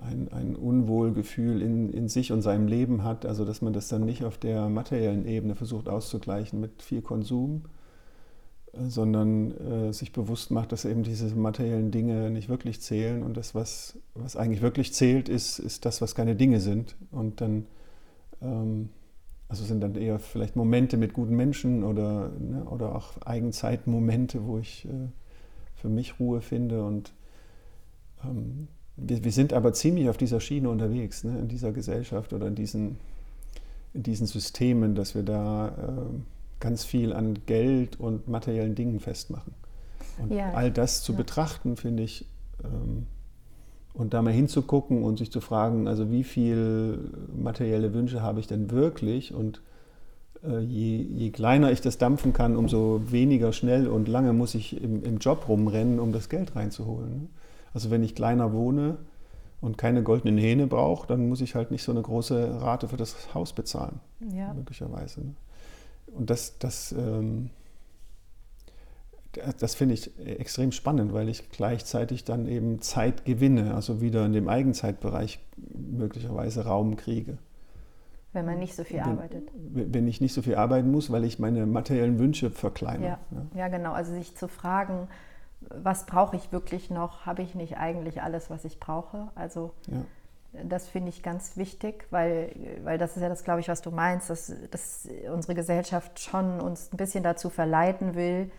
ein, 0.00 0.28
ein 0.32 0.54
Unwohlgefühl 0.54 1.60
in, 1.60 1.92
in 1.92 2.08
sich 2.08 2.30
und 2.30 2.42
seinem 2.42 2.68
Leben 2.68 3.02
hat, 3.02 3.26
also 3.26 3.44
dass 3.44 3.62
man 3.62 3.72
das 3.72 3.88
dann 3.88 4.04
nicht 4.04 4.24
auf 4.24 4.38
der 4.38 4.68
materiellen 4.68 5.26
Ebene 5.26 5.56
versucht 5.56 5.88
auszugleichen 5.88 6.60
mit 6.60 6.82
viel 6.82 7.02
Konsum, 7.02 7.62
äh, 8.72 8.88
sondern 8.88 9.50
äh, 9.58 9.92
sich 9.92 10.12
bewusst 10.12 10.52
macht, 10.52 10.70
dass 10.70 10.84
eben 10.84 11.02
diese 11.02 11.34
materiellen 11.34 11.90
Dinge 11.90 12.30
nicht 12.30 12.48
wirklich 12.48 12.80
zählen 12.80 13.24
und 13.24 13.36
das, 13.36 13.56
was, 13.56 13.98
was 14.14 14.36
eigentlich 14.36 14.62
wirklich 14.62 14.94
zählt, 14.94 15.28
ist, 15.28 15.58
ist 15.58 15.84
das, 15.84 16.00
was 16.00 16.14
keine 16.14 16.36
Dinge 16.36 16.60
sind. 16.60 16.96
Und 17.10 17.40
dann 17.40 17.66
ähm, 18.40 18.90
also 19.52 19.66
sind 19.66 19.82
dann 19.82 19.96
eher 19.96 20.18
vielleicht 20.18 20.56
Momente 20.56 20.96
mit 20.96 21.12
guten 21.12 21.36
Menschen 21.36 21.84
oder, 21.84 22.30
ne, 22.38 22.64
oder 22.64 22.94
auch 22.94 23.20
Eigenzeitmomente, 23.20 24.46
wo 24.46 24.58
ich 24.58 24.86
äh, 24.86 25.08
für 25.74 25.90
mich 25.90 26.18
Ruhe 26.18 26.40
finde. 26.40 26.82
Und 26.82 27.12
ähm, 28.24 28.68
wir, 28.96 29.22
wir, 29.22 29.30
sind 29.30 29.52
aber 29.52 29.74
ziemlich 29.74 30.08
auf 30.08 30.16
dieser 30.16 30.40
Schiene 30.40 30.70
unterwegs, 30.70 31.22
ne, 31.22 31.38
in 31.38 31.48
dieser 31.48 31.70
Gesellschaft 31.72 32.32
oder 32.32 32.46
in 32.46 32.54
diesen, 32.54 32.96
in 33.92 34.02
diesen 34.02 34.26
Systemen, 34.26 34.94
dass 34.94 35.14
wir 35.14 35.22
da 35.22 35.68
äh, 35.68 36.18
ganz 36.58 36.84
viel 36.84 37.12
an 37.12 37.36
Geld 37.44 38.00
und 38.00 38.28
materiellen 38.28 38.74
Dingen 38.74 39.00
festmachen. 39.00 39.52
Und 40.16 40.32
ja. 40.32 40.54
all 40.54 40.70
das 40.70 41.02
zu 41.02 41.12
ja. 41.12 41.18
betrachten, 41.18 41.76
finde 41.76 42.04
ich, 42.04 42.24
ähm, 42.64 43.06
und 43.94 44.14
da 44.14 44.22
mal 44.22 44.32
hinzugucken 44.32 45.02
und 45.02 45.18
sich 45.18 45.30
zu 45.30 45.40
fragen, 45.40 45.86
also 45.86 46.10
wie 46.10 46.24
viel 46.24 46.98
materielle 47.36 47.92
Wünsche 47.92 48.22
habe 48.22 48.40
ich 48.40 48.46
denn 48.46 48.70
wirklich? 48.70 49.34
Und 49.34 49.60
äh, 50.44 50.60
je, 50.60 50.96
je, 50.96 51.30
kleiner 51.30 51.70
ich 51.70 51.80
das 51.80 51.98
dampfen 51.98 52.32
kann, 52.32 52.56
umso 52.56 53.02
weniger 53.10 53.52
schnell 53.52 53.88
und 53.88 54.08
lange 54.08 54.32
muss 54.32 54.54
ich 54.54 54.82
im, 54.82 55.04
im 55.04 55.18
Job 55.18 55.48
rumrennen, 55.48 56.00
um 56.00 56.12
das 56.12 56.28
Geld 56.28 56.56
reinzuholen. 56.56 57.10
Ne? 57.10 57.28
Also 57.74 57.90
wenn 57.90 58.02
ich 58.02 58.14
kleiner 58.14 58.52
wohne 58.52 58.96
und 59.60 59.78
keine 59.78 60.02
goldenen 60.02 60.38
Hähne 60.38 60.66
brauche, 60.66 61.06
dann 61.06 61.28
muss 61.28 61.40
ich 61.40 61.54
halt 61.54 61.70
nicht 61.70 61.82
so 61.82 61.92
eine 61.92 62.02
große 62.02 62.60
Rate 62.60 62.88
für 62.88 62.96
das 62.96 63.34
Haus 63.34 63.52
bezahlen, 63.52 64.00
ja. 64.34 64.52
möglicherweise. 64.54 65.20
Ne? 65.20 65.34
Und 66.14 66.30
das, 66.30 66.58
das 66.58 66.92
ähm, 66.92 67.50
das 69.58 69.74
finde 69.74 69.94
ich 69.94 70.10
extrem 70.26 70.72
spannend, 70.72 71.12
weil 71.12 71.28
ich 71.28 71.50
gleichzeitig 71.50 72.24
dann 72.24 72.46
eben 72.46 72.80
Zeit 72.80 73.24
gewinne, 73.24 73.74
also 73.74 74.00
wieder 74.00 74.26
in 74.26 74.32
dem 74.32 74.48
Eigenzeitbereich 74.48 75.40
möglicherweise 75.56 76.64
Raum 76.64 76.96
kriege. 76.96 77.38
Wenn 78.32 78.46
man 78.46 78.58
nicht 78.58 78.74
so 78.74 78.84
viel 78.84 78.98
wenn, 78.98 79.04
arbeitet. 79.04 79.50
Wenn 79.54 80.08
ich 80.08 80.20
nicht 80.20 80.32
so 80.32 80.42
viel 80.42 80.54
arbeiten 80.54 80.90
muss, 80.90 81.10
weil 81.10 81.24
ich 81.24 81.38
meine 81.38 81.66
materiellen 81.66 82.18
Wünsche 82.18 82.50
verkleinere. 82.50 83.10
Ja, 83.10 83.18
ja. 83.30 83.46
ja 83.54 83.68
genau. 83.68 83.92
Also 83.92 84.12
sich 84.12 84.36
zu 84.36 84.48
fragen, 84.48 85.08
was 85.68 86.06
brauche 86.06 86.36
ich 86.36 86.50
wirklich 86.50 86.90
noch? 86.90 87.26
Habe 87.26 87.42
ich 87.42 87.54
nicht 87.54 87.76
eigentlich 87.76 88.22
alles, 88.22 88.48
was 88.48 88.64
ich 88.64 88.80
brauche? 88.80 89.28
Also 89.34 89.72
ja. 89.86 90.64
das 90.64 90.88
finde 90.88 91.10
ich 91.10 91.22
ganz 91.22 91.56
wichtig, 91.58 92.06
weil, 92.10 92.52
weil 92.84 92.96
das 92.96 93.16
ist 93.16 93.22
ja 93.22 93.28
das, 93.28 93.44
glaube 93.44 93.60
ich, 93.60 93.68
was 93.68 93.82
du 93.82 93.90
meinst, 93.90 94.30
dass, 94.30 94.52
dass 94.70 95.06
unsere 95.32 95.54
Gesellschaft 95.54 96.18
schon 96.18 96.60
uns 96.60 96.90
ein 96.90 96.96
bisschen 96.96 97.22
dazu 97.22 97.50
verleiten 97.50 98.14
will, 98.14 98.50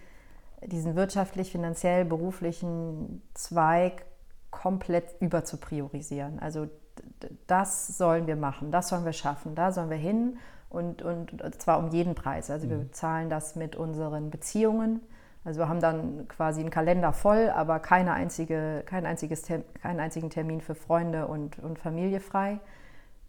diesen 0.67 0.95
wirtschaftlich, 0.95 1.51
finanziell, 1.51 2.05
beruflichen 2.05 3.21
Zweig 3.33 4.05
komplett 4.51 5.15
überzupriorisieren. 5.19 6.39
Also 6.39 6.67
das 7.47 7.97
sollen 7.97 8.27
wir 8.27 8.35
machen, 8.35 8.71
das 8.71 8.89
sollen 8.89 9.05
wir 9.05 9.13
schaffen, 9.13 9.55
da 9.55 9.71
sollen 9.71 9.89
wir 9.89 9.97
hin 9.97 10.37
und, 10.69 11.01
und 11.01 11.61
zwar 11.61 11.79
um 11.79 11.89
jeden 11.89 12.15
Preis. 12.15 12.49
Also 12.49 12.69
wir 12.69 12.77
mhm. 12.77 12.87
bezahlen 12.87 13.29
das 13.29 13.55
mit 13.55 13.75
unseren 13.75 14.29
Beziehungen. 14.29 15.01
Also 15.45 15.59
wir 15.59 15.67
haben 15.67 15.81
dann 15.81 16.27
quasi 16.27 16.61
einen 16.61 16.69
Kalender 16.69 17.13
voll, 17.13 17.49
aber 17.49 17.79
keine 17.79 18.13
einzige, 18.13 18.83
kein 18.85 19.05
einziges, 19.05 19.43
keinen 19.43 19.99
einzigen 19.99 20.29
Termin 20.29 20.61
für 20.61 20.75
Freunde 20.75 21.27
und, 21.27 21.59
und 21.59 21.79
Familie 21.79 22.19
frei. 22.19 22.59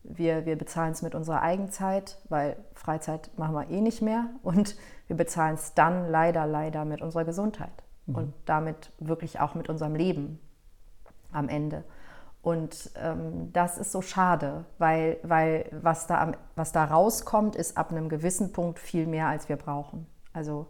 Wir, 0.04 0.46
wir 0.46 0.56
bezahlen 0.56 0.92
es 0.92 1.02
mit 1.02 1.14
unserer 1.14 1.42
Eigenzeit, 1.42 2.18
weil 2.28 2.56
Freizeit 2.74 3.30
machen 3.36 3.54
wir 3.54 3.68
eh 3.68 3.80
nicht 3.80 4.00
mehr. 4.02 4.26
Und 4.42 4.76
wir 5.06 5.16
bezahlen 5.16 5.54
es 5.54 5.74
dann 5.74 6.10
leider, 6.10 6.46
leider 6.46 6.84
mit 6.84 7.02
unserer 7.02 7.24
Gesundheit 7.24 7.82
mhm. 8.06 8.14
und 8.14 8.34
damit 8.46 8.90
wirklich 8.98 9.40
auch 9.40 9.54
mit 9.54 9.68
unserem 9.68 9.94
Leben 9.94 10.40
am 11.32 11.48
Ende. 11.48 11.84
Und 12.42 12.90
ähm, 13.02 13.52
das 13.54 13.78
ist 13.78 13.90
so 13.90 14.02
schade, 14.02 14.66
weil, 14.78 15.16
weil 15.22 15.66
was, 15.72 16.06
da 16.06 16.20
am, 16.20 16.34
was 16.56 16.72
da 16.72 16.84
rauskommt, 16.84 17.56
ist 17.56 17.78
ab 17.78 17.90
einem 17.90 18.10
gewissen 18.10 18.52
Punkt 18.52 18.78
viel 18.78 19.06
mehr, 19.06 19.28
als 19.28 19.48
wir 19.48 19.56
brauchen. 19.56 20.06
Also 20.34 20.66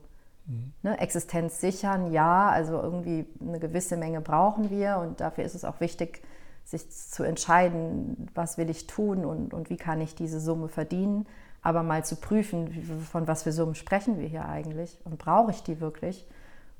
mhm. 0.46 0.72
ne, 0.82 1.00
Existenz 1.00 1.60
sichern, 1.60 2.12
ja, 2.12 2.48
also 2.48 2.80
irgendwie 2.80 3.26
eine 3.40 3.58
gewisse 3.58 3.96
Menge 3.96 4.20
brauchen 4.20 4.70
wir 4.70 4.98
und 4.98 5.20
dafür 5.20 5.42
ist 5.42 5.56
es 5.56 5.64
auch 5.64 5.80
wichtig, 5.80 6.22
sich 6.64 6.90
zu 6.90 7.24
entscheiden, 7.24 8.30
was 8.34 8.56
will 8.56 8.70
ich 8.70 8.86
tun 8.86 9.24
und, 9.24 9.52
und 9.52 9.68
wie 9.68 9.76
kann 9.76 10.00
ich 10.00 10.14
diese 10.14 10.40
Summe 10.40 10.68
verdienen. 10.68 11.26
Aber 11.64 11.82
mal 11.82 12.04
zu 12.04 12.16
prüfen, 12.16 12.70
von 13.10 13.26
was 13.26 13.42
für 13.42 13.50
Summen 13.50 13.74
sprechen 13.74 14.18
wir 14.18 14.28
hier 14.28 14.46
eigentlich 14.46 14.98
und 15.04 15.18
brauche 15.18 15.50
ich 15.50 15.62
die 15.62 15.80
wirklich? 15.80 16.26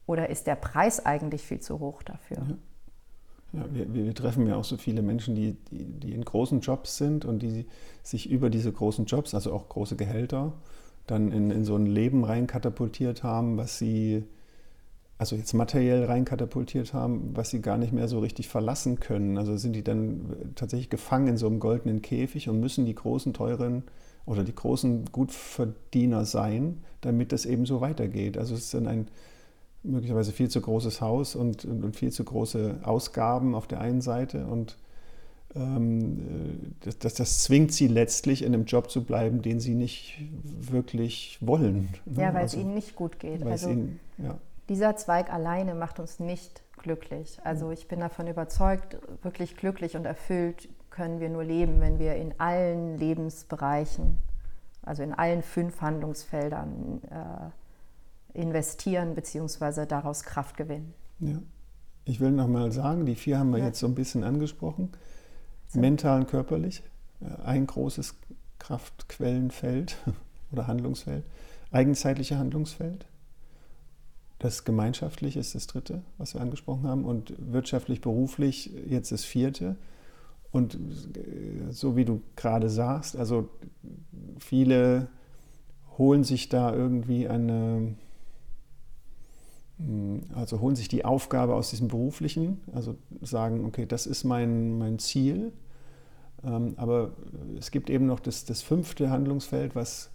Oder 0.07 0.29
ist 0.29 0.47
der 0.47 0.57
Preis 0.57 1.05
eigentlich 1.05 1.41
viel 1.41 1.59
zu 1.59 1.81
hoch 1.81 2.03
dafür? 2.03 2.37
Ja. 2.37 2.57
Ja, 3.55 3.67
wir, 3.71 3.95
wir, 3.95 4.15
treffen 4.15 4.49
ja 4.49 4.57
auch 4.57 4.65
so 4.65 4.77
viele 4.77 5.01
Menschen, 5.01 5.37
die, 5.37 5.57
die, 5.71 5.85
die, 5.85 6.13
in 6.13 6.25
großen 6.25 6.61
Jobs 6.61 6.97
sind 6.97 7.25
und 7.25 7.39
die 7.39 7.67
sich 8.03 8.29
über 8.29 8.51
diese 8.51 8.73
großen 8.73 9.05
Jobs, 9.05 9.33
also 9.33 9.53
auch 9.53 9.69
große 9.69 9.95
Gehälter, 9.95 10.53
dann 11.07 11.31
in, 11.31 11.53
in 11.53 11.65
so 11.65 11.77
ein 11.77 11.87
Leben 11.87 12.25
reinkatapultiert 12.25 13.23
haben, 13.23 13.57
was 13.57 13.79
sie, 13.79 14.25
also 15.19 15.37
jetzt 15.37 15.55
materiell 15.55 16.05
reinkatapultiert 16.05 16.95
haben, 16.95 17.31
was 17.37 17.51
sie 17.51 17.63
gar 17.63 17.79
nicht 17.79 17.93
mehr 17.93 18.09
so 18.09 18.19
richtig 18.19 18.49
verlassen 18.49 18.99
können. 18.99 19.39
Also 19.39 19.57
sind 19.57 19.75
die 19.75 19.85
dann 19.85 20.35
tatsächlich 20.57 20.91
gefangen 20.91 21.29
in 21.29 21.37
so 21.37 21.47
einem 21.47 21.61
goldenen 21.61 22.03
Käfig 22.03 22.49
und 22.49 22.59
müssen 22.59 22.85
die 22.87 22.95
großen, 22.97 23.35
teuren 23.35 23.85
oder 24.27 24.45
die 24.45 24.55
großen 24.55 25.07
Gutverdiener 25.13 26.25
sein, 26.25 26.83
damit 27.01 27.33
das 27.33 27.47
eben 27.47 27.67
so 27.67 27.81
weitergeht. 27.81 28.39
Also 28.39 28.55
es 28.55 28.65
ist 28.65 28.75
dann 28.75 28.87
ein 28.87 29.09
möglicherweise 29.83 30.33
viel 30.33 30.49
zu 30.49 30.61
großes 30.61 31.01
Haus 31.01 31.37
und, 31.37 31.65
und 31.65 31.95
viel 31.95 32.11
zu 32.11 32.25
große 32.25 32.81
Ausgaben 32.83 33.55
auf 33.55 33.67
der 33.67 33.81
einen 33.81 34.01
Seite 34.01 34.47
und 34.47 34.77
ähm, 35.55 36.75
das, 36.81 36.99
das, 36.99 37.15
das, 37.15 37.43
zwingt 37.43 37.73
sie 37.73 37.87
letztlich 37.87 38.43
in 38.43 38.55
einem 38.55 38.65
Job 38.65 38.91
zu 38.91 39.05
bleiben, 39.05 39.43
den 39.43 39.61
sie 39.61 39.75
nicht 39.75 40.19
wirklich 40.43 41.39
wollen. 41.41 41.91
Ne? 42.07 42.23
Ja, 42.23 42.35
weil 42.35 42.43
also, 42.43 42.57
es 42.57 42.63
ihnen 42.63 42.75
nicht 42.75 42.97
gut 42.97 43.21
geht. 43.21 43.45
Also 43.45 43.71
ihnen, 43.71 44.01
ja. 44.19 44.39
dieser 44.69 44.97
Zweig 44.97 45.33
alleine 45.33 45.75
macht 45.75 46.01
uns 46.01 46.19
nicht 46.19 46.63
glücklich. 46.79 47.39
Also 47.45 47.71
ich 47.71 47.87
bin 47.89 48.01
davon 48.01 48.27
überzeugt, 48.27 48.97
wirklich 49.23 49.57
glücklich 49.57 49.97
und 49.97 50.07
erfüllt 50.07 50.69
können 50.95 51.19
wir 51.19 51.29
nur 51.29 51.43
leben, 51.43 51.81
wenn 51.81 51.99
wir 51.99 52.15
in 52.15 52.39
allen 52.39 52.97
Lebensbereichen, 52.97 54.17
also 54.83 55.03
in 55.03 55.13
allen 55.13 55.43
fünf 55.43 55.81
Handlungsfeldern 55.81 57.01
äh, 57.11 58.39
investieren 58.41 59.17
bzw. 59.17 59.87
daraus 59.87 60.23
Kraft 60.23 60.57
gewinnen. 60.57 60.95
Ja. 61.19 61.43
Ich 62.05 62.21
will 62.21 62.31
nochmal 62.31 62.71
sagen, 62.71 63.07
die 63.07 63.17
vier 63.17 63.41
haben 63.41 63.51
wir 63.51 63.59
ja. 63.59 63.67
jetzt 63.67 63.81
so 63.81 63.89
ein 63.89 63.97
bisschen 63.97 64.23
angesprochen. 64.23 64.93
So. 65.67 65.81
Mental 65.81 66.21
und 66.21 66.29
körperlich, 66.29 66.85
äh, 67.21 67.43
ein 67.43 67.67
großes 67.67 68.15
Kraftquellenfeld 68.61 69.97
oder 70.53 70.69
Handlungsfeld. 70.69 71.25
Eigenzeitliche 71.73 72.39
Handlungsfeld. 72.39 73.05
Das 74.39 74.65
gemeinschaftliche 74.65 75.41
ist 75.41 75.57
das 75.57 75.67
dritte, 75.67 76.03
was 76.19 76.35
wir 76.35 76.41
angesprochen 76.41 76.87
haben. 76.87 77.05
Und 77.05 77.35
wirtschaftlich, 77.39 78.01
beruflich 78.01 78.71
jetzt 78.87 79.11
das 79.11 79.25
vierte. 79.25 79.75
Und 80.55 80.77
äh, 81.17 81.73
so 81.73 81.97
wie 81.97 82.05
du 82.05 82.23
gerade 82.37 82.71
sagst, 82.71 83.17
also 83.17 83.49
viele 84.39 85.09
holen 85.99 86.23
sich 86.23 86.49
da 86.49 86.73
irgendwie 86.73 87.27
eine, 87.27 87.97
hm, 89.79 90.21
also 90.33 90.61
holen 90.61 90.77
sich 90.77 90.87
die 90.87 91.05
Aufgabe 91.05 91.57
aus 91.57 91.71
diesem 91.71 91.89
beruflichen, 91.89 92.61
also 92.73 92.95
sagen, 93.21 93.65
okay, 93.65 93.85
das 93.85 94.07
ist 94.07 94.23
mein, 94.23 94.79
mein 94.79 95.01
Ziel. 95.01 95.53
Ähm, 96.45 96.75
aber 96.77 97.15
es 97.59 97.73
gibt 97.73 97.91
eben 97.91 98.07
noch 98.07 98.21
das, 98.21 98.45
das 98.45 98.63
fünfte 98.63 99.11
Handlungsfeld, 99.11 99.75
was, 99.75 100.13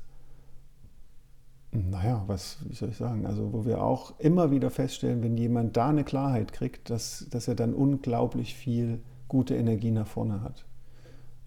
naja, 1.73 2.23
was, 2.27 2.59
wie 2.65 2.75
soll 2.75 2.91
ich 2.91 2.97
sagen, 2.97 3.25
also 3.25 3.51
wo 3.51 3.65
wir 3.65 3.83
auch 3.83 4.17
immer 4.21 4.51
wieder 4.51 4.69
feststellen, 4.69 5.21
wenn 5.21 5.35
jemand 5.35 5.75
da 5.75 5.89
eine 5.89 6.05
Klarheit 6.05 6.53
kriegt, 6.53 6.89
dass, 6.89 7.27
dass 7.29 7.49
er 7.49 7.55
dann 7.55 7.73
unglaublich 7.73 8.55
viel 8.55 9.01
gute 9.29 9.55
Energie 9.55 9.91
nach 9.91 10.07
vorne 10.07 10.41
hat. 10.43 10.65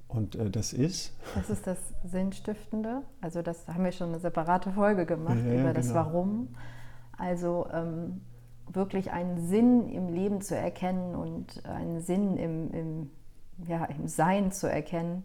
Und 0.09 0.37
äh, 0.37 0.51
das 0.51 0.73
ist. 0.73 1.13
Das 1.35 1.51
ist 1.51 1.67
das 1.67 1.79
Sinnstiftende. 2.05 3.03
Also, 3.21 3.43
das 3.43 3.69
haben 3.69 3.85
wir 3.85 3.93
schon 3.93 4.09
eine 4.09 4.21
separate 4.21 4.71
Folge 4.73 5.05
gemacht 5.05 5.39
ja, 5.39 5.53
über 5.53 5.55
genau. 5.55 5.73
das 5.75 5.93
Warum. 5.93 6.49
Also 7.19 7.67
ähm, 7.73 8.23
wirklich 8.69 9.13
einen 9.13 9.47
Sinn 9.47 9.89
im 9.89 10.09
Leben 10.09 10.41
zu 10.41 10.57
erkennen 10.57 11.15
und 11.15 11.65
einen 11.67 12.01
Sinn 12.01 12.37
im, 12.37 12.71
im, 12.73 13.11
ja, 13.67 13.85
im 13.85 14.09
Sein 14.09 14.51
zu 14.51 14.69
erkennen, 14.69 15.25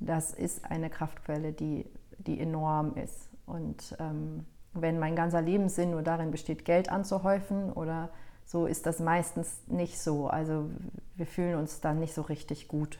das 0.00 0.32
ist 0.32 0.64
eine 0.64 0.90
Kraftquelle, 0.90 1.52
die, 1.52 1.86
die 2.18 2.40
enorm 2.40 2.94
ist. 2.94 3.28
Und 3.46 3.96
ähm, 3.98 4.44
wenn 4.74 4.98
mein 4.98 5.16
ganzer 5.16 5.42
Lebenssinn 5.42 5.90
nur 5.90 6.02
darin 6.02 6.30
besteht, 6.30 6.64
Geld 6.64 6.88
anzuhäufen 6.90 7.72
oder 7.72 8.10
so, 8.48 8.64
ist 8.64 8.86
das 8.86 8.98
meistens 8.98 9.60
nicht 9.66 10.00
so. 10.00 10.26
Also 10.26 10.70
wir 11.16 11.26
fühlen 11.26 11.58
uns 11.58 11.82
dann 11.82 12.00
nicht 12.00 12.14
so 12.14 12.22
richtig 12.22 12.66
gut. 12.66 12.98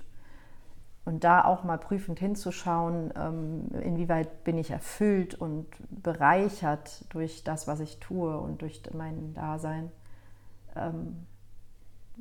Und 1.07 1.25
da 1.25 1.43
auch 1.43 1.65
mal 1.65 1.79
prüfend 1.79 2.19
hinzuschauen, 2.19 3.15
ähm, 3.17 3.69
inwieweit 3.83 4.45
bin 4.45 4.59
ich 4.59 4.71
erfüllt 4.71 5.35
und 5.35 5.67
bereichert 5.89 7.07
durch 7.09 7.45
das, 7.45 7.67
was 7.67 7.81
ich 7.81 7.99
tue 7.99 8.37
und 8.37 8.61
durch 8.61 8.83
mein 8.93 9.33
Dasein. 9.33 9.91
Ähm, 10.77 11.25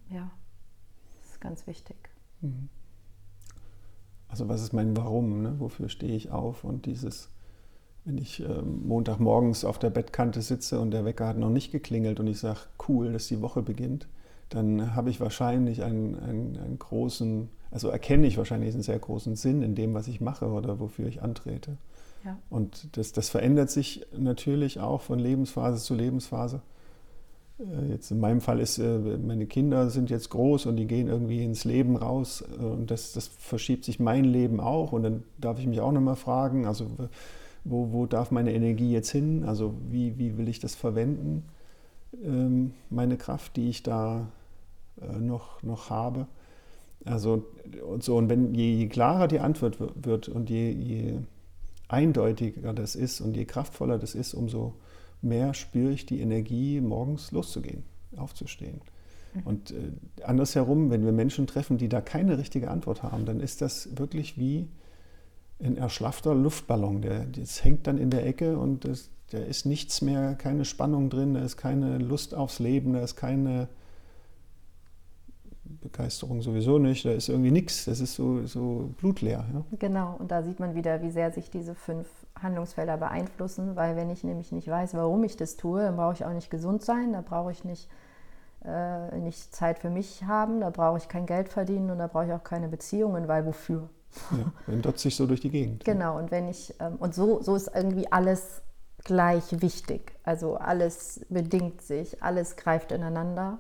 ja, 0.10 0.32
das 1.20 1.32
ist 1.32 1.42
ganz 1.42 1.68
wichtig. 1.68 1.98
Mhm. 2.40 2.70
Also 4.30 4.48
was 4.48 4.62
ist 4.62 4.72
mein 4.72 4.96
Warum? 4.96 5.42
Ne? 5.42 5.60
Wofür 5.60 5.90
stehe 5.90 6.16
ich 6.16 6.32
auf? 6.32 6.64
Und 6.64 6.86
dieses, 6.86 7.30
wenn 8.08 8.18
ich 8.18 8.42
äh, 8.42 8.62
Montagmorgens 8.64 9.66
auf 9.66 9.78
der 9.78 9.92
Bettkante 9.92 10.42
sitze 10.42 10.80
und 10.80 10.92
der 10.92 11.06
Wecker 11.06 11.28
hat 11.28 11.38
noch 11.38 11.52
nicht 11.52 11.72
geklingelt 11.72 12.20
und 12.20 12.28
ich 12.28 12.40
sage, 12.40 12.62
cool, 12.88 13.14
dass 13.14 13.28
die 13.28 13.42
Woche 13.42 13.62
beginnt, 13.62 14.08
dann 14.50 14.96
habe 14.96 15.10
ich 15.10 15.20
wahrscheinlich 15.20 15.84
einen, 15.84 16.18
einen, 16.18 16.58
einen 16.58 16.80
großen 16.80 17.50
also 17.72 17.90
erkenne 17.90 18.28
ich 18.28 18.38
wahrscheinlich 18.38 18.74
einen 18.74 18.84
sehr 18.84 19.00
großen 19.00 19.36
Sinn 19.36 19.62
in 19.62 19.76
dem, 19.76 19.94
was 19.94 20.08
ich 20.08 20.22
mache 20.22 20.48
oder 20.48 20.80
wofür 20.80 21.08
ich 21.08 21.22
antrete. 21.22 21.78
Ja. 22.26 22.38
Und 22.50 22.98
das, 22.98 23.12
das 23.12 23.30
verändert 23.30 23.70
sich 23.70 24.06
natürlich 24.18 24.80
auch 24.80 25.02
von 25.02 25.20
Lebensphase 25.20 25.84
zu 25.84 25.94
Lebensphase. 25.94 26.62
Äh, 27.60 27.92
jetzt 27.92 28.12
in 28.12 28.20
meinem 28.20 28.42
Fall 28.42 28.60
ist, 28.60 28.80
äh, 28.80 28.98
meine 28.98 29.46
Kinder 29.46 29.90
sind 29.90 30.10
jetzt 30.10 30.30
groß 30.30 30.66
und 30.66 30.78
die 30.78 30.88
gehen 30.88 31.08
irgendwie 31.08 31.44
ins 31.44 31.66
Leben 31.66 31.96
raus 31.96 32.42
äh, 32.42 32.64
und 32.64 32.90
das, 32.90 33.14
das 33.14 33.28
verschiebt 33.28 33.86
sich 33.86 34.00
mein 34.00 34.24
Leben 34.24 34.60
auch 34.60 34.94
und 34.94 35.04
dann 35.04 35.24
darf 35.38 35.60
ich 35.60 35.68
mich 35.68 35.82
auch 35.82 35.92
nochmal 35.92 36.16
fragen, 36.16 36.66
also 36.66 36.88
wo, 37.70 37.92
wo 37.92 38.06
darf 38.06 38.32
meine 38.32 38.54
Energie 38.54 38.92
jetzt 38.92 39.12
hin, 39.12 39.44
also 39.44 39.74
wie, 39.90 40.18
wie 40.18 40.38
will 40.38 40.48
ich 40.48 40.60
das 40.60 40.76
verwenden, 40.76 41.44
ähm, 42.24 42.74
meine 42.90 43.18
Kraft, 43.18 43.56
die 43.56 43.70
ich 43.70 43.84
da 43.84 44.28
noch, 45.20 45.62
noch 45.62 45.90
habe. 45.90 46.28
Also 47.06 47.46
und 47.88 48.04
so, 48.04 48.18
und 48.18 48.30
wenn 48.30 48.54
je, 48.54 48.88
klarer 48.88 49.28
die 49.28 49.40
Antwort 49.40 49.78
wird 49.80 50.28
und 50.28 50.50
je, 50.50 50.72
je 50.72 51.20
eindeutiger 51.88 52.74
das 52.74 52.96
ist 52.96 53.22
und 53.22 53.38
je 53.38 53.46
kraftvoller 53.46 53.98
das 53.98 54.16
ist, 54.16 54.34
umso 54.34 54.74
mehr 55.22 55.54
spüre 55.54 55.92
ich 55.92 56.06
die 56.06 56.20
Energie, 56.20 56.82
morgens 56.82 57.32
loszugehen, 57.32 57.84
aufzustehen. 58.16 58.82
Mhm. 59.34 59.42
Und 59.44 59.72
äh, 59.72 60.24
andersherum, 60.24 60.90
wenn 60.90 61.06
wir 61.06 61.12
Menschen 61.12 61.48
treffen, 61.48 61.78
die 61.78 61.90
da 61.90 62.02
keine 62.02 62.38
richtige 62.38 62.70
Antwort 62.70 63.04
haben, 63.04 63.26
dann 63.26 63.40
ist 63.40 63.62
das 63.62 63.98
wirklich 63.98 64.38
wie 64.38 64.68
ein 65.60 65.78
erschlaffter 65.78 66.36
Luftballon. 66.36 67.02
Der, 67.02 67.26
das 67.26 67.64
hängt 67.64 67.88
dann 67.88 67.98
in 67.98 68.10
der 68.10 68.26
Ecke 68.26 68.58
und 68.58 68.86
das, 68.86 69.10
da 69.32 69.40
ist 69.40 69.66
nichts 69.66 70.02
mehr, 70.02 70.36
keine 70.36 70.66
Spannung 70.66 71.10
drin, 71.10 71.34
da 71.34 71.42
ist 71.42 71.58
keine 71.58 71.98
Lust 71.98 72.36
aufs 72.36 72.60
Leben, 72.60 72.94
da 72.94 73.02
ist 73.02 73.16
keine 73.16 73.68
Begeisterung 75.82 76.42
sowieso 76.42 76.80
nicht, 76.80 77.06
da 77.06 77.12
ist 77.12 77.30
irgendwie 77.30 77.52
nichts, 77.52 77.86
das 77.86 78.00
ist 78.00 78.16
so, 78.16 78.46
so 78.46 78.94
blutleer. 78.98 79.46
Ja? 79.54 79.66
Genau, 79.80 80.16
und 80.18 80.32
da 80.32 80.44
sieht 80.44 80.60
man 80.60 80.76
wieder, 80.76 81.02
wie 81.02 81.12
sehr 81.12 81.32
sich 81.32 81.50
diese 81.50 81.76
fünf 81.76 82.08
Handlungsfelder 82.42 82.98
beeinflussen, 82.98 83.76
weil 83.76 83.96
wenn 83.96 84.10
ich 84.10 84.24
nämlich 84.24 84.52
nicht 84.52 84.68
weiß, 84.68 84.94
warum 84.94 85.24
ich 85.24 85.38
das 85.38 85.58
tue, 85.58 85.82
dann 85.82 85.98
brauche 85.98 86.14
ich 86.14 86.26
auch 86.26 86.34
nicht 86.34 86.50
gesund 86.50 86.84
sein, 86.84 87.14
da 87.14 87.22
brauche 87.22 87.52
ich 87.52 87.64
nicht, 87.64 87.90
äh, 88.64 89.18
nicht 89.20 89.54
Zeit 89.54 89.80
für 89.80 89.90
mich 89.90 90.24
haben, 90.24 90.62
da 90.62 90.70
brauche 90.70 90.98
ich 90.98 91.08
kein 91.08 91.26
Geld 91.26 91.50
verdienen 91.50 91.90
und 91.90 91.98
da 91.98 92.08
brauche 92.08 92.26
ich 92.26 92.34
auch 92.34 92.44
keine 92.44 92.70
Beziehungen, 92.70 93.28
weil 93.28 93.46
wofür? 93.46 93.90
Ja, 94.32 94.76
dotzt 94.76 95.00
sich 95.00 95.16
so 95.16 95.26
durch 95.28 95.42
die 95.42 95.50
Gegend. 95.50 95.86
Genau, 95.86 96.18
und 96.18 96.32
wenn 96.32 96.48
ich, 96.48 96.74
ähm, 96.80 96.96
und 96.98 97.14
so, 97.14 97.42
so 97.42 97.56
ist 97.56 97.70
irgendwie 97.74 98.12
alles 98.12 98.62
gleich 99.04 99.62
wichtig. 99.62 100.14
Also 100.24 100.58
alles 100.58 101.22
bedingt 101.30 101.82
sich, 101.82 102.22
alles 102.24 102.56
greift 102.56 102.92
ineinander. 102.92 103.60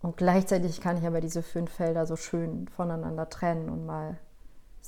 Und 0.00 0.16
gleichzeitig 0.16 0.80
kann 0.80 0.96
ich 0.96 1.06
aber 1.06 1.20
diese 1.20 1.42
fünf 1.42 1.70
Felder 1.70 2.06
so 2.06 2.16
schön 2.16 2.68
voneinander 2.68 3.28
trennen 3.28 3.68
und 3.68 3.86
mal 3.86 4.18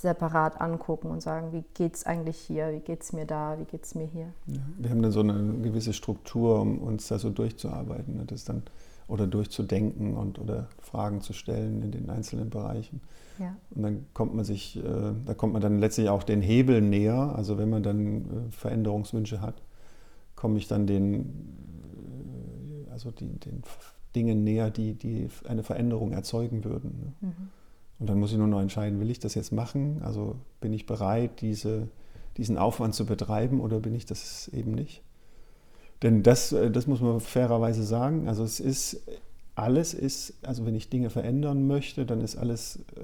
separat 0.01 0.61
angucken 0.61 1.11
und 1.11 1.21
sagen, 1.21 1.53
wie 1.53 1.65
geht 1.75 1.95
es 1.95 2.07
eigentlich 2.07 2.39
hier, 2.39 2.73
wie 2.73 2.81
geht 2.81 3.03
es 3.03 3.13
mir 3.13 3.27
da, 3.27 3.59
wie 3.59 3.65
geht 3.65 3.85
es 3.85 3.95
mir 3.95 4.07
hier. 4.07 4.33
Ja, 4.47 4.61
wir 4.79 4.91
haben 4.91 5.03
dann 5.03 5.13
so 5.13 5.21
eine 5.21 5.59
gewisse 5.59 5.93
Struktur, 5.93 6.61
um 6.61 6.79
uns 6.79 7.09
da 7.09 7.19
so 7.19 7.29
durchzuarbeiten 7.29 8.17
ne? 8.17 8.25
das 8.25 8.45
dann, 8.45 8.63
oder 9.11 9.27
durchzudenken 9.27 10.17
und, 10.17 10.39
oder 10.39 10.69
Fragen 10.81 11.21
zu 11.21 11.33
stellen 11.33 11.83
in 11.83 11.91
den 11.91 12.11
einzelnen 12.11 12.49
Bereichen. 12.49 13.01
Ja. 13.39 13.57
Und 13.71 13.83
dann 13.83 14.07
kommt 14.15 14.35
man 14.35 14.45
sich, 14.45 14.77
äh, 14.77 15.13
da 15.25 15.35
kommt 15.35 15.53
man 15.53 15.63
dann 15.63 15.79
letztlich 15.79 16.09
auch 16.09 16.23
den 16.23 16.43
Hebeln 16.43 16.91
näher. 16.91 17.35
Also 17.35 17.59
wenn 17.59 17.71
man 17.71 17.83
dann 17.83 18.25
äh, 18.25 18.51
Veränderungswünsche 18.51 19.41
hat, 19.41 19.63
komme 20.37 20.59
ich 20.59 20.69
dann 20.69 20.87
den, 20.87 21.21
äh, 22.87 22.91
also 22.93 23.11
die, 23.11 23.39
den 23.41 23.63
Dinge 24.15 24.35
näher, 24.35 24.71
die, 24.71 24.95
die 24.95 25.29
eine 25.49 25.63
Veränderung 25.63 26.13
erzeugen 26.13 26.65
würden. 26.65 27.15
Ne? 27.21 27.29
Mhm. 27.29 27.49
Und 27.99 28.09
dann 28.09 28.19
muss 28.19 28.33
ich 28.33 28.39
nur 28.39 28.47
noch 28.47 28.61
entscheiden, 28.61 29.01
will 29.01 29.11
ich 29.11 29.19
das 29.19 29.35
jetzt 29.35 29.53
machen? 29.53 30.01
Also 30.03 30.37
bin 30.61 30.73
ich 30.73 30.87
bereit, 30.87 31.41
diese, 31.41 31.89
diesen 32.37 32.57
Aufwand 32.57 32.95
zu 32.95 33.05
betreiben 33.05 33.61
oder 33.61 33.81
bin 33.81 33.95
ich 33.95 34.07
das 34.07 34.49
eben 34.49 34.73
nicht? 34.73 35.03
Denn 36.03 36.23
das, 36.23 36.53
äh, 36.53 36.71
das 36.71 36.87
muss 36.87 37.01
man 37.01 37.21
fairerweise 37.21 37.83
sagen. 37.83 38.29
Also 38.29 38.45
es 38.45 38.61
ist 38.61 39.01
alles 39.55 39.93
ist, 39.95 40.35
also 40.43 40.65
wenn 40.65 40.75
ich 40.75 40.89
Dinge 40.89 41.11
verändern 41.11 41.67
möchte, 41.67 42.07
dann 42.07 42.21
ist 42.23 42.37
alles 42.37 42.77
äh, 42.97 43.03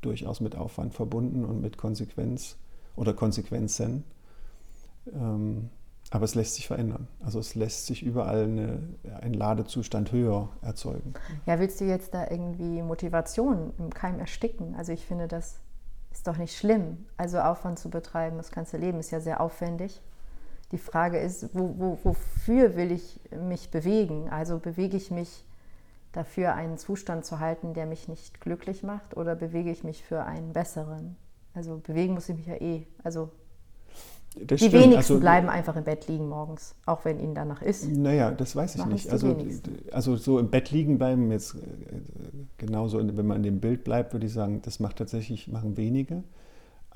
durchaus 0.00 0.40
mit 0.40 0.56
Aufwand 0.56 0.94
verbunden 0.94 1.44
und 1.44 1.60
mit 1.60 1.76
Konsequenz 1.76 2.56
oder 2.94 3.12
Konsequenzen. 3.12 4.04
Ähm, 5.12 5.70
aber 6.10 6.24
es 6.24 6.34
lässt 6.34 6.54
sich 6.54 6.66
verändern. 6.66 7.08
Also 7.20 7.40
es 7.40 7.54
lässt 7.54 7.86
sich 7.86 8.02
überall 8.02 8.44
eine, 8.44 8.78
ein 9.20 9.34
Ladezustand 9.34 10.12
höher 10.12 10.48
erzeugen. 10.62 11.14
Ja, 11.46 11.58
willst 11.58 11.80
du 11.80 11.84
jetzt 11.84 12.14
da 12.14 12.30
irgendwie 12.30 12.80
Motivation 12.80 13.72
im 13.78 13.90
Keim 13.90 14.20
ersticken? 14.20 14.76
Also 14.76 14.92
ich 14.92 15.04
finde, 15.04 15.26
das 15.26 15.56
ist 16.12 16.26
doch 16.26 16.36
nicht 16.36 16.56
schlimm. 16.56 17.04
Also 17.16 17.40
Aufwand 17.40 17.78
zu 17.78 17.90
betreiben, 17.90 18.36
das 18.36 18.52
ganze 18.52 18.76
Leben 18.76 19.00
ist 19.00 19.10
ja 19.10 19.20
sehr 19.20 19.40
aufwendig. 19.40 20.00
Die 20.72 20.78
Frage 20.78 21.18
ist, 21.18 21.54
wo, 21.54 21.74
wo, 21.78 21.98
wofür 22.02 22.76
will 22.76 22.90
ich 22.90 23.20
mich 23.48 23.70
bewegen? 23.70 24.28
Also 24.28 24.58
bewege 24.58 24.96
ich 24.96 25.10
mich 25.10 25.44
dafür, 26.12 26.54
einen 26.54 26.78
Zustand 26.78 27.24
zu 27.24 27.38
halten, 27.38 27.74
der 27.74 27.86
mich 27.86 28.08
nicht 28.08 28.40
glücklich 28.40 28.82
macht, 28.82 29.16
oder 29.16 29.36
bewege 29.36 29.70
ich 29.70 29.84
mich 29.84 30.02
für 30.02 30.24
einen 30.24 30.52
besseren? 30.52 31.16
Also 31.54 31.78
bewegen 31.78 32.14
muss 32.14 32.28
ich 32.28 32.36
mich 32.36 32.46
ja 32.46 32.60
eh. 32.60 32.86
Also 33.04 33.30
das 34.34 34.60
die 34.60 34.68
stimmt. 34.68 34.84
wenigsten 34.84 35.14
also, 35.14 35.20
bleiben 35.20 35.48
einfach 35.48 35.76
im 35.76 35.84
Bett 35.84 36.08
liegen 36.08 36.28
morgens, 36.28 36.74
auch 36.84 37.04
wenn 37.04 37.18
ihnen 37.18 37.34
danach 37.34 37.62
ist. 37.62 37.88
Naja, 37.88 38.30
das 38.30 38.54
weiß 38.54 38.76
ich 38.76 38.84
nicht. 38.86 39.10
Also, 39.10 39.36
also 39.92 40.16
so 40.16 40.38
im 40.38 40.50
Bett 40.50 40.70
liegen 40.70 40.98
bleiben, 40.98 41.30
jetzt 41.30 41.54
äh, 41.54 41.58
genauso, 42.58 42.98
wenn 42.98 43.26
man 43.26 43.38
in 43.38 43.42
dem 43.44 43.60
Bild 43.60 43.84
bleibt, 43.84 44.12
würde 44.12 44.26
ich 44.26 44.32
sagen, 44.32 44.60
das 44.62 44.78
macht 44.78 44.96
tatsächlich, 44.96 45.48
machen 45.48 45.76
wenige. 45.76 46.22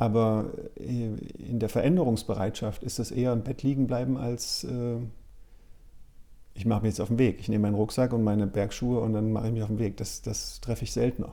Aber 0.00 0.50
äh, 0.76 1.10
in 1.38 1.58
der 1.58 1.68
Veränderungsbereitschaft 1.68 2.82
ist 2.82 2.98
das 2.98 3.10
eher 3.10 3.32
im 3.32 3.42
Bett 3.42 3.62
liegen 3.62 3.86
bleiben 3.86 4.16
als 4.16 4.64
äh, 4.64 4.96
ich 6.54 6.66
mache 6.66 6.82
mich 6.82 6.92
jetzt 6.92 7.00
auf 7.00 7.08
den 7.08 7.18
Weg. 7.18 7.38
Ich 7.40 7.48
nehme 7.48 7.62
meinen 7.62 7.74
Rucksack 7.74 8.12
und 8.12 8.24
meine 8.24 8.46
Bergschuhe 8.46 9.00
und 9.00 9.12
dann 9.12 9.30
mache 9.30 9.48
ich 9.48 9.52
mich 9.52 9.62
auf 9.62 9.68
den 9.68 9.78
Weg. 9.78 9.96
Das, 9.98 10.22
das 10.22 10.60
treffe 10.60 10.84
ich 10.84 10.92
seltener. 10.92 11.32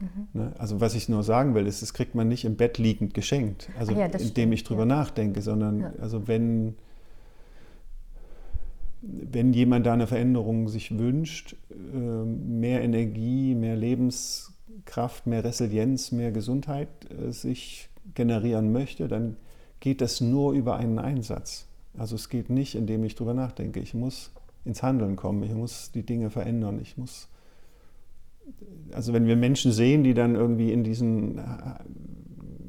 Mhm. 0.00 0.28
Ne? 0.32 0.52
Also 0.58 0.80
was 0.80 0.94
ich 0.94 1.08
nur 1.08 1.22
sagen 1.22 1.54
will, 1.54 1.66
ist, 1.66 1.80
das 1.80 1.94
kriegt 1.94 2.14
man 2.14 2.26
nicht 2.28 2.44
im 2.44 2.56
Bett 2.56 2.78
liegend 2.78 3.14
geschenkt, 3.14 3.70
also 3.78 3.92
ja, 3.92 4.06
indem 4.06 4.28
stimmt, 4.28 4.54
ich 4.54 4.64
drüber 4.64 4.82
ja. 4.82 4.86
nachdenke, 4.86 5.40
sondern 5.40 5.80
ja. 5.80 5.92
also 6.00 6.26
wenn, 6.26 6.74
wenn 9.00 9.52
jemand 9.52 9.86
da 9.86 9.92
eine 9.92 10.08
Veränderung 10.08 10.68
sich 10.68 10.98
wünscht, 10.98 11.56
ähm, 11.70 12.58
mehr 12.58 12.82
Energie, 12.82 13.54
mehr 13.54 13.76
Lebenskraft, 13.76 15.26
mehr 15.26 15.44
Resilienz, 15.44 16.10
mehr 16.10 16.32
Gesundheit 16.32 16.88
äh, 17.10 17.30
sich 17.30 17.88
generieren 18.14 18.72
möchte, 18.72 19.08
dann 19.08 19.36
geht 19.80 20.00
das 20.00 20.20
nur 20.20 20.52
über 20.52 20.76
einen 20.76 20.98
Einsatz. 20.98 21.66
Also 21.96 22.16
es 22.16 22.28
geht 22.28 22.50
nicht, 22.50 22.74
indem 22.74 23.04
ich 23.04 23.14
drüber 23.14 23.34
nachdenke. 23.34 23.80
Ich 23.80 23.94
muss 23.94 24.32
ins 24.64 24.82
Handeln 24.82 25.16
kommen, 25.16 25.42
ich 25.42 25.52
muss 25.52 25.90
die 25.92 26.04
Dinge 26.04 26.30
verändern, 26.30 26.78
ich 26.80 26.96
muss 26.96 27.28
also 28.92 29.12
wenn 29.12 29.26
wir 29.26 29.36
Menschen 29.36 29.72
sehen, 29.72 30.04
die 30.04 30.14
dann 30.14 30.34
irgendwie 30.34 30.72
in 30.72 30.84
diesen 30.84 31.38
äh, 31.38 31.42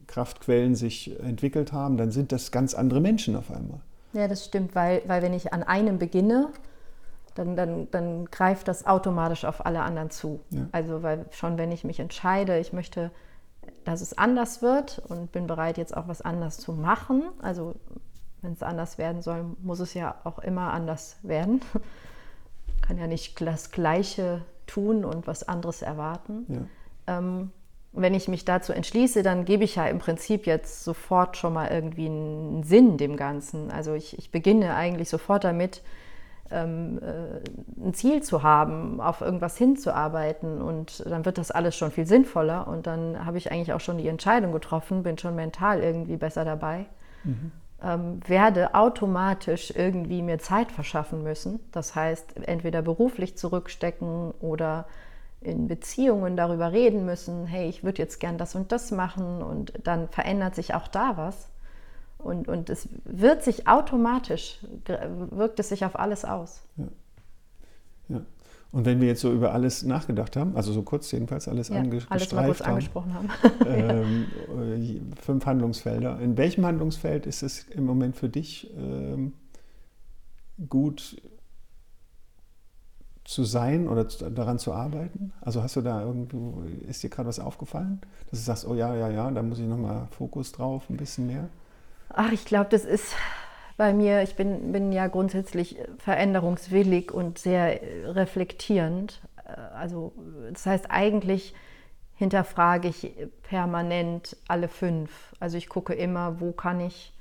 Kraftquellen 0.07 0.75
sich 0.75 1.19
entwickelt 1.19 1.73
haben, 1.73 1.97
dann 1.97 2.11
sind 2.11 2.31
das 2.31 2.51
ganz 2.51 2.73
andere 2.73 3.01
Menschen 3.01 3.35
auf 3.35 3.51
einmal. 3.51 3.79
Ja, 4.13 4.27
das 4.27 4.45
stimmt, 4.45 4.75
weil, 4.75 5.01
weil 5.07 5.21
wenn 5.21 5.33
ich 5.33 5.53
an 5.53 5.63
einem 5.63 5.97
beginne, 5.97 6.49
dann, 7.35 7.55
dann, 7.55 7.87
dann 7.89 8.25
greift 8.25 8.67
das 8.67 8.85
automatisch 8.85 9.43
auf 9.43 9.65
alle 9.65 9.81
anderen 9.81 10.11
zu. 10.11 10.39
Ja. 10.51 10.67
Also 10.71 11.01
weil 11.01 11.25
schon 11.31 11.57
wenn 11.57 11.71
ich 11.71 11.83
mich 11.83 11.99
entscheide, 11.99 12.59
ich 12.59 12.73
möchte, 12.73 13.09
dass 13.83 14.01
es 14.01 14.17
anders 14.17 14.61
wird 14.61 15.01
und 15.07 15.31
bin 15.31 15.47
bereit, 15.47 15.77
jetzt 15.77 15.95
auch 15.95 16.07
was 16.07 16.21
anders 16.21 16.57
zu 16.57 16.73
machen, 16.73 17.23
also 17.41 17.75
wenn 18.41 18.53
es 18.53 18.63
anders 18.63 18.97
werden 18.97 19.21
soll, 19.21 19.45
muss 19.61 19.79
es 19.79 19.93
ja 19.93 20.15
auch 20.23 20.39
immer 20.39 20.73
anders 20.73 21.17
werden. 21.23 21.61
Kann 22.81 22.97
ja 22.97 23.07
nicht 23.07 23.39
das 23.39 23.71
Gleiche 23.71 24.41
tun 24.67 25.05
und 25.05 25.27
was 25.27 25.47
anderes 25.47 25.81
erwarten. 25.81 26.45
Ja. 27.07 27.17
Ähm, 27.17 27.51
wenn 27.93 28.13
ich 28.13 28.27
mich 28.27 28.43
dazu 28.43 28.73
entschließe, 28.73 29.23
dann 29.23 29.45
gebe 29.45 29.63
ich 29.63 29.75
ja 29.75 29.85
im 29.85 29.99
Prinzip 29.99 30.45
jetzt 30.45 30.83
sofort 30.83 31.37
schon 31.37 31.53
mal 31.53 31.69
irgendwie 31.69 32.07
einen 32.07 32.63
Sinn 32.63 32.97
dem 32.97 33.17
Ganzen. 33.17 33.71
Also 33.71 33.93
ich, 33.93 34.17
ich 34.17 34.31
beginne 34.31 34.75
eigentlich 34.75 35.09
sofort 35.09 35.43
damit, 35.43 35.81
ähm, 36.51 36.99
äh, 37.01 37.85
ein 37.85 37.93
Ziel 37.93 38.21
zu 38.21 38.43
haben, 38.43 39.01
auf 39.01 39.21
irgendwas 39.21 39.57
hinzuarbeiten 39.57 40.61
und 40.61 41.03
dann 41.09 41.25
wird 41.25 41.37
das 41.37 41.51
alles 41.51 41.75
schon 41.75 41.91
viel 41.91 42.05
sinnvoller 42.05 42.67
und 42.67 42.87
dann 42.87 43.25
habe 43.25 43.37
ich 43.37 43.51
eigentlich 43.51 43.73
auch 43.73 43.79
schon 43.79 43.97
die 43.97 44.07
Entscheidung 44.07 44.51
getroffen, 44.51 45.03
bin 45.03 45.17
schon 45.17 45.35
mental 45.35 45.81
irgendwie 45.81 46.17
besser 46.17 46.45
dabei. 46.45 46.85
Mhm. 47.23 47.51
Ähm, 47.81 48.19
werde 48.25 48.75
automatisch 48.75 49.73
irgendwie 49.75 50.21
mir 50.21 50.39
Zeit 50.39 50.71
verschaffen 50.71 51.21
müssen. 51.21 51.59
Das 51.73 51.95
heißt, 51.95 52.37
entweder 52.47 52.81
beruflich 52.81 53.37
zurückstecken 53.37 54.31
oder 54.39 54.85
in 55.41 55.67
Beziehungen 55.67 56.37
darüber 56.37 56.71
reden 56.71 57.05
müssen, 57.05 57.45
hey, 57.45 57.67
ich 57.67 57.83
würde 57.83 58.01
jetzt 58.01 58.19
gern 58.19 58.37
das 58.37 58.55
und 58.55 58.71
das 58.71 58.91
machen 58.91 59.41
und 59.41 59.73
dann 59.83 60.07
verändert 60.07 60.55
sich 60.55 60.73
auch 60.73 60.87
da 60.87 61.17
was. 61.17 61.49
Und, 62.23 62.47
und 62.47 62.69
es 62.69 62.87
wird 63.05 63.43
sich 63.43 63.67
automatisch, 63.67 64.59
wirkt 65.31 65.59
es 65.59 65.69
sich 65.69 65.85
auf 65.85 65.99
alles 65.99 66.25
aus. 66.25 66.61
Ja. 66.77 66.87
ja. 68.09 68.21
Und 68.71 68.85
wenn 68.85 68.99
wir 68.99 69.07
jetzt 69.07 69.21
so 69.21 69.31
über 69.31 69.53
alles 69.53 69.83
nachgedacht 69.83 70.35
haben, 70.35 70.55
also 70.55 70.73
so 70.73 70.81
kurz 70.81 71.11
jedenfalls 71.11 71.47
alles, 71.47 71.69
ja, 71.69 71.79
ange 71.79 72.01
alles 72.09 72.31
mal 72.31 72.45
kurz 72.47 72.61
haben, 72.61 72.69
angesprochen 72.71 73.13
haben, 73.13 73.29
ähm, 73.67 74.25
äh, 74.59 75.21
fünf 75.21 75.45
Handlungsfelder. 75.45 76.19
In 76.19 76.37
welchem 76.37 76.65
Handlungsfeld 76.65 77.27
ist 77.27 77.43
es 77.43 77.67
im 77.69 77.85
Moment 77.85 78.15
für 78.15 78.29
dich 78.29 78.71
ähm, 78.75 79.33
gut 80.67 81.21
zu 83.25 83.43
sein 83.43 83.87
oder 83.87 84.05
daran 84.05 84.59
zu 84.59 84.73
arbeiten? 84.73 85.33
Also 85.41 85.61
hast 85.61 85.75
du 85.75 85.81
da 85.81 86.01
irgendwo, 86.01 86.63
ist 86.87 87.03
dir 87.03 87.09
gerade 87.09 87.29
was 87.29 87.39
aufgefallen, 87.39 88.01
dass 88.31 88.39
du 88.39 88.45
sagst, 88.45 88.67
oh 88.67 88.75
ja, 88.75 88.95
ja, 88.95 89.09
ja, 89.09 89.31
da 89.31 89.41
muss 89.41 89.59
ich 89.59 89.67
nochmal 89.67 90.07
Fokus 90.11 90.51
drauf, 90.51 90.89
ein 90.89 90.97
bisschen 90.97 91.27
mehr? 91.27 91.47
Ach, 92.15 92.31
ich 92.31 92.45
glaube, 92.45 92.69
das 92.69 92.85
ist 92.85 93.15
bei 93.75 93.91
mir, 93.91 94.21
ich 94.21 94.35
bin, 94.35 94.71
bin 94.71 94.91
ja 94.91 95.07
grundsätzlich 95.07 95.77
veränderungswillig 95.97 97.11
und 97.11 97.39
sehr 97.39 97.79
reflektierend. 98.05 99.19
Also 99.75 100.13
das 100.51 100.67
heißt, 100.67 100.85
eigentlich 100.89 101.55
hinterfrage 102.15 102.87
ich 102.87 103.11
permanent 103.41 104.37
alle 104.47 104.67
fünf. 104.67 105.33
Also 105.39 105.57
ich 105.57 105.67
gucke 105.67 105.93
immer, 105.93 106.39
wo 106.39 106.51
kann 106.51 106.79
ich 106.81 107.13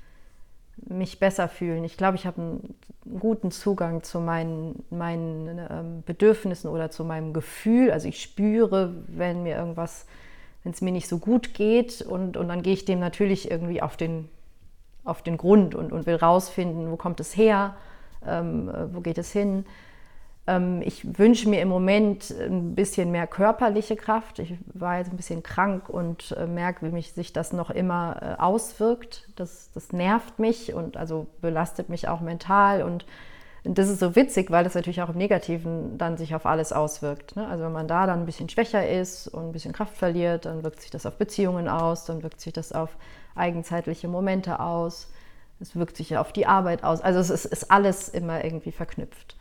mich 0.77 1.19
besser 1.19 1.47
fühlen. 1.47 1.83
Ich 1.83 1.97
glaube, 1.97 2.15
ich 2.15 2.27
habe 2.27 2.41
einen 2.41 2.75
guten 3.19 3.49
Zugang 3.49 4.03
zu 4.03 4.19
meinen, 4.19 4.85
meinen 4.91 5.57
ähm, 5.57 6.03
Bedürfnissen 6.05 6.69
oder 6.69 6.91
zu 6.91 7.03
meinem 7.03 7.33
Gefühl. 7.33 7.89
Also 7.91 8.07
ich 8.07 8.21
spüre, 8.21 8.93
wenn 9.07 9.41
mir 9.41 9.55
irgendwas, 9.55 10.05
wenn 10.63 10.71
es 10.71 10.81
mir 10.81 10.91
nicht 10.91 11.07
so 11.07 11.17
gut 11.17 11.55
geht 11.55 12.03
und, 12.03 12.37
und 12.37 12.47
dann 12.47 12.61
gehe 12.61 12.73
ich 12.73 12.85
dem 12.85 12.99
natürlich 12.99 13.49
irgendwie 13.49 13.81
auf 13.81 13.97
den 13.97 14.29
auf 15.03 15.21
den 15.21 15.37
Grund 15.37 15.75
und, 15.75 15.91
und 15.91 16.05
will 16.05 16.15
rausfinden, 16.15 16.91
wo 16.91 16.95
kommt 16.95 17.19
es 17.19 17.35
her, 17.35 17.75
ähm, 18.25 18.71
wo 18.91 19.01
geht 19.01 19.17
es 19.17 19.31
hin. 19.31 19.65
Ähm, 20.45 20.81
ich 20.83 21.17
wünsche 21.17 21.49
mir 21.49 21.61
im 21.61 21.69
Moment 21.69 22.31
ein 22.31 22.75
bisschen 22.75 23.11
mehr 23.11 23.27
körperliche 23.27 23.95
Kraft. 23.95 24.39
Ich 24.39 24.55
war 24.73 24.97
jetzt 24.97 25.11
ein 25.11 25.17
bisschen 25.17 25.43
krank 25.43 25.89
und 25.89 26.35
äh, 26.37 26.45
merke, 26.45 26.85
wie 26.85 26.91
mich 26.91 27.13
sich 27.13 27.33
das 27.33 27.53
noch 27.53 27.69
immer 27.69 28.17
äh, 28.21 28.41
auswirkt. 28.41 29.29
Das, 29.35 29.71
das 29.73 29.93
nervt 29.93 30.39
mich 30.39 30.73
und 30.73 30.97
also 30.97 31.27
belastet 31.41 31.89
mich 31.89 32.07
auch 32.07 32.21
mental 32.21 32.83
und 32.83 33.05
das 33.63 33.89
ist 33.89 33.99
so 33.99 34.15
witzig, 34.15 34.51
weil 34.51 34.65
das 34.65 34.75
natürlich 34.75 35.01
auch 35.01 35.09
im 35.09 35.17
Negativen 35.17 35.97
dann 35.97 36.17
sich 36.17 36.35
auf 36.35 36.45
alles 36.45 36.73
auswirkt. 36.73 37.35
Ne? 37.35 37.47
Also 37.47 37.63
wenn 37.63 37.71
man 37.71 37.87
da 37.87 38.05
dann 38.05 38.19
ein 38.19 38.25
bisschen 38.25 38.49
schwächer 38.49 38.87
ist 38.87 39.27
und 39.29 39.47
ein 39.47 39.51
bisschen 39.53 39.71
Kraft 39.71 39.95
verliert, 39.95 40.45
dann 40.45 40.63
wirkt 40.63 40.81
sich 40.81 40.91
das 40.91 41.05
auf 41.05 41.17
Beziehungen 41.17 41.69
aus, 41.69 42.05
dann 42.05 42.23
wirkt 42.23 42.41
sich 42.41 42.51
das 42.51 42.73
auf 42.73 42.97
eigenzeitliche 43.35 44.09
Momente 44.09 44.59
aus, 44.59 45.09
es 45.61 45.75
wirkt 45.77 45.95
sich 45.95 46.17
auf 46.17 46.33
die 46.33 46.45
Arbeit 46.45 46.83
aus. 46.83 46.99
Also 47.01 47.19
es 47.19 47.29
ist, 47.29 47.45
ist 47.45 47.71
alles 47.71 48.09
immer 48.09 48.43
irgendwie 48.43 48.73
verknüpft. 48.73 49.37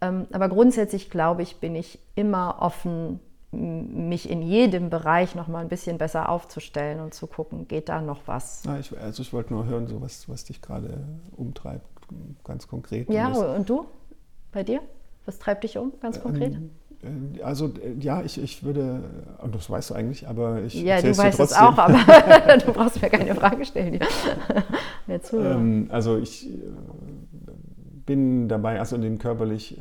Ähm, 0.00 0.26
aber 0.32 0.48
grundsätzlich 0.48 1.10
glaube 1.10 1.42
ich, 1.42 1.56
bin 1.56 1.74
ich 1.74 1.98
immer 2.14 2.58
offen, 2.60 3.18
mich 3.50 4.28
in 4.28 4.42
jedem 4.42 4.90
Bereich 4.90 5.34
noch 5.34 5.48
mal 5.48 5.60
ein 5.60 5.68
bisschen 5.68 5.98
besser 5.98 6.28
aufzustellen 6.28 7.00
und 7.00 7.14
zu 7.14 7.26
gucken, 7.26 7.68
geht 7.68 7.88
da 7.88 8.00
noch 8.00 8.22
was? 8.26 8.62
Ja, 8.64 8.78
ich, 8.78 8.96
also 8.98 9.22
ich 9.22 9.32
wollte 9.32 9.52
nur 9.52 9.66
hören, 9.66 9.86
so 9.86 10.00
was, 10.00 10.28
was 10.28 10.44
dich 10.44 10.60
gerade 10.60 11.04
umtreibt, 11.36 11.93
ganz 12.44 12.68
konkret. 12.68 13.08
Ja, 13.10 13.28
und, 13.32 13.68
du? 13.68 13.86
Bei 14.52 14.62
dir? 14.62 14.80
Was 15.26 15.38
treibt 15.38 15.64
dich 15.64 15.78
um, 15.78 15.92
ganz 16.00 16.20
konkret? 16.20 16.54
Ähm, 17.02 17.34
äh, 17.38 17.42
also 17.42 17.66
äh, 17.66 17.94
ja, 18.00 18.22
ich, 18.22 18.40
ich 18.42 18.62
würde, 18.62 19.02
und 19.42 19.54
das 19.54 19.68
weißt 19.68 19.90
du 19.90 19.94
eigentlich, 19.94 20.28
aber 20.28 20.62
ich 20.62 20.74
Ja, 20.74 21.00
du 21.00 21.16
weißt 21.16 21.40
es 21.40 21.52
auch, 21.52 21.76
aber 21.76 21.98
du 22.64 22.72
brauchst 22.72 23.00
mir 23.00 23.10
keine 23.10 23.34
Frage 23.34 23.64
stellen. 23.64 24.00
ähm, 25.32 25.88
also 25.90 26.18
ich 26.18 26.48
äh, 26.48 26.52
bin 28.06 28.48
dabei, 28.48 28.78
also 28.78 28.96
in 28.96 29.02
dem 29.02 29.18
körperlich, 29.18 29.78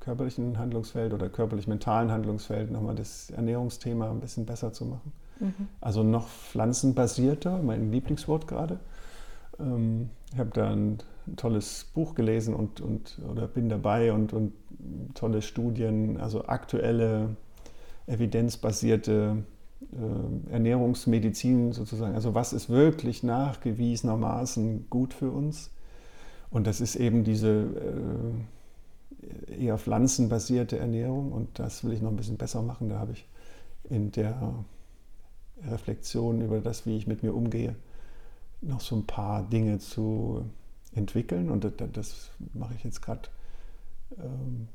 körperlichen 0.00 0.58
Handlungsfeld 0.58 1.12
oder 1.12 1.28
körperlich-mentalen 1.28 2.10
Handlungsfeld 2.10 2.70
nochmal 2.70 2.94
das 2.94 3.30
Ernährungsthema 3.30 4.10
ein 4.10 4.20
bisschen 4.20 4.46
besser 4.46 4.72
zu 4.72 4.86
machen. 4.86 5.12
Mhm. 5.40 5.68
Also 5.80 6.02
noch 6.02 6.28
pflanzenbasierter, 6.28 7.60
mein 7.62 7.90
Lieblingswort 7.90 8.46
gerade. 8.46 8.78
Ähm, 9.58 10.10
ich 10.32 10.38
habe 10.38 10.50
da 10.52 10.70
ein, 10.70 10.98
ein, 11.26 11.36
tolles 11.36 11.86
Buch 11.94 12.14
gelesen 12.14 12.54
und, 12.54 12.80
und 12.80 13.20
oder 13.30 13.46
bin 13.46 13.68
dabei 13.68 14.12
und, 14.12 14.32
und 14.32 14.52
tolle 15.14 15.42
Studien, 15.42 16.18
also 16.18 16.46
aktuelle 16.46 17.36
evidenzbasierte 18.06 19.44
äh, 19.92 20.52
Ernährungsmedizin 20.52 21.72
sozusagen. 21.72 22.14
Also 22.14 22.34
was 22.34 22.52
ist 22.52 22.68
wirklich 22.68 23.22
nachgewiesenermaßen 23.22 24.86
gut 24.90 25.14
für 25.14 25.30
uns? 25.30 25.70
Und 26.50 26.66
das 26.66 26.80
ist 26.80 26.96
eben 26.96 27.22
diese 27.24 27.66
äh, 29.48 29.64
eher 29.64 29.78
pflanzenbasierte 29.78 30.78
Ernährung 30.78 31.32
und 31.32 31.58
das 31.58 31.84
will 31.84 31.92
ich 31.92 32.02
noch 32.02 32.10
ein 32.10 32.16
bisschen 32.16 32.36
besser 32.36 32.62
machen. 32.62 32.88
Da 32.88 32.98
habe 32.98 33.12
ich 33.12 33.26
in 33.88 34.10
der 34.12 34.54
Reflexion 35.68 36.40
über 36.40 36.60
das, 36.60 36.86
wie 36.86 36.96
ich 36.96 37.06
mit 37.06 37.22
mir 37.22 37.34
umgehe, 37.34 37.76
noch 38.62 38.80
so 38.80 38.96
ein 38.96 39.06
paar 39.06 39.42
Dinge 39.42 39.78
zu 39.78 40.44
entwickeln 40.94 41.50
und 41.50 41.64
das, 41.64 41.72
das 41.92 42.30
mache 42.54 42.74
ich 42.76 42.84
jetzt 42.84 43.02
gerade 43.02 43.28
ähm, 44.18 44.68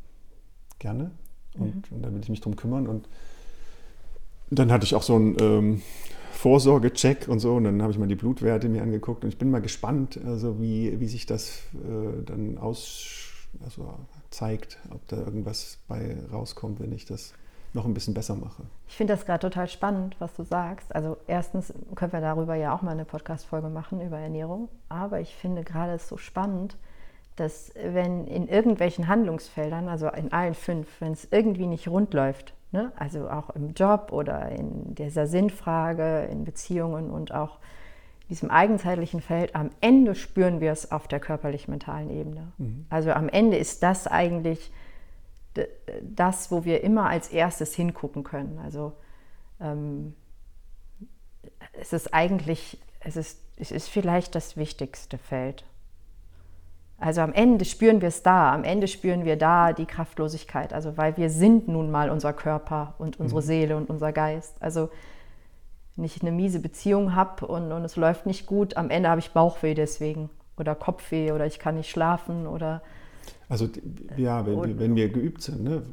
gerne 0.80 1.11
und, 1.57 1.89
mhm. 1.91 1.97
und 1.97 2.03
da 2.03 2.11
will 2.13 2.20
ich 2.22 2.30
mich 2.30 2.41
drum 2.41 2.55
kümmern 2.55 2.88
und 2.88 3.07
dann 4.49 4.72
hatte 4.72 4.86
ich 4.86 4.95
auch 4.95 5.03
so 5.03 5.16
einen 5.16 5.38
ähm, 5.41 5.82
Vorsorgecheck 6.32 7.28
und 7.28 7.39
so 7.39 7.55
und 7.55 7.63
dann 7.63 7.82
habe 7.82 7.91
ich 7.91 7.97
mal 7.97 8.07
die 8.07 8.16
Blutwerte 8.16 8.70
mir 8.70 8.84
angeguckt 8.84 9.24
und 9.24 9.30
ich 9.30 9.38
bin 9.38 9.49
mal 9.49 9.61
gespannt, 9.61 10.20
also 10.26 10.61
wie, 10.61 10.99
wie 10.99 11.07
sich 11.07 11.26
das 11.26 11.63
äh, 11.74 12.24
dann 12.24 12.57
aus, 12.57 13.32
also 13.63 13.97
zeigt, 14.30 14.78
ob 14.91 15.07
da 15.07 15.18
irgendwas 15.18 15.80
bei 15.88 16.18
rauskommt, 16.32 16.80
wenn 16.80 16.91
ich 16.91 17.05
das 17.05 17.34
noch 17.76 17.86
ein 17.86 17.94
bisschen 17.94 18.14
besser 18.14 18.36
mache. 18.36 18.64
Ich 18.88 18.96
finde 18.96 19.14
das 19.14 19.26
gerade 19.26 19.40
total 19.40 19.68
spannend, 19.68 20.16
was 20.20 20.34
du 20.34 20.44
sagst. 20.44 20.96
Also 20.96 21.18
erstens 21.28 21.74
können 21.94 22.14
wir 22.14 22.22
darüber 22.22 22.56
ja 22.56 22.74
auch 22.74 22.82
mal 22.82 22.92
eine 22.92 23.06
Podcast-Folge 23.06 23.70
machen 23.70 24.02
über 24.02 24.18
Ernährung. 24.18 24.70
Aber 24.90 25.20
ich 25.20 25.36
finde 25.36 25.64
gerade 25.64 25.94
es 25.94 26.08
so 26.08 26.18
spannend, 26.18 26.78
dass 27.36 27.74
wenn 27.76 28.26
in 28.28 28.48
irgendwelchen 28.48 29.08
Handlungsfeldern, 29.08 29.90
also 29.90 30.08
in 30.08 30.32
allen 30.32 30.54
fünf, 30.54 30.88
wenn 31.02 31.12
es 31.12 31.28
irgendwie 31.32 31.68
nicht 31.68 31.88
rund 31.88 32.14
läuft, 32.14 32.54
ne, 32.72 32.94
also 32.96 33.30
auch 33.30 33.50
im 33.52 33.74
Job 33.74 34.10
oder 34.12 34.50
in 34.50 34.96
dieser 34.96 35.28
Sinnfrage, 35.28 36.28
in 36.32 36.46
Beziehungen 36.46 37.10
und 37.10 37.34
auch 37.34 37.58
in 38.22 38.30
diesem 38.30 38.52
eigenzeitlichen 38.52 39.22
Feld, 39.22 39.54
am 39.54 39.70
Ende 39.82 40.16
spüren 40.16 40.62
wir 40.62 40.72
es 40.72 40.92
auf 40.92 41.08
der 41.10 41.20
körperlich-mentalen 41.20 42.10
Ebene. 42.10 42.54
Mhm. 42.58 42.86
Also 42.90 43.12
am 43.12 43.28
Ende 43.28 43.58
ist 43.58 43.84
das 43.84 44.08
eigentlich 44.08 44.72
das, 46.01 46.51
wo 46.51 46.66
wir 46.66 46.84
immer 46.84 47.10
als 47.10 47.30
erstes 47.30 47.74
hingucken 47.74 48.24
können. 48.24 48.60
Also 48.64 48.93
ähm, 49.60 50.16
es 51.74 51.93
ist 51.93 52.14
eigentlich, 52.14 52.80
es 52.99 53.16
ist, 53.16 53.41
es 53.58 53.72
ist 53.72 53.89
vielleicht 53.89 54.36
das 54.36 54.58
wichtigste 54.58 55.18
Feld. 55.18 55.66
Also 56.97 57.22
am 57.22 57.34
Ende 57.34 57.66
spüren 57.66 58.01
wir 58.01 58.08
es 58.08 58.24
da, 58.24 58.53
am 58.53 58.64
Ende 58.64 58.88
spüren 58.88 59.26
wir 59.26 59.36
da 59.36 59.74
die 59.74 59.86
Kraftlosigkeit, 59.86 60.74
also 60.74 60.95
weil 60.97 61.18
wir 61.18 61.30
sind 61.30 61.68
nun 61.68 61.91
mal 61.91 62.10
unser 62.10 62.32
Körper 62.32 62.95
und 62.97 63.20
unsere 63.20 63.41
mhm. 63.41 63.45
Seele 63.45 63.78
und 63.78 63.89
unser 63.89 64.14
Geist. 64.14 64.56
Also 64.62 64.89
wenn 65.95 66.06
ich 66.06 66.22
eine 66.22 66.32
miese 66.32 66.60
Beziehung 66.60 67.16
habe 67.16 67.47
und, 67.47 67.72
und 67.72 67.84
es 67.84 67.95
läuft 67.95 68.26
nicht 68.26 68.45
gut, 68.45 68.78
am 68.78 68.89
Ende 68.89 69.10
habe 69.10 69.20
ich 69.20 69.32
Bauchweh 69.32 69.74
deswegen 69.74 70.30
oder 70.58 70.74
Kopfweh 70.74 71.32
oder 71.34 71.45
ich 71.45 71.60
kann 71.60 71.76
nicht 71.76 71.89
schlafen 71.89 72.47
oder 72.47 72.82
also 73.48 73.68
ja, 74.18 74.46
wenn, 74.46 74.64
wir, 74.64 74.80
wenn 74.80 74.96
wir 74.96 75.10
geübt 75.10 75.41
sind, 75.41 75.64
ne, 75.64 75.84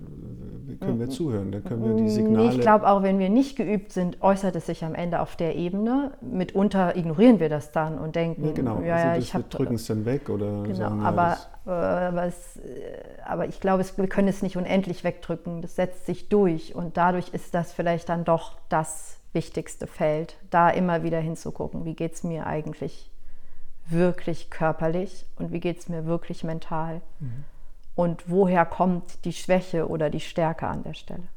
können 0.81 0.99
wir 0.99 1.11
zuhören, 1.11 1.53
dann 1.53 1.65
können 1.65 1.85
wir 1.85 2.03
die 2.03 2.09
Signale. 2.09 2.51
Ich 2.51 2.61
glaube 2.61 2.89
auch, 2.89 3.03
wenn 3.03 3.19
wir 3.19 3.29
nicht 3.29 3.57
geübt 3.57 3.93
sind, 3.93 4.23
äußert 4.23 4.57
es 4.57 4.67
sich 4.67 4.85
am 4.85 4.95
Ende 4.95 5.21
auf 5.21 5.37
der 5.37 5.55
Ebene. 5.57 6.13
Mitunter 6.21 6.97
ignorieren 6.97 7.41
wir 7.41 7.49
das 7.49 7.73
dann 7.73 7.99
und 7.99 8.17
denken, 8.17 8.47
ja, 8.47 8.53
genau. 8.53 8.81
ja, 8.81 8.97
also 8.97 9.21
ich 9.21 9.35
habe 9.35 9.45
drücken 9.49 9.75
es 9.75 9.87
dann 9.87 10.05
weg 10.05 10.29
oder 10.29 10.63
genau, 10.63 10.75
sagen, 10.75 11.01
aber, 11.03 11.37
ja, 11.67 12.09
aber, 12.09 12.25
es, 12.25 12.59
aber 13.25 13.47
ich 13.47 13.61
glaube, 13.61 13.85
wir 13.97 14.09
können 14.09 14.29
es 14.29 14.43
nicht 14.43 14.57
unendlich 14.57 15.05
wegdrücken. 15.05 15.63
Das 15.63 15.77
setzt 15.77 16.07
sich 16.07 16.29
durch 16.29 16.75
und 16.75 16.97
dadurch 16.97 17.29
ist 17.31 17.55
das 17.55 17.73
vielleicht 17.73 18.09
dann 18.09 18.25
doch 18.25 18.59
das 18.69 19.19
wichtigste 19.33 19.87
Feld, 19.87 20.37
da 20.51 20.71
immer 20.71 21.03
wieder 21.03 21.19
hinzugucken. 21.19 21.85
Wie 21.85 21.95
geht 21.95 22.15
es 22.15 22.25
mir 22.25 22.47
eigentlich 22.47 23.12
wirklich 23.87 24.51
körperlich 24.51 25.27
und 25.37 25.53
wie 25.53 25.61
geht 25.61 25.79
es 25.79 25.89
mir 25.89 26.07
wirklich 26.07 26.45
mental? 26.45 27.01
Mhm. 27.21 27.45
Und 27.95 28.31
woher 28.31 28.65
kommt 28.65 29.25
die 29.25 29.33
Schwäche 29.33 29.89
oder 29.89 30.09
die 30.09 30.21
Stärke 30.21 30.67
an 30.67 30.83
der 30.83 30.95
Stelle? 30.95 31.29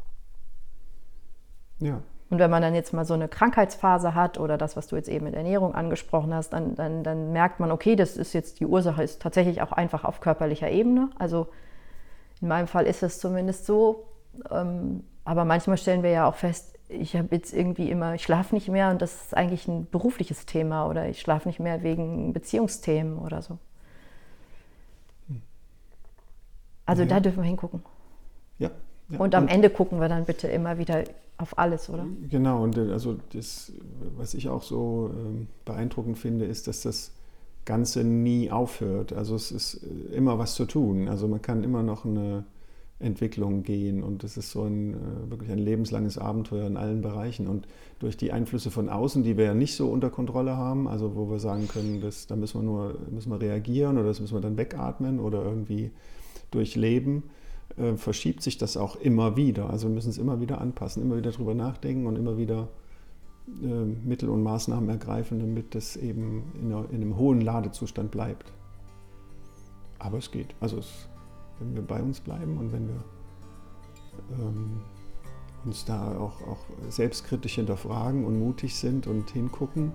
Ja. 1.79 2.01
Und 2.29 2.39
wenn 2.39 2.49
man 2.49 2.61
dann 2.61 2.73
jetzt 2.73 2.93
mal 2.93 3.05
so 3.05 3.13
eine 3.13 3.27
Krankheitsphase 3.27 4.15
hat 4.15 4.39
oder 4.39 4.57
das, 4.57 4.75
was 4.75 4.87
du 4.87 4.95
jetzt 4.95 5.09
eben 5.09 5.25
mit 5.25 5.35
Ernährung 5.35 5.75
angesprochen 5.75 6.33
hast, 6.33 6.53
dann, 6.53 6.75
dann, 6.75 7.03
dann 7.03 7.31
merkt 7.31 7.59
man, 7.59 7.71
okay, 7.71 7.95
das 7.95 8.17
ist 8.17 8.33
jetzt 8.33 8.59
die 8.59 8.65
Ursache, 8.65 9.03
ist 9.03 9.21
tatsächlich 9.21 9.61
auch 9.61 9.71
einfach 9.71 10.03
auf 10.03 10.21
körperlicher 10.21 10.69
Ebene. 10.69 11.09
Also 11.19 11.47
in 12.41 12.47
meinem 12.47 12.67
Fall 12.67 12.87
ist 12.87 13.03
es 13.03 13.19
zumindest 13.19 13.65
so. 13.65 14.07
Ähm, 14.49 15.03
aber 15.23 15.45
manchmal 15.45 15.77
stellen 15.77 16.03
wir 16.03 16.09
ja 16.09 16.27
auch 16.27 16.35
fest, 16.35 16.74
ich 16.87 17.15
habe 17.15 17.29
jetzt 17.31 17.53
irgendwie 17.53 17.89
immer, 17.89 18.15
ich 18.15 18.23
schlafe 18.23 18.53
nicht 18.53 18.67
mehr 18.67 18.91
und 18.91 19.01
das 19.01 19.25
ist 19.25 19.37
eigentlich 19.37 19.67
ein 19.67 19.87
berufliches 19.89 20.45
Thema 20.45 20.87
oder 20.87 21.09
ich 21.09 21.19
schlafe 21.19 21.47
nicht 21.47 21.59
mehr 21.59 21.83
wegen 21.83 22.33
Beziehungsthemen 22.33 23.17
oder 23.17 23.41
so. 23.41 23.57
Also 26.85 27.03
ja. 27.03 27.07
da 27.07 27.19
dürfen 27.19 27.37
wir 27.37 27.47
hingucken. 27.47 27.81
Ja. 28.59 28.69
ja. 29.09 29.19
Und 29.19 29.33
am 29.33 29.43
und 29.43 29.49
Ende 29.49 29.69
gucken 29.69 29.99
wir 29.99 30.07
dann 30.07 30.25
bitte 30.25 30.47
immer 30.47 30.77
wieder 30.77 31.03
auf 31.37 31.57
alles, 31.57 31.89
oder? 31.89 32.05
Genau, 32.29 32.63
und 32.63 32.77
äh, 32.77 32.91
also 32.91 33.17
das, 33.33 33.71
was 34.15 34.33
ich 34.33 34.49
auch 34.49 34.63
so 34.63 35.11
äh, 35.13 35.45
beeindruckend 35.65 36.17
finde, 36.17 36.45
ist, 36.45 36.67
dass 36.67 36.81
das 36.81 37.11
Ganze 37.65 38.03
nie 38.03 38.51
aufhört. 38.51 39.11
Also 39.11 39.35
es 39.35 39.51
ist 39.51 39.83
äh, 39.83 40.15
immer 40.15 40.37
was 40.37 40.53
zu 40.53 40.65
tun. 40.65 41.09
Also 41.09 41.27
man 41.27 41.41
kann 41.41 41.63
immer 41.63 41.83
noch 41.83 42.05
eine 42.05 42.45
Entwicklung 42.99 43.63
gehen. 43.63 44.03
Und 44.03 44.23
das 44.23 44.37
ist 44.37 44.51
so 44.51 44.63
ein 44.63 44.93
äh, 44.93 45.29
wirklich 45.29 45.51
ein 45.51 45.57
lebenslanges 45.57 46.17
Abenteuer 46.17 46.65
in 46.67 46.77
allen 46.77 47.01
Bereichen. 47.01 47.47
Und 47.47 47.67
durch 47.99 48.15
die 48.15 48.31
Einflüsse 48.31 48.71
von 48.71 48.89
außen, 48.89 49.23
die 49.23 49.37
wir 49.37 49.45
ja 49.45 49.53
nicht 49.53 49.75
so 49.75 49.89
unter 49.89 50.09
Kontrolle 50.09 50.55
haben, 50.55 50.87
also 50.87 51.15
wo 51.15 51.29
wir 51.29 51.39
sagen 51.39 51.67
können, 51.67 51.99
das, 52.01 52.27
da 52.27 52.35
müssen 52.35 52.61
wir 52.61 52.63
nur 52.63 52.97
müssen 53.11 53.31
wir 53.31 53.41
reagieren 53.41 53.97
oder 53.97 54.07
das 54.07 54.21
müssen 54.21 54.35
wir 54.35 54.41
dann 54.41 54.57
wegatmen 54.57 55.19
oder 55.19 55.43
irgendwie 55.43 55.91
durchleben, 56.51 57.23
äh, 57.77 57.95
verschiebt 57.95 58.41
sich 58.41 58.57
das 58.57 58.77
auch 58.77 58.95
immer 58.95 59.35
wieder. 59.35 59.69
Also 59.69 59.87
wir 59.87 59.93
müssen 59.93 60.09
es 60.09 60.17
immer 60.17 60.39
wieder 60.39 60.61
anpassen, 60.61 61.03
immer 61.03 61.17
wieder 61.17 61.31
drüber 61.31 61.53
nachdenken 61.53 62.05
und 62.05 62.15
immer 62.15 62.37
wieder 62.37 62.69
äh, 63.61 63.65
Mittel 64.07 64.29
und 64.29 64.41
Maßnahmen 64.41 64.87
ergreifen, 64.87 65.39
damit 65.39 65.75
das 65.75 65.97
eben 65.97 66.43
in, 66.61 66.71
einer, 66.71 66.89
in 66.91 67.01
einem 67.01 67.17
hohen 67.17 67.41
Ladezustand 67.41 68.11
bleibt. 68.11 68.53
Aber 69.99 70.17
es 70.17 70.31
geht. 70.31 70.55
Also 70.61 70.77
es 70.77 71.09
wenn 71.59 71.75
wir 71.75 71.81
bei 71.81 72.01
uns 72.01 72.19
bleiben 72.19 72.57
und 72.57 72.71
wenn 72.71 72.87
wir 72.87 73.03
ähm, 74.39 74.81
uns 75.65 75.85
da 75.85 76.17
auch, 76.17 76.41
auch 76.41 76.65
selbstkritisch 76.89 77.55
hinterfragen 77.55 78.25
und 78.25 78.39
mutig 78.39 78.75
sind 78.75 79.07
und 79.07 79.29
hingucken, 79.31 79.91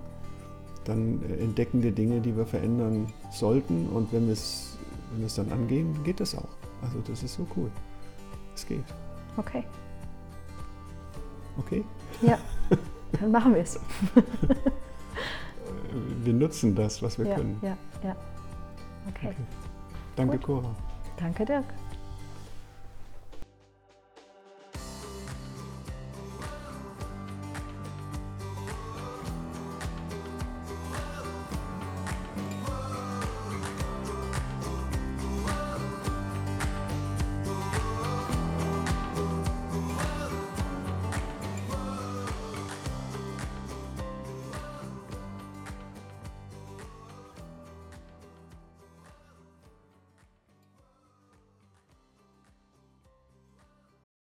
dann 0.85 1.21
äh, 1.23 1.37
entdecken 1.37 1.83
wir 1.83 1.91
Dinge, 1.91 2.21
die 2.21 2.35
wir 2.35 2.45
verändern 2.45 3.07
sollten. 3.31 3.87
Und 3.89 4.11
wenn 4.11 4.27
wir 4.27 4.33
es 4.33 4.77
wenn 5.15 5.27
dann 5.35 5.51
angehen, 5.51 6.03
geht 6.03 6.19
das 6.19 6.35
auch. 6.35 6.47
Also 6.81 6.99
das 7.07 7.23
ist 7.23 7.35
so 7.35 7.45
cool. 7.55 7.69
Es 8.55 8.65
geht. 8.65 8.83
Okay. 9.37 9.63
Okay? 11.57 11.83
Ja, 12.21 12.37
dann 13.19 13.31
machen 13.31 13.53
wir 13.53 13.61
es. 13.61 13.79
wir 16.23 16.33
nutzen 16.33 16.75
das, 16.75 17.01
was 17.01 17.17
wir 17.19 17.27
ja, 17.27 17.35
können. 17.35 17.59
Ja, 17.61 17.77
ja. 18.03 18.15
Okay. 19.09 19.27
okay. 19.27 19.35
Danke, 20.15 20.37
Gut. 20.37 20.45
Cora. 20.45 20.75
Danke, 21.21 21.45
Dirk. 21.45 21.65